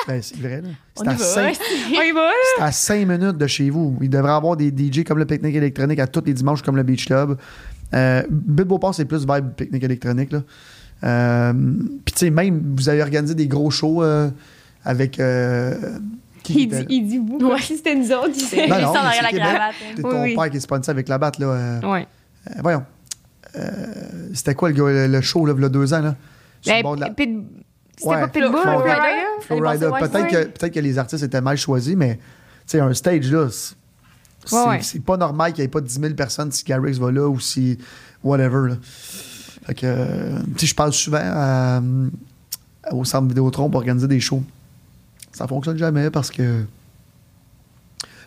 [0.07, 0.69] Ben, c'est vrai, là.
[0.95, 1.19] C'est à, va.
[1.19, 1.57] cinq,
[1.89, 2.33] On y va, là?
[2.57, 3.99] c'est à cinq minutes de chez vous.
[4.01, 6.77] Il devrait y avoir des DJ comme le pique-nique électronique à tous les dimanches comme
[6.77, 7.37] le Beach Club.
[7.93, 10.43] Euh, Beauport, c'est plus vibe pique-nique électronique, là.
[11.05, 11.53] Euh,
[12.05, 14.31] Puis, tu sais, même, vous avez organisé des gros shows euh,
[14.87, 15.21] avec.
[15.21, 15.75] euh,
[16.43, 17.61] qui Il dit, il dit vous, Ouais.
[17.61, 18.31] si c'était nous autres.
[18.35, 19.75] il Ça, mais derrière la cravate.
[19.97, 20.35] C'est ton oui.
[20.37, 21.47] père qui est sponsor avec la batte, là.
[21.47, 22.07] euh, Ouais.
[22.49, 22.85] euh, voyons.
[23.57, 23.69] Euh,
[24.33, 26.15] C'était quoi le, gars, le, show, là, il y a deux ans, là?
[26.61, 27.41] Sur le Ben, bord de la- Pit-
[27.99, 28.21] C'était Ouais.
[28.21, 28.53] pas Pitbull,
[29.49, 32.19] Peut-être que, peut que les artistes étaient mal choisis, mais
[32.75, 33.75] un stage, là, c'est
[34.55, 34.79] Ouais, ouais.
[34.83, 37.41] c'est pas normal qu'il n'y ait pas 10 000 personnes si Garrix va là ou
[37.41, 37.79] si
[38.23, 38.69] whatever.
[38.69, 38.77] Là.
[39.67, 41.81] Fait que, euh, je parle souvent à-
[42.93, 44.43] au centre Vidéotron pour organiser des shows.
[45.37, 46.65] Ça fonctionne jamais parce que.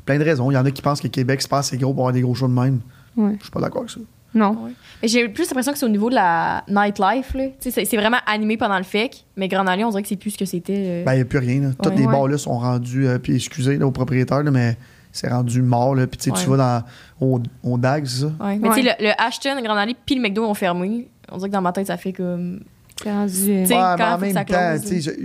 [0.06, 0.50] Plein de raisons.
[0.52, 2.22] Il y en a qui pensent que Québec, c'est pas assez gros pour avoir des
[2.22, 2.80] gros shows de même.
[3.18, 3.36] Ouais.
[3.38, 4.00] Je suis pas d'accord avec ça.
[4.34, 4.52] Non.
[4.64, 4.72] Ouais.
[5.02, 7.36] Mais j'ai plus l'impression que c'est au niveau de la nightlife.
[7.60, 10.32] C'est c'est vraiment animé pendant le FEC, mais Grand Allée, on dirait que c'est plus
[10.32, 10.76] ce que c'était.
[10.78, 11.04] euh.
[11.04, 11.62] Ben, il n'y a plus rien.
[11.62, 11.68] Là.
[11.90, 11.96] Ouais.
[11.96, 12.12] les Ouais.
[12.12, 14.78] bars là sont rendus, euh, puis excusez là, aux propriétaires, là, mais
[15.12, 15.96] c'est rendu mort.
[15.96, 16.06] Là.
[16.06, 16.56] Puis tu sais, tu Ouais.
[16.58, 16.84] vas
[17.20, 18.28] dans, au, au DAG, c'est ça?
[18.40, 18.58] Ouais.
[18.60, 18.76] Mais Ouais.
[18.76, 21.08] tu sais, le, le Ashton, Grand Allée, puis le McDo ont fermé.
[21.32, 22.60] On dirait que dans ma tête, ça fait comme.
[23.02, 23.32] C'est rendu.
[23.34, 25.16] Sais, Ouais, quand mais en faut que même ça temps, close, tu sais,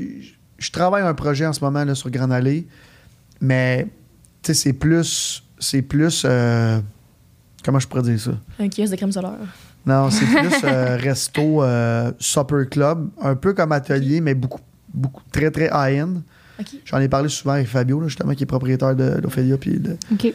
[0.58, 2.66] je, travaille un projet en ce moment là, sur Grand Allée,
[3.40, 3.86] mais
[4.42, 5.42] c'est plus.
[5.58, 6.22] C'est plus.
[6.26, 6.80] euh,
[7.64, 8.32] comment je pourrais dire ça?
[8.58, 9.38] Un kiosque de crème solaire.
[9.86, 14.60] Non, c'est plus euh, resto, euh, supper club, un peu comme atelier, mais beaucoup,
[14.92, 16.14] beaucoup très, très high-end.
[16.84, 19.96] J'en ai parlé souvent avec Fabio, là, justement, qui est propriétaire de l'Ophélia, puis de,
[20.12, 20.32] OK.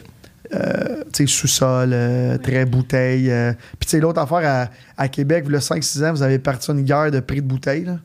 [0.54, 1.96] euh, tu sais, sous-sol,
[2.42, 3.32] très bouteille.
[3.78, 4.68] Puis, tu sais, l'autre affaire,
[4.98, 7.84] à, à Québec, le 5-6 ans, vous avez parti une guerre de prix de bouteille.
[7.84, 7.98] là.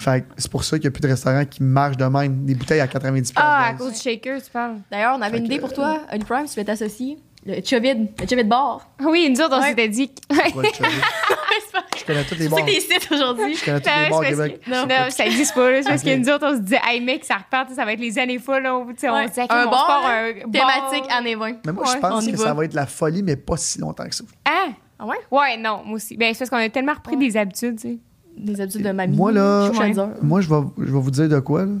[0.00, 2.44] Fait que c'est pour ça qu'il n'y a plus de restaurants qui marchent de même.
[2.46, 4.76] Des bouteilles à 90 Ah, à cause du shaker, tu parles.
[4.90, 7.18] D'ailleurs, on avait Fait une que, idée pour toi, Honey Prime, si tu veux t'associer.
[7.46, 8.86] Le Chovid, le Chovid Bar.
[9.00, 9.68] Oui, nous autres, on Ouais.
[9.70, 10.10] s'était dit.
[10.30, 12.58] le c'est Je connais tous les c'est bars.
[12.58, 13.54] ça que t'es ici aujourd'hui.
[13.54, 14.60] Je connais tous les c'est bars au Québec.
[14.68, 15.70] Non, ça existe pas.
[15.70, 15.82] là.
[15.82, 18.00] C'est parce que nous autres, on se disait, hey mec, ça repart, ça va être
[18.00, 18.62] les années folles.
[18.64, 18.76] là.
[18.76, 19.28] On, tu sais, on Ouais.
[19.28, 20.30] se Un on bar, se part hein?
[20.46, 21.18] un Thématique bar.
[21.18, 21.52] années 20.
[21.66, 22.44] Mais moi, Ouais, je pense que va.
[22.44, 24.24] ça va être la folie, mais pas si longtemps que ça.
[24.46, 24.68] Ah!
[24.98, 25.16] Ah ouais?
[25.30, 26.16] Ouais, non, moi aussi.
[26.18, 27.26] Ben, c'est parce qu'on a tellement repris Ouais.
[27.26, 27.98] des habitudes, tu sais.
[28.38, 29.16] Des habitudes de mamie.
[29.16, 30.02] Moi, là, Chouchadzer.
[30.22, 31.64] moi, je vais, je vais vous dire de quoi.
[31.66, 31.72] là.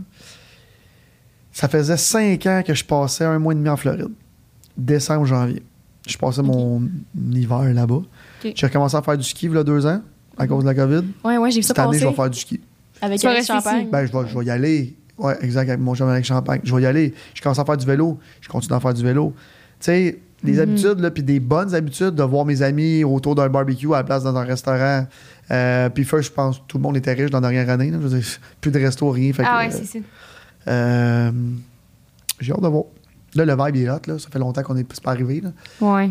[1.52, 4.08] Ça faisait cinq ans que je passais un mois et demi en Floride.
[4.76, 5.62] Décembre, janvier.
[6.06, 6.82] Je passais mon
[7.32, 8.02] hiver là-bas.
[8.42, 10.00] J'ai recommencé à faire du ski il y a deux ans
[10.38, 11.04] à cause de la COVID.
[11.24, 12.60] Ouais, ouais, j'ai vu ça Cette année, je vais faire du ski.
[13.02, 13.88] avec Alex Champagne.
[13.90, 14.96] Ben, je vais, je vais y aller.
[15.18, 16.60] Ouais, exact, avec mon chum avec Champagne.
[16.64, 17.12] Je vais y aller.
[17.34, 18.18] Je commence à faire du vélo.
[18.40, 19.34] Je continue à faire du vélo.
[19.80, 20.60] Tu sais, les Mhm.
[20.60, 24.04] habitudes, là, puis des bonnes habitudes de voir mes amis autour d'un barbecue à la
[24.04, 25.06] place dans un restaurant.
[25.50, 27.90] Euh, puis first, je pense que tout le monde était riche dans la dernière année.
[27.90, 27.98] là.
[28.00, 28.26] Je veux dire,
[28.60, 29.32] plus de resto, rien.
[29.32, 30.04] Fait Ah que, ouais, euh, c'est ça.
[30.68, 31.32] euh,
[32.40, 32.84] J'ai hâte de voir.
[33.36, 33.98] Là, le vibe il est hot.
[34.08, 34.18] Là.
[34.18, 35.40] Ça fait longtemps qu'on n'est pas arrivé.
[35.40, 35.50] là.
[35.80, 36.10] Ouais.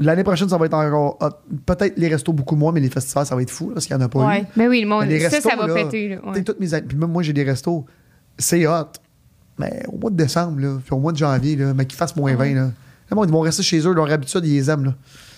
[0.00, 1.30] L'année prochaine, ça va être encore hot.
[1.66, 3.96] Peut-être les restos beaucoup moins, mais les festivals, ça va être fou là, parce qu'il
[3.96, 4.42] n'y en a pas Ouais.
[4.42, 4.44] eu.
[4.56, 6.08] Mais oui, le monde, les ça, ça restos, va là, péter.
[6.10, 6.16] Là.
[6.24, 6.42] Ouais.
[6.44, 7.84] toutes mes Puis même moi, j'ai des restos.
[8.38, 8.86] C'est hot.
[9.58, 12.14] Mais au mois de décembre, là, puis au mois de janvier, là, mais qu'ils fassent
[12.16, 12.54] moins 20.
[12.54, 12.70] Là.
[13.10, 13.92] Le monde, ils vont rester chez eux.
[13.92, 14.84] Leur habitude, ils les aiment.
[14.84, 14.94] Là.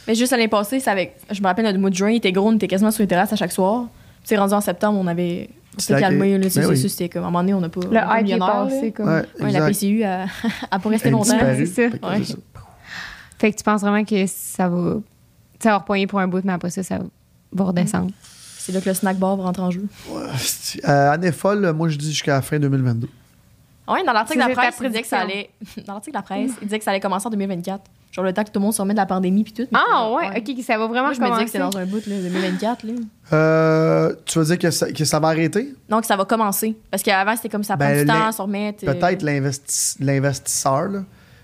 [0.09, 1.16] Mais juste l'année passée, c'est avec.
[1.30, 3.09] Je me rappelle, notre mois de juin, il était gros, on était quasiment sur les
[3.09, 3.84] terrasses à chaque soir.
[4.20, 5.50] Puis c'est rendu en septembre, on avait.
[5.74, 6.76] On s'est C'était calmé, là, c'est c'est oui.
[6.78, 7.24] ça, c'était comme.
[7.24, 7.80] À un moment donné, on n'a pas.
[7.80, 8.80] Le hype est millionnaire, passé.
[8.86, 8.90] là.
[8.92, 9.09] Comme...
[9.09, 9.66] Ouais, Ouais, la.
[9.68, 10.26] PCU a,
[10.70, 11.38] a pas resté Elle longtemps.
[11.38, 11.90] c'est ça.
[11.90, 12.18] Fait que Ouais.
[12.24, 12.38] c'est ça.
[13.38, 14.94] Fait que tu penses vraiment que ça va,
[15.61, 16.98] ça va repoigner pour un bout, mais après ça, ça
[17.52, 18.11] va redescendre.
[18.59, 19.86] C'est là que le snack bar va rentrer en jeu.
[20.09, 23.09] Ouais, c'est- euh, année folle, moi, je dis jusqu'à la fin 2022.
[23.88, 25.50] Ouais, dans l'article de C'est la presse, il disait que ça allait.
[25.86, 27.84] Dans l'article de la presse, il disait que ça allait commencer en 2024.
[28.16, 29.66] Genre le temps que tout le monde se remette de la pandémie puis tout.
[29.74, 31.84] Ah c'est- ouais, ok, ça va vraiment Moi, je me disais que c'était dans un
[31.84, 32.82] bout, là, 2024.
[32.84, 32.92] Là.
[33.34, 35.74] Euh, tu veux dire que ça, que ça va arrêter?
[35.90, 36.76] Donc, ça va commencer.
[36.90, 38.84] Parce qu'avant, c'était comme ça prend Ben, du temps à se remettre.
[38.88, 41.00] euh, Peut-être l'investi- l'investisseur, là,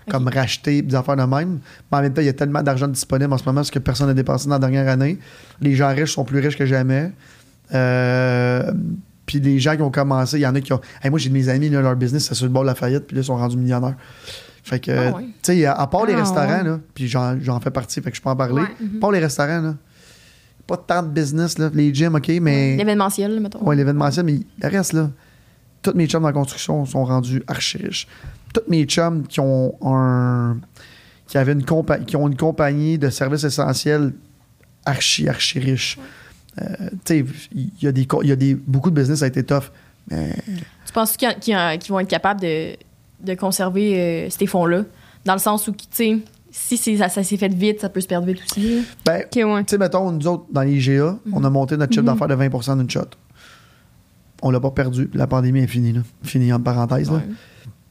[0.09, 1.59] comme racheter des affaires de même.
[1.91, 3.79] Mais en même temps, il y a tellement d'argent disponible en ce moment parce que
[3.79, 5.19] personne n'a dépensé dans la dernière année.
[5.61, 7.11] Les gens riches sont plus riches que jamais.
[7.73, 8.71] Euh,
[9.25, 10.81] puis les gens qui ont commencé, il y en a qui ont.
[11.01, 12.75] Hey, moi, j'ai de mes amis, là, leur business, c'est sur le bord de la
[12.75, 13.95] faillite, puis là, ils sont rendus millionnaires.
[14.63, 15.23] Fait que, Ah ouais.
[15.23, 16.63] tu sais, à, part les Ah restaurants, ouais.
[16.63, 18.61] là, puis j'en, j'en fais partie, fait que je peux en parler.
[18.61, 18.67] Ouais.
[18.79, 18.97] Mhm.
[18.97, 19.75] À part les restaurants, là,
[20.65, 21.69] pas tant de business, là.
[21.73, 22.77] Les gyms, OK, mais.
[22.77, 23.61] L'événementiel, mettons.
[23.63, 25.09] Ouais, l'événementiel, mais le reste, là,
[25.81, 28.07] tous mes chums dans la construction sont rendus archi riches.
[28.53, 30.57] Tous mes chums qui ont un.
[31.27, 34.13] qui, avaient une compa- qui ont une compagnie de services essentiels
[34.85, 35.97] archi, archi riches.
[36.61, 36.65] Euh,
[37.03, 38.07] tu sais, il y a des.
[38.21, 38.55] y a des.
[38.55, 39.71] Beaucoup de business a été tough.
[40.09, 40.33] Mais.
[40.85, 41.33] Tu penses qu'ils
[41.89, 42.77] vont être capables de,
[43.23, 44.83] de conserver euh, ces fonds-là?
[45.25, 46.17] Dans le sens où, tu sais,
[46.51, 48.83] si c'est- ça, ça s'est fait vite, ça peut se perdre vite aussi.
[49.05, 49.27] Ben, ouais.
[49.31, 52.13] tu sais, mettons, nous autres, dans les IGA, on a monté notre chiffre Mhm.
[52.13, 53.01] d'affaires de 20% d'une shot.
[54.41, 55.07] On l'a pas perdu.
[55.07, 56.01] puis La pandémie est finie, là.
[56.23, 57.17] Finie, entre parenthèses, là.
[57.17, 57.23] Ouais.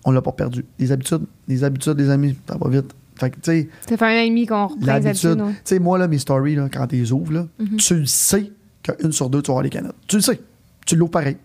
[0.05, 0.65] On l'a pas perdu.
[0.79, 2.93] Les habitudes, les habitudes, les amis, ça va vite.
[3.17, 5.39] Fait que, tu sais, Ça fait un an et demi qu'on reprend les habitudes.
[5.39, 7.77] Tu sais, moi, là, mes stories, là, quand tu les ouvres, là, Mhm.
[7.77, 8.51] tu le sais
[8.83, 9.93] qu'une sur deux, tu vas avoir les canettes.
[10.07, 10.41] Tu le sais.
[10.85, 11.37] Tu l'ouvres pareil.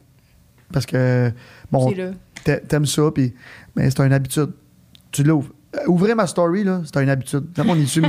[0.73, 1.31] Parce que,
[1.71, 2.11] bon, C'est là.
[2.47, 3.33] T'a- t'aimes ça, puis,
[3.75, 4.51] mais c'est une habitude.
[5.11, 5.51] Tu l'ouvres.
[5.75, 7.45] Euh, ouvrez ma story, là, c'est une habitude.
[7.55, 8.01] Quand on est dessus,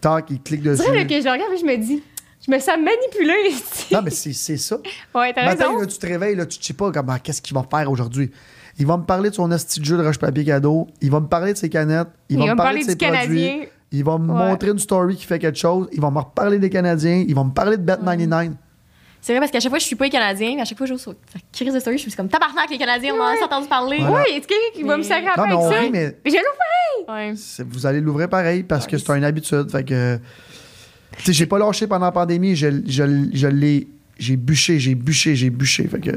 [0.00, 0.82] tac, il clique C'est dessus.
[0.88, 2.02] vrai là, que je regarde et je me dis,
[2.46, 3.34] je me sens manipulée.
[3.50, 3.92] ici.
[3.92, 4.76] Non, mais c'est c'est ça.
[5.14, 5.78] Ouais, t'as Matin, raison.
[5.80, 8.30] là, tu te réveilles, là, tu ne sais pas comment, qu'est-ce qu'il va faire aujourd'hui.
[8.78, 10.86] Il va me parler de son asti de jeu de roche-papier cadeau.
[11.02, 12.08] Il va me parler de ses canettes.
[12.30, 13.24] Il, va me parler, de ses du Canadien.
[13.26, 13.68] produits.
[13.92, 14.48] Il va me Ouais.
[14.48, 15.88] montrer une story qui fait quelque chose.
[15.92, 17.24] Il va me reparler des Canadiens.
[17.26, 18.52] Il va me parler de Bet99.
[19.22, 20.86] C'est vrai parce qu'à chaque fois, je suis pas les Canadiens, mais à chaque fois,
[20.86, 23.26] je joue sur sa crise de story, je suis comme tabarnak, les Canadiens, on en
[23.26, 23.98] a entendu parler.
[23.98, 24.24] Voilà.
[24.26, 25.80] Oui, est-ce quelqu'un qui va me sacrer Non, après avec ça?
[25.80, 27.14] rit, mais Mais j'ai l'ouvert.
[27.14, 27.32] Ouais.
[27.36, 29.70] c'est- vous allez l'ouvrir pareil parce que c'est une habitude.
[29.70, 30.18] Fait que.
[31.18, 32.56] Tu sais, j'ai pas lâché pendant la pandémie.
[32.56, 33.88] Je, je, je l'ai.
[34.18, 35.86] J'ai bûché, j'ai bûché, j'ai bûché.
[35.88, 36.10] Fait que.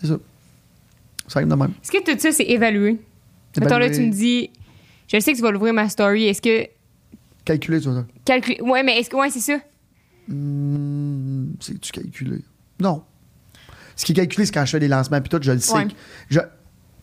[0.00, 0.18] C'est ça.
[1.28, 1.72] Ça arrive de même.
[1.82, 2.98] Est-ce que tout ça, c'est évalué?
[3.58, 4.50] Mettons là, tu me dis,
[5.12, 6.26] je sais que tu vas l'ouvrir ma story.
[6.26, 6.66] Est-ce que.
[7.44, 8.06] Calculer, tu vois ça.
[8.24, 8.56] Calcul...
[8.62, 9.16] Ouais, mais est-ce que.
[9.16, 9.58] Ouais, c'est ça.
[10.30, 12.42] Hmm, C'est-tu calculé?
[12.80, 13.02] Non.
[13.96, 15.74] Ce qui est calculé, c'est quand je fais des lancements, puis tout, je le sais.
[15.74, 15.88] Ouais.
[16.28, 16.40] Je-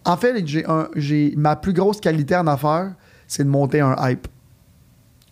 [0.06, 2.94] en fait, j'ai un- j'ai ma plus grosse qualité en affaires,
[3.28, 4.28] c'est de monter un hype.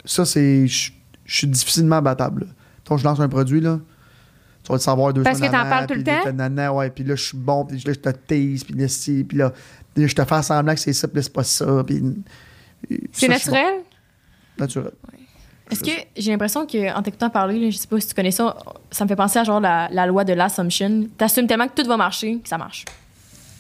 [0.04, 0.68] Ça, c'est.
[0.68, 0.92] Je
[1.28, 2.46] je suis difficilement battable.
[2.88, 3.80] Donc, je lance un produit, là.
[4.62, 6.24] Tu vas le savoir deux Parce que t'en parles tout le temps?
[6.26, 8.88] nanana, ouais, puis là, je suis bon, puis là, je te tease, puis là,
[9.28, 9.52] puis là,
[9.96, 12.00] je te fais semblant que c'est ça, puis là, c'est pas ça, puis.
[13.12, 13.34] C'est ça, bon.
[13.34, 13.74] naturel?
[14.60, 14.92] Naturel.
[15.72, 18.56] Est-ce que j'ai l'impression qu'en t'écoutant parler, là, je sais pas si tu connais ça,
[18.92, 21.08] ça me fait penser à genre la, la loi de l'assumption.
[21.18, 22.86] T'assumes tellement que tout va marcher que ça marche.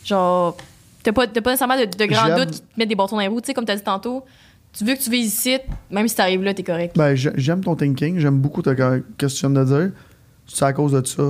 [0.03, 0.56] Genre,
[1.03, 3.22] t'as pas, t'as pas nécessairement de, de grands doutes qui te mettent des bâtons dans
[3.22, 3.41] les roues.
[3.41, 4.24] Tu sais, comme t'as dit tantôt,
[4.74, 5.58] tu veux que tu vises ici,
[5.89, 6.95] même si t'arrives là, t'es correct.
[6.95, 8.76] Ben, j'ai- j'aime ton thinking, j'aime beaucoup ta ce
[9.18, 9.91] que tu viens de dire.
[10.47, 11.24] C'est à cause de ça.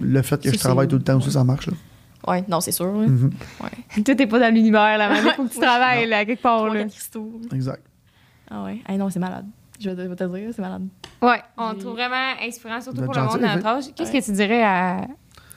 [0.00, 1.66] Le fait que Ça, je travaille tout le temps aussi, ça marche.
[1.66, 1.74] Là.
[2.26, 2.86] Ouais, non, c'est sûr.
[2.86, 3.06] là.
[3.06, 3.30] Mhm.
[4.04, 5.10] Tout est pas dans l'univers, là.
[5.22, 6.80] Il faut que tu travailles, là, quelque part, là.
[7.52, 7.82] Exact.
[8.50, 8.78] Ah ouais.
[8.86, 9.44] Ah non, c'est malade.
[9.78, 10.86] Je vais te, dire, c'est malade.
[11.22, 13.84] Ouais, on trouve vraiment inspirant, surtout pour le monde de notre âge.
[13.94, 14.20] Qu'est-ce Ouais.
[14.20, 15.06] que tu dirais à,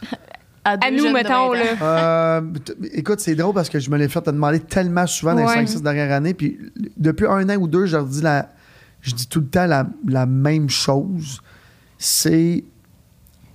[0.65, 1.53] À, nous, mettons, 20 ans.
[1.53, 1.81] là?
[2.37, 2.41] Euh,
[2.93, 5.45] écoute, c'est drôle parce que je me l'ai fait te demander tellement souvent dans les
[5.47, 5.63] Ouais.
[5.65, 6.33] 5-6 dernières années.
[6.33, 6.59] Puis
[6.97, 8.49] depuis un an ou deux, je leur dis, la,
[9.01, 11.41] je dis tout le temps la, la même chose.
[11.97, 12.63] C'est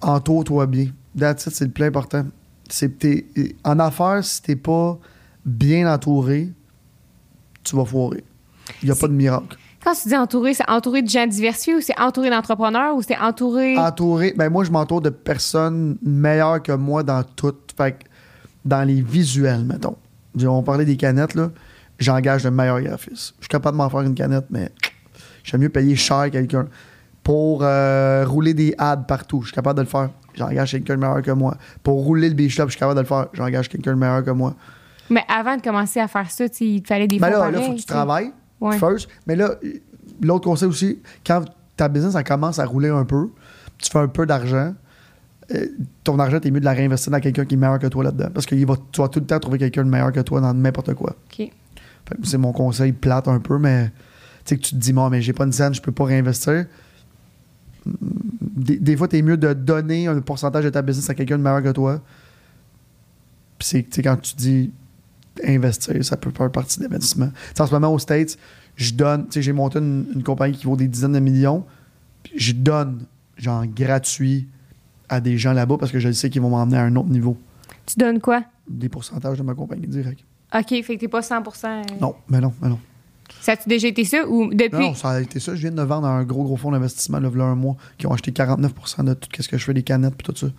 [0.00, 0.86] entoure-toi bien.
[1.16, 2.24] That's c'est le plus important.
[2.68, 3.26] C'est t'es-
[3.64, 4.98] en affaires, si t'es pas
[5.44, 6.50] bien entouré,
[7.62, 8.24] tu vas foirer.
[8.82, 9.56] Il n'y a pas de miracle.
[9.84, 13.18] Quand tu dis entouré, c'est entouré de gens diversifiés ou c'est entouré d'entrepreneurs ou c'est
[13.18, 13.76] entouré?
[13.76, 17.54] Entouré, ben moi, je m'entoure de personnes meilleures que moi dans tout.
[17.76, 18.04] Fait que
[18.64, 19.96] dans les visuels, mettons.
[20.42, 21.50] On parlait des canettes, là.
[21.98, 23.34] J'engage de meilleurs graphistes.
[23.38, 24.70] Je suis capable de m'en faire une canette, mais
[25.44, 26.66] j'aime mieux payer cher quelqu'un.
[27.22, 30.08] Pour euh, rouler des ads partout, je suis capable de le faire.
[30.34, 31.56] J'engage quelqu'un de meilleur que moi.
[31.82, 33.26] Pour rouler le club, je suis capable de le faire.
[33.34, 34.54] J'engage quelqu'un de meilleur que moi.
[35.10, 37.74] Mais avant de commencer à faire ça, il te fallait des Ben là, là, faut
[37.74, 38.32] que tu travailles
[38.64, 38.78] Ouais.
[38.78, 39.08] first.
[39.26, 39.56] Mais là,
[40.22, 41.44] l'autre conseil aussi, quand
[41.76, 43.28] ta business elle commence à rouler un peu,
[43.78, 44.74] tu fais un peu d'argent,
[45.52, 45.66] euh,
[46.02, 48.28] ton argent, t'es mieux de la réinvestir dans quelqu'un qui est meilleur que toi là-dedans.
[48.32, 50.54] Parce que va, tu vas tout le temps trouver quelqu'un de meilleur que toi dans
[50.54, 51.16] n'importe quoi.
[52.22, 53.92] C'est mon conseil plate un peu, mais tu
[54.44, 56.66] sais que tu te dis, moi, mais j'ai pas une scène, je peux pas réinvestir.
[57.86, 61.42] Des, des fois, t'es mieux de donner un pourcentage de ta business à quelqu'un de
[61.42, 62.00] meilleur que toi.
[63.58, 64.72] Puis c'est, quand tu dis
[65.44, 67.30] investir, ça peut faire partie d'investissement.
[67.58, 68.38] En ce moment, aux States,
[68.76, 71.64] je donne, tu sais, j'ai monté une, une compagnie qui vaut des dizaines de millions,
[72.22, 73.04] puis je donne,
[73.36, 74.48] genre, gratuit
[75.08, 77.36] à des gens là-bas parce que je sais qu'ils vont m'emmener à un autre niveau.
[77.86, 78.42] Tu donnes quoi?
[78.68, 80.20] Des pourcentages de ma compagnie direct.
[80.54, 82.78] OK, fait que t'es pas 100% euh, Non, mais non, mais non.
[83.40, 84.78] Ça a-tu déjà été ça ou depuis?
[84.78, 85.54] Non, ça a été ça.
[85.54, 88.12] Je viens de vendre à un gros, gros fonds d'investissement, v'là un mois, qui ont
[88.12, 90.52] acheté 49% de tout ce que je fais, des canettes puis tout ça.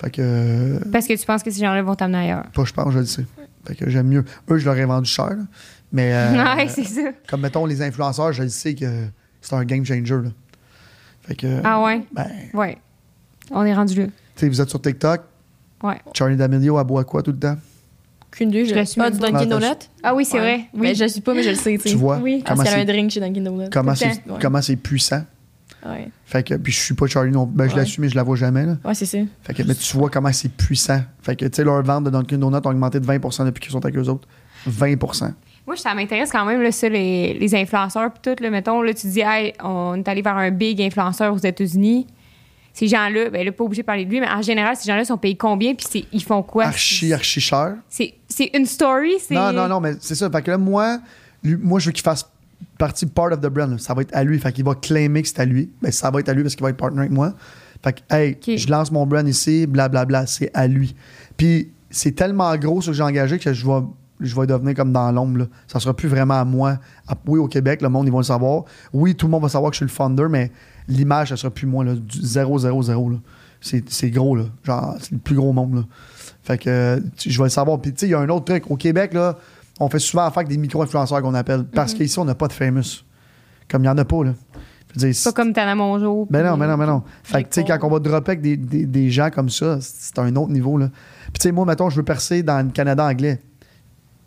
[0.00, 2.46] Fait que, euh, Parce que tu penses que ces gens-là vont t'amener ailleurs.
[2.52, 3.26] pas je pense, je le sais.
[3.66, 4.24] Fait que j'aime mieux.
[4.50, 5.42] Eux, je leur ai vendu cher, là.
[5.92, 7.02] Mais, euh, ouais, c'est ça.
[7.28, 9.06] comme mettons les influenceurs, je le sais que
[9.40, 10.30] c'est un game changer, là.
[11.22, 12.02] Fait que, Ah ouais?
[12.12, 12.78] ben, Ouais.
[13.50, 14.06] On est rendu là.
[14.06, 15.20] tu sais, vous êtes sur TikTok,
[15.82, 15.96] Ouais.
[16.14, 17.56] Charlie D'Amelio, elle boit quoi tout le temps?
[18.30, 19.30] Qu'une deux, Je le suis Ah, du pas.
[19.30, 19.90] Dunkin' Ah, Donut?
[20.02, 20.40] Ah oui, c'est Ouais.
[20.40, 20.60] vrai.
[20.74, 20.94] Mais Oui.
[20.94, 21.94] je le suis pas, mais je le sais, tu sais.
[21.94, 22.18] Vois?
[22.18, 22.42] Oui.
[22.44, 23.68] Parce Comment qu'il y a un c'est, drink chez Dunkin' Donut.
[23.70, 24.34] comment Tout le c'est, temps.
[24.34, 24.38] Ouais.
[24.42, 25.22] comment c'est puissant?
[25.84, 27.80] Ouais, Fait que, puis je suis pas Charlie non Ben, je Ouais.
[27.80, 28.76] l'assume, mais je la vois jamais, là.
[28.84, 29.18] ouais c'est ça.
[29.42, 31.00] Fait que, mais tu vois comment c'est puissant.
[31.22, 33.72] Fait que, tu sais, leurs ventes de Dunkin' Donuts ont augmenté de 20% depuis qu'ils
[33.72, 34.26] sont avec eux autres.
[34.66, 34.96] 20
[35.66, 38.42] Moi, ça m'intéresse quand même, là, ça, les, les influenceurs, puis tout.
[38.42, 42.06] Là, mettons, là, tu dis, hey, on est allé vers un big influenceur aux États-Unis.
[42.72, 45.04] Ces gens-là, ben là, pas obligé de parler de lui, mais en général, ces gens-là
[45.04, 46.64] sont payés combien, puis c'est- ils font quoi?
[46.64, 47.76] Archi, archi cher.
[47.88, 49.34] C'est c'est une story, c'est.
[49.34, 50.28] Non, non, non, mais c'est ça.
[50.28, 50.98] Fait que là, moi,
[51.44, 52.28] lui- moi je veux qu'il fasse
[52.78, 53.70] partie part of the brand.
[53.70, 53.78] là.
[53.78, 54.38] Ça va être à lui.
[54.38, 55.70] Fait qu'il va claimer que c'est à lui.
[55.82, 57.34] Ben, ça va être à lui parce qu'il va être partner avec moi.
[57.82, 60.94] Fait que, hey, je lance mon brand ici, blablabla, c'est à lui.
[61.36, 63.80] Puis c'est tellement gros ce que j'ai engagé que je vais,
[64.20, 65.48] je vais devenir comme dans l'ombre.
[65.66, 66.78] Ça sera plus vraiment à moi.
[67.26, 68.64] Oui, au Québec, le monde, ils vont le savoir.
[68.92, 70.50] Oui, tout le monde va savoir que je suis le founder, mais
[70.88, 73.10] l'image, ça sera plus moi, là, du 0, 0, 0.
[73.10, 73.16] là.
[73.60, 74.44] C'est c'est gros, là.
[74.62, 75.82] Genre, c'est le plus gros monde, là.
[76.42, 77.80] Fait que je vais le savoir.
[77.80, 78.70] Puis, tu sais, il y a un autre truc.
[78.70, 79.38] Au Québec, là,
[79.80, 81.64] on fait souvent affaire avec des micro-influenceurs qu'on appelle.
[81.64, 83.04] Parce qu'ici, on n'a pas de famous.
[83.68, 84.34] Comme il n'y en a pas, là.
[84.96, 86.28] Je veux dire, Pas comme Tana Mongeau.
[86.30, 87.02] ben non, puis- ben non, ben non.
[87.24, 89.78] Fait que, tu sais, quand on va dropper avec des, des- des gens comme ça,
[89.80, 90.88] c'est un autre niveau, là.
[91.24, 93.40] Puis, tu sais, moi, mettons, je veux percer dans le Canada anglais.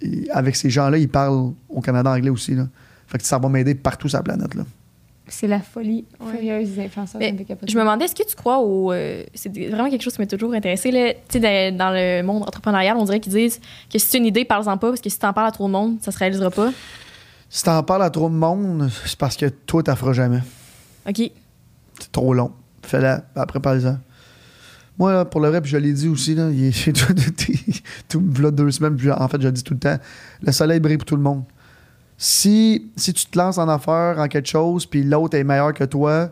[0.01, 2.67] Et avec ces gens-là, ils parlent au Canada anglais aussi, là.
[3.07, 4.63] Fait que ça va m'aider partout sur la planète, là.
[5.29, 6.31] C'est la folie Ouais.
[6.31, 7.19] furieuse des influenceurs.
[7.19, 7.71] Mais ça me fait capoter.
[7.71, 8.91] Je me demandais, est-ce que tu crois au.
[8.93, 10.89] euh, c'est vraiment quelque chose qui m'a toujours intéressé.
[10.91, 11.13] là.
[11.13, 13.59] Tu sais, dans, dans le monde entrepreneurial, on dirait qu'ils disent
[13.91, 15.51] que si tu as une idée, parle-en pas, parce que si tu en parles à
[15.51, 16.71] trop de monde, ça se réalisera pas.
[17.49, 20.39] Si t'en parles à trop de monde, c'est parce que toi, t'en feras jamais.
[21.07, 21.31] OK.
[21.99, 22.51] C'est trop long.
[22.83, 23.97] Fais-la, après parle-en.
[24.99, 27.53] Moi, là, pour le vrai, puis je l'ai dit aussi, là, il est tout, tout,
[28.09, 29.97] tout- là, deux semaines, puis en fait, je le dis tout le temps,
[30.41, 31.43] le soleil brille pour tout le monde.
[32.17, 35.83] Si, si tu te lances en affaires, en quelque chose, puis l'autre est meilleur que
[35.83, 36.29] toi,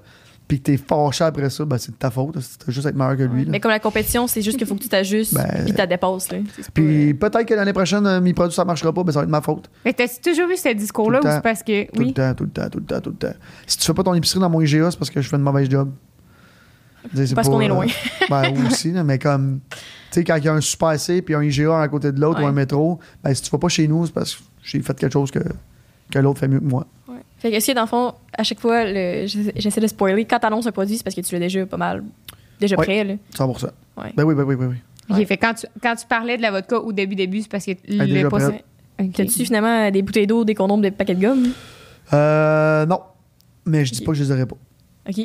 [0.48, 2.34] puis que t'es fâché après ça, ben, c'est de ta faute.
[2.34, 3.46] T'as juste à être meilleur que lui.
[3.46, 3.52] là.
[3.52, 5.88] Mais comme la compétition, c'est juste qu'il faut que tu t'ajustes Ben, puis tu la
[5.88, 6.28] dépasses.
[6.28, 6.36] Pas-
[6.74, 9.30] Puis peut-être que l'année prochaine, euh, mes produits, ça marchera pas, ben, ça va être
[9.30, 9.70] ma faute.
[9.84, 11.86] Mais t'as toujours vu ce discours-là ou c'est parce que.
[11.92, 13.34] Tout le temps, tout le temps, tout le temps, tout le temps.
[13.68, 15.42] Si tu fais pas ton épicerie dans mon IGA, c'est parce que je fais une
[15.44, 15.92] mauvaise job.
[17.16, 17.86] Parce pas, qu'on est euh, loin.
[18.30, 19.78] ben, aussi, mais comme, tu
[20.12, 22.40] sais, quand il y a un Super C puis un IGA à côté de l'autre
[22.40, 22.46] Ouais.
[22.46, 24.98] ou un métro, ben, si tu vas pas chez nous, c'est parce que j'ai fait
[25.00, 25.40] quelque chose que,
[26.12, 26.86] que l'autre fait mieux que moi.
[27.08, 27.16] Ouais.
[27.38, 30.40] Fait que, est-ce que dans le fond, à chaque fois, le- j'essaie de spoiler, quand
[30.40, 32.04] t'annonces un produit, c'est parce que tu l'as déjà pas mal.
[32.60, 32.86] Déjà Ouais.
[32.86, 33.14] prêt, là.
[33.36, 33.68] 100%.
[33.98, 34.14] Ouais.
[34.16, 34.76] Ben oui, ben oui, ben oui.
[35.10, 35.26] Ok, Ouais.
[35.26, 37.72] fait quand tu, quand tu parlais de la vodka au début, début, c'est parce que
[37.72, 38.64] est le déjà pas- prête.
[39.00, 39.12] Ok.
[39.14, 41.50] T'as-tu finalement des bouteilles d'eau, des condoms, des paquets de gomme?
[42.14, 43.02] Euh, non.
[43.66, 44.56] Mais je dis pas que je les aurais pas.
[45.10, 45.20] OK.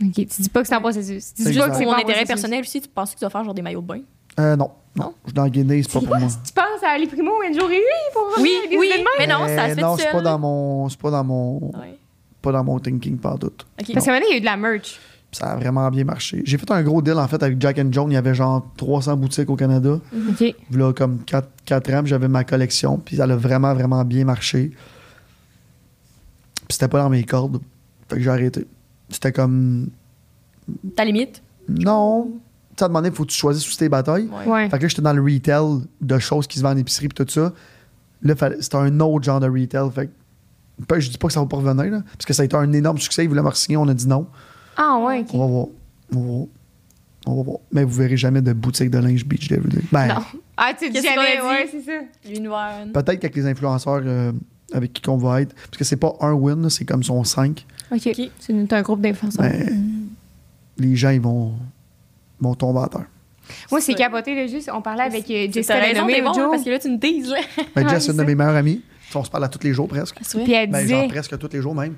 [0.00, 1.34] Ok, tu dis pas que c'est en processus.
[1.34, 2.28] Tu dis C'est pas juste que c'est mon intérêt processus.
[2.28, 4.00] personnel aussi, tu penses que tu vas faire genre des maillots de bain?
[4.38, 4.70] Euh, non.
[4.96, 5.14] Non.
[5.24, 6.28] Je suis dans Guinée, c'est pas pour moi.
[6.44, 7.82] Tu penses à Ali Primo, Enjo Riri
[8.12, 10.98] pour Oui, des oui, mais non, ça se fait non, c'est pas dans mon, c'est
[10.98, 11.96] pas dans mon, Ouais.
[12.42, 13.46] pas dans mon thinking par tout.
[13.46, 13.92] OK.
[13.94, 14.98] Parce que maintenant, il y a eu de la merch.
[15.30, 16.40] Ça a vraiment bien marché.
[16.46, 18.10] J'ai fait un gros deal en fait avec Jack and Jones.
[18.10, 20.00] Il y avait genre 300 boutiques au Canada.
[20.30, 20.54] OK.
[20.72, 22.96] Là, comme 4, 4 ans, j'avais ma collection.
[22.96, 24.70] Puis ça a vraiment, vraiment bien marché.
[26.66, 27.60] Puis c'était pas dans mes cordes.
[28.08, 28.66] Fait que j'ai arrêté.
[29.10, 29.90] C'était comme.
[30.96, 31.42] Ta limite?
[31.68, 32.30] Non.
[32.80, 34.28] À un moment donné, il faut que tu choisisses sous tes batailles.
[34.28, 34.46] Ouais.
[34.46, 34.68] Ouais.
[34.70, 37.24] Fait que là, j'étais dans le retail de choses qui se vendent en épicerie puis
[37.24, 37.52] tout ça.
[38.22, 39.90] Là, c'était un autre genre de retail.
[39.94, 40.06] Fait
[40.86, 42.56] que je dis pas que ça va pas revenir, là, parce que ça a été
[42.56, 43.24] un énorme succès.
[43.24, 44.26] Ils voulaient me signer, on a dit non.
[44.76, 45.28] Ah, ouais, ok.
[45.32, 45.66] On va voir.
[46.14, 46.46] On va voir.
[47.26, 47.58] On va voir.
[47.72, 49.82] Mais vous verrez jamais de boutique de linge Beach Everyday.
[49.92, 50.14] Ben, Non.
[50.56, 51.46] Ah, tu dis Qu'est-ce qu'on jamais, a dit?
[51.46, 52.00] ouais, c'est ça.
[52.28, 52.86] L'univers.
[52.94, 54.32] peut-être qu'avec les influenceurs euh,
[54.72, 57.22] avec qui qu'on va être, parce que c'est pas un win, là, c'est comme son
[57.24, 57.66] 5.
[57.92, 58.08] OK.
[58.40, 59.42] C'est un groupe d'influenceurs.
[59.44, 59.98] Ben,
[60.78, 61.54] les gens, ils vont,
[62.40, 63.06] vont tomber à terre.
[63.70, 63.98] Moi, c'est Ouais.
[63.98, 64.70] capoté, là, juste.
[64.74, 65.74] On parlait avec euh, Jessica
[66.22, 67.40] bon, parce que là, tu me là.
[67.74, 68.82] Ben, Ah, Jess, c'est une de mes meilleures amies.
[69.14, 70.16] On se parle à tous les jours presque.
[70.44, 71.00] Puis elle Ben, disait.
[71.00, 71.94] genre presque tous les jours même.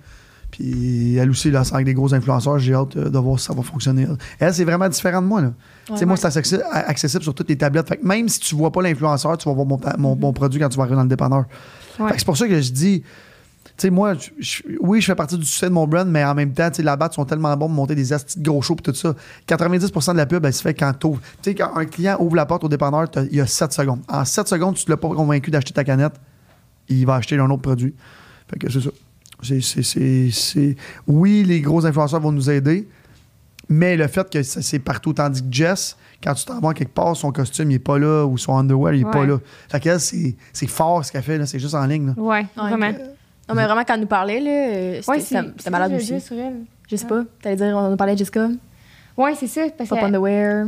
[0.52, 3.46] Puis elle aussi, là, c'est avec des gros influenceurs, j'ai hâte euh, de voir si
[3.46, 4.06] ça va fonctionner.
[4.38, 5.40] Elle, c'est vraiment différent de moi.
[5.40, 5.52] Là.
[5.86, 7.88] Tu sais, moi, c'est accessi- accessible sur toutes les tablettes.
[7.88, 10.60] Fait que même si tu vois pas l'influenceur, tu vas voir mon, mon, mon produit
[10.60, 11.44] quand tu vas arriver dans le dépanneur.
[11.98, 12.08] Ouais.
[12.08, 13.02] Fait que c'est pour ça que je dis,
[13.80, 16.22] tu sais, moi, je- je- oui, je fais partie du succès de mon brand, mais
[16.24, 18.48] en même temps, tu sais, là-bas, ils sont tellement bons pour monter des astis de
[18.48, 19.14] gros shows et tout ça.
[19.46, 21.20] 90% de la pub, elle se fait quand t'ouvres.
[21.42, 24.00] Tu sais, quand un client ouvre la porte au dépanneur, il y a 7 secondes.
[24.08, 26.12] En 7 secondes, tu ne l'as pas convaincu d'acheter ta canette,
[26.88, 27.94] il va acheter un autre produit.
[28.50, 28.90] Fait que c'est ça.
[29.42, 30.76] C'est- c'est- c'est- c'est-
[31.06, 32.86] Oui, les gros influenceurs vont nous aider,
[33.68, 36.92] mais le fait que ça- c'est partout, tandis que Jess, quand tu t'en vas quelque
[36.92, 39.38] part, son costume, il est pas là, ou son underwear, il est pas là.
[39.70, 41.46] Fait qu'elle, c'est c'est fort ce qu'elle fait, là.
[41.46, 42.08] c'est juste en ligne.
[42.08, 42.14] là.
[42.22, 42.46] Ouais,
[42.76, 42.98] vraiment.
[43.50, 46.20] Non, mais vraiment, quand elle nous parlait, là, c'était Ouais, c'était- c'était malade aussi.
[46.20, 46.60] sur elle.
[46.90, 47.22] Je sais pas.
[47.42, 48.48] T'allais dire, on nous parlait de Jessica,
[49.16, 49.62] Ouais, c'est ça.
[49.76, 50.04] Parce Pop que.
[50.04, 50.66] Underwear.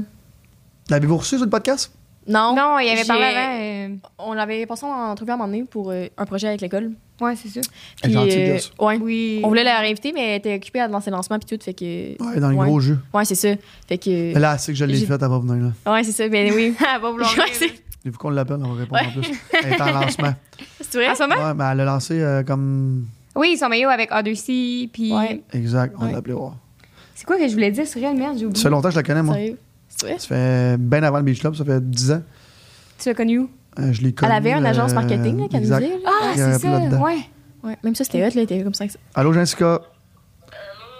[0.90, 1.90] L'avez-vous reçu sur le podcast?
[2.26, 2.54] Non.
[2.54, 3.58] Non, il avait parlé avant.
[3.60, 6.60] euh, On l'avait passé en entrevue à un moment donné pour euh, un projet avec
[6.60, 6.92] l'école.
[7.20, 7.60] Ouais, c'est ça.
[8.02, 8.98] Elle est gentille, euh, ouais.
[9.00, 9.40] Oui.
[9.42, 11.72] On voulait la réinviter, mais elle était occupée à lancer le lancement puis tout, fait
[11.74, 12.22] que...
[12.22, 12.66] Ouais, dans le Ouais.
[12.66, 12.98] gros jeu.
[13.14, 13.48] Ouais, c'est ça.
[13.88, 14.34] Fait que...
[14.34, 15.72] Mais là, c'est que je l'ai J'ai- fait, elle va venir.
[15.86, 15.92] Là.
[15.92, 16.74] Ouais, c'est ça, ben oui.
[16.94, 17.30] Elle va vouloir.
[18.04, 19.08] Vu qu'on l'appelle, on va répondre Ouais.
[19.08, 19.30] en plus.
[19.62, 20.34] Elle est en lancement.
[20.80, 21.10] c'est vrai?
[21.10, 21.36] En ce moment?
[21.36, 23.06] Ouais, mais elle a lancé euh, comme.
[23.36, 24.88] Oui, son maillot avec Odyssey.
[24.92, 25.12] Puis.
[25.12, 25.42] Ouais.
[25.52, 26.12] Exact, on Ouais.
[26.12, 26.56] l'a appelé voir.
[27.14, 28.16] C'est quoi que je voulais dire sur elle?
[28.16, 28.62] Merde, j'ai Ça oublié.
[28.62, 29.34] fait longtemps que je la connais, moi.
[29.34, 29.58] Sérieux?
[29.88, 30.18] C'est vrai?
[30.18, 32.22] Ça fait bien avant le Beach Club, ça fait 10 ans.
[32.98, 33.50] Tu l'as connu où?
[33.78, 34.30] Euh, je l'ai connu.
[34.32, 35.78] Elle avait une agence euh, marketing, là, qu'elle nous là?
[36.06, 36.78] Ah, c'est ça.
[36.98, 37.18] Ouais.
[37.62, 38.84] Ouais, même ça, c'était hot, là, elle était comme ça.
[39.14, 39.80] Allô, Jessica?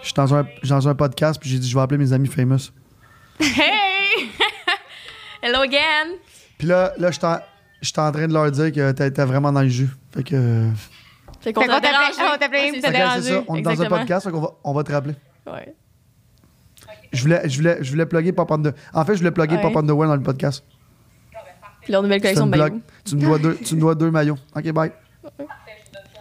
[0.03, 1.99] Je suis dans un, je suis dans un podcast, puis j'ai dit, je vais appeler
[1.99, 2.71] mes amis famous.
[3.41, 4.29] Hey!
[5.43, 6.17] Hello again!
[6.63, 7.27] Puis là, là je suis
[7.99, 9.89] en- en train de leur dire que t'es t'es vraiment dans le jus.
[10.15, 10.69] Fait que.
[11.41, 12.15] Fait qu'on t'a t'appelait- dérangé.
[12.21, 12.39] on
[12.81, 13.23] que dérangé.
[13.23, 15.15] c'est ça, on est dans un podcast, fait qu'on va, on va te rappeler.
[15.45, 15.75] Ouais.
[17.13, 18.73] Je voulais, je voulais, je voulais plugger Pop Under.
[18.95, 19.61] En fait, je voulais plugger Ouais.
[19.63, 20.63] Pop Underwear dans le podcast.
[21.83, 22.69] Puis leur nouvelle collection de maillots.
[22.71, 22.83] bloques.
[23.05, 24.39] Tu me dois deux, tu me dois deux maillots.
[24.55, 24.93] OK, bye.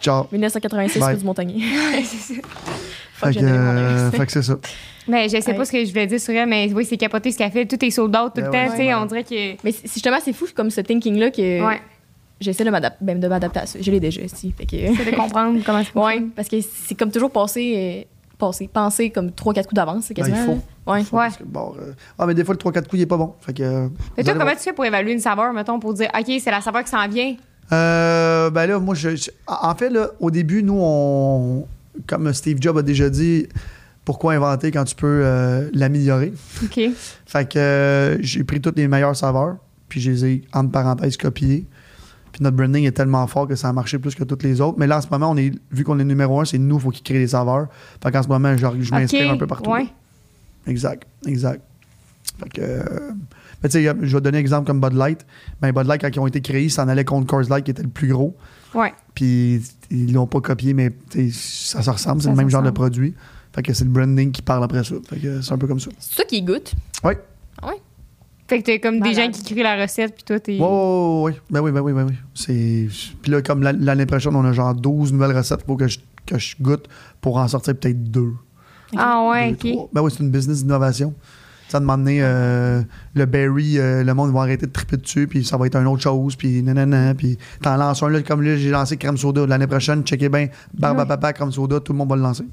[0.01, 0.27] Ciao.
[0.31, 1.13] 1986, Bye.
[1.13, 1.63] Rue du Montagnier.
[3.33, 4.57] Fait que, euh, fait c'est ça.
[5.07, 5.57] Mais je sais Ouais.
[5.57, 7.65] pas ce que je voulais dire sur elle, mais oui, c'est capoté ce qu'elle fait.
[7.65, 8.57] Tout est sold out tout le Ben temps.
[8.57, 8.93] ouais, tu sais, ouais.
[8.95, 9.55] on dirait que.
[9.63, 11.81] Mais c'est- justement, c'est fou comme ce thinking-là que Ouais.
[12.39, 13.79] j'essaie de m'adapter ben, de m'adapter à ça.
[13.81, 14.51] Je l'ai déjà, si.
[14.51, 14.75] Fait que...
[14.95, 16.29] C'est de comprendre comment ça ouais, fonctionne.
[16.31, 18.07] parce que c'est comme toujours passer, euh,
[18.37, 20.37] passer, penser comme 3-4 coups d'avance, c'est Ben, quasiment.
[20.37, 20.91] il faut.
[20.91, 21.03] Ouais.
[21.03, 23.17] Faut, parce que, bon, euh, ah, mais des fois, le 3-4 coups, il est pas
[23.17, 23.33] bon.
[23.41, 23.63] Fait que.
[23.63, 23.87] euh,
[24.17, 24.57] Mais toi, comment voir.
[24.57, 27.07] tu fais pour évaluer une saveur, mettons, pour dire, OK, c'est la saveur qui s'en
[27.07, 27.35] vient?
[27.71, 31.65] Euh, ben là, moi, je, je- en fait, là, au début, nous, on.
[32.07, 33.47] Comme Steve Jobs a déjà dit,
[34.05, 36.33] pourquoi inventer quand tu peux euh, l'améliorer?
[36.63, 36.79] OK.
[37.25, 39.57] Fait que euh, j'ai pris toutes les meilleures saveurs,
[39.89, 41.65] puis je les ai, entre parenthèses, copiées.
[42.31, 44.79] Puis notre branding est tellement fort que ça a marché plus que toutes les autres.
[44.79, 46.81] Mais là, en ce moment, on est, vu qu'on est numéro un, c'est nous, il
[46.81, 47.67] faut qu'ils créent les saveurs.
[48.01, 49.69] Fait qu'en ce moment, je, je m'inspire un peu partout.
[49.69, 49.87] Ouais.
[50.65, 51.61] Exact, exact.
[52.41, 52.61] Fait que.
[52.61, 52.83] euh,
[53.61, 55.25] mais tu sais, je vais donner un exemple comme Bud Light.
[55.61, 57.71] Ben, Bud Light, quand ils ont été créés, ça en allait contre Coors Light, qui
[57.71, 58.35] était le plus gros.
[58.73, 58.93] Ouais.
[59.13, 59.61] Puis
[59.91, 60.91] ils l'ont pas copié, mais
[61.31, 63.13] ça se ressemble, c'est le même genre de produit.
[63.53, 64.95] Fait que c'est le branding qui parle après ça.
[65.09, 65.89] Fait que c'est un peu comme ça.
[65.99, 66.73] C'est ça qui goûte.
[67.03, 67.13] Oui.
[68.47, 70.59] Fait que t'as comme des gens qui créent la recette, puis toi, t'es.
[70.59, 71.37] Ouais, ouais, ouais, ouais.
[71.49, 72.15] Ben oui, ben oui, ben oui.
[72.33, 72.87] C'est...
[73.21, 75.99] Puis là, comme la- l'année prochaine, on a genre 12 nouvelles recettes pour que je,
[76.25, 76.87] que je goûte
[77.21, 78.33] pour en sortir peut-être deux.
[78.97, 79.73] Ah, ouais, Deux, OK.
[79.75, 79.89] trois.
[79.93, 81.13] Ben oui, c'est une business d'innovation.
[81.71, 82.81] Ça demande euh,
[83.13, 85.87] le berry, euh, le monde va arrêter de triper dessus, puis ça va être une
[85.87, 89.45] autre chose, puis nanana, puis t'en lances un, là, comme là, j'ai lancé crème soda.
[89.47, 91.07] L'année prochaine, checkez bien, barbe à Ouais.
[91.07, 92.43] papa, crème soda, tout le monde va le lancer.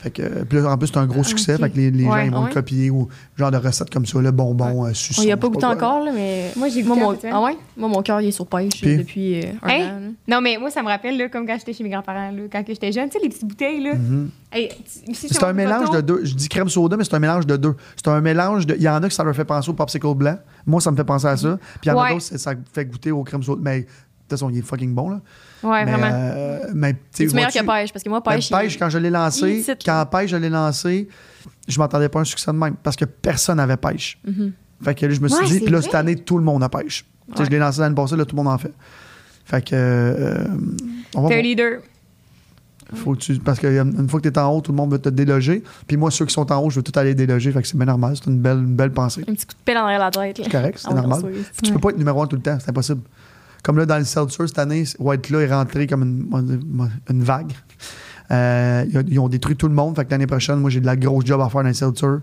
[0.00, 1.60] Fait que, euh, puis là, en plus, c'est un gros succès, ok.
[1.60, 2.48] fait que les, les gens Ouais, ils vont ouais.
[2.50, 5.36] le copier, ou genre de recettes comme ça, le bonbon, euh, suçon, On y a
[5.36, 6.52] pas goûté encore, là, mais.
[6.56, 7.34] Moi, j'ai Moi, goûté mon...
[7.34, 7.56] Ah ouais?
[7.76, 8.96] Moi, mon cœur, il est sur pêche Puis?
[8.96, 9.74] depuis euh, un Hein?
[9.96, 10.00] an.
[10.00, 10.36] là.
[10.36, 12.62] Non, mais moi, ça me rappelle, là, comme quand j'étais chez mes grands-parents, là, quand
[12.62, 13.94] que j'étais jeune, tu sais, les petites bouteilles, là.
[13.96, 14.30] Mhm.
[14.52, 14.68] Hey,
[15.08, 16.24] ici, C'est un mélange photo, de deux.
[16.24, 17.74] Je dis crème soda, mais c'est un mélange de deux.
[17.96, 18.76] C'est un mélange de.
[18.76, 20.38] Il y en a qui ça leur fait penser au popsicle blanc.
[20.64, 21.58] Moi, ça me fait penser à ça.
[21.80, 22.08] Puis il y en a Ouais.
[22.14, 23.60] d'autres, ça fait goûter au crème soda.
[23.62, 25.20] Mais de toute façon, il est fucking bon, là.
[25.62, 26.10] Ouais, mais, vraiment.
[26.12, 28.50] euh, mais C'est meilleur que pêche, parce que moi, ben, pêche.
[28.50, 31.08] pêche, il- quand je l'ai lancé, quand pêche, je l'ai lancé,
[31.66, 32.74] je m'attendais pas à un succès de même.
[32.82, 34.18] Parce que personne n'avait pêche.
[34.26, 34.52] Mhm.
[34.84, 36.62] Fait que là, je me suis Ouais, dit, puis là, cette année, tout le monde
[36.62, 37.04] a pêche.
[37.36, 37.44] Ouais.
[37.44, 38.72] Je l'ai lancé l'année passée, là, tout le monde en fait.
[39.44, 39.70] Fait que.
[39.74, 40.44] euh,
[41.14, 41.80] on va T'es leader.
[42.94, 44.98] Faut que tu- parce qu'une fois que tu es en haut, tout le monde veut
[44.98, 45.62] te déloger.
[45.86, 47.52] Puis moi, ceux qui sont en haut, je veux tout aller déloger.
[47.52, 48.14] Fait que c'est bien normal.
[48.16, 49.22] C'est une belle, une belle pensée.
[49.28, 50.40] Un petit coup de pelle en arrière la tête.
[50.42, 51.22] C'est correct, c'est Ah normal.
[51.62, 53.02] Tu peux pas être numéro un tout le temps, c'est impossible.
[53.62, 57.52] Comme là, dans le seltzer, cette année, White là est rentré comme une, une vague.
[58.30, 59.96] Euh, ils, ont- détruit tout le monde.
[59.96, 62.18] Fait que l'année prochaine, moi, j'ai de la grosse job à faire dans le seltzer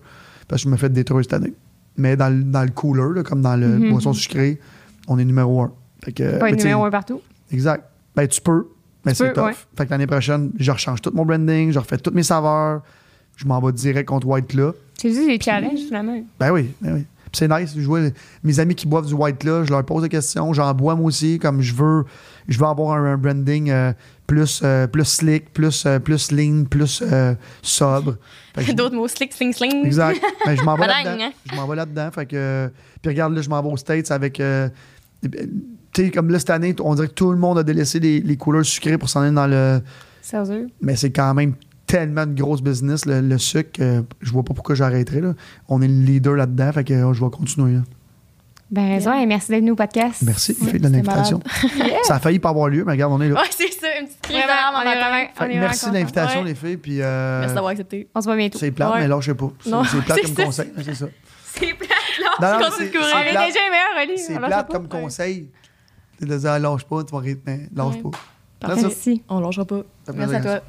[0.48, 1.54] parce que je me fais détruire cette année.
[1.98, 3.92] Mais dans, le- dans le cooler, là, comme dans le Mhm.
[3.92, 4.60] boisson sucrée,
[5.08, 5.72] on est numéro un.
[6.04, 7.22] Fait que, Pas numéro un partout.
[7.52, 7.84] Exact.
[8.16, 8.68] Ben, tu peux,
[9.06, 9.46] mais c'est tough.
[9.46, 9.54] ouais.
[9.78, 12.82] Fait que l'année prochaine, je rechange tout mon branding, je refais toutes mes saveurs,
[13.36, 14.72] je m'en vais direct contre White là.
[14.98, 16.18] C'est juste des challenges, finalement.
[16.40, 17.06] Ben oui, ben oui.
[17.36, 17.74] C'est nice.
[17.78, 18.00] Je vois
[18.44, 20.54] mes amis qui boivent du white là, je leur pose des questions.
[20.54, 22.06] J'en bois moi aussi, comme je veux.
[22.48, 23.92] Je veux avoir un, un branding euh,
[24.28, 28.18] plus, euh, plus slick, plus, euh, plus lean, plus euh, sobre.
[28.76, 29.86] D'autres mots, slick, sling, sling.
[29.86, 30.22] Exact.
[30.46, 31.24] Ben, je m'en vais là-dedans.
[31.26, 31.32] hein?
[31.52, 32.10] Je m'en vais là-dedans.
[32.12, 32.72] Fait que.
[33.02, 34.34] Puis regarde, là, je m'en vais aux States avec.
[34.36, 35.32] tu
[35.96, 38.38] sais, comme là, cette année, on dirait que tout le monde a délaissé les, les
[38.38, 39.82] couleurs sucrées pour s'en aller dans le.
[40.22, 40.68] Sérieux.
[40.82, 41.54] Mais c'est quand même
[41.88, 45.22] tellement de grosse business, le, le sucre, que je vois pas pourquoi j'arrêterais.
[45.22, 45.34] Là.
[45.70, 47.74] On est le leader là-dedans, fait que euh, je vais continuer.
[47.76, 47.82] là.
[48.72, 50.24] Ben, raison, et merci d'être venu au podcast.
[50.24, 51.40] Merci, Ouais, Yves, de l'invitation.
[52.04, 53.36] Ça a failli pas avoir lieu, mais regarde, on est là.
[53.40, 55.94] Ouais, c'est ça, une petite crise on est vraiment, Fait on est vraiment merci de
[55.94, 56.48] l'invitation, Ouais.
[56.48, 56.78] les filles.
[56.78, 58.10] Puis, euh, Merci d'avoir accepté.
[58.16, 58.58] On se voit bientôt.
[58.58, 59.00] c'est plate, Ouais.
[59.02, 59.52] mais là, je sais pas.
[59.64, 60.66] C'est Non, c'est plate c'est comme ça.
[60.66, 60.72] conseil.
[60.84, 61.06] C'est ça.
[61.44, 61.90] C'est plate,
[62.42, 62.58] là.
[62.58, 63.08] Non, continue c'est- de courir.
[63.10, 63.48] c'est On est plate.
[64.08, 64.66] déjà.
[64.68, 65.50] C'est comme conseil.
[66.20, 67.22] C'est de dire, lâche pas, tu vas.
[67.22, 68.10] Lâche pas.
[68.76, 69.22] Merci.
[69.30, 69.82] On lâchera pas.
[70.08, 70.60] Fait Merci à toi.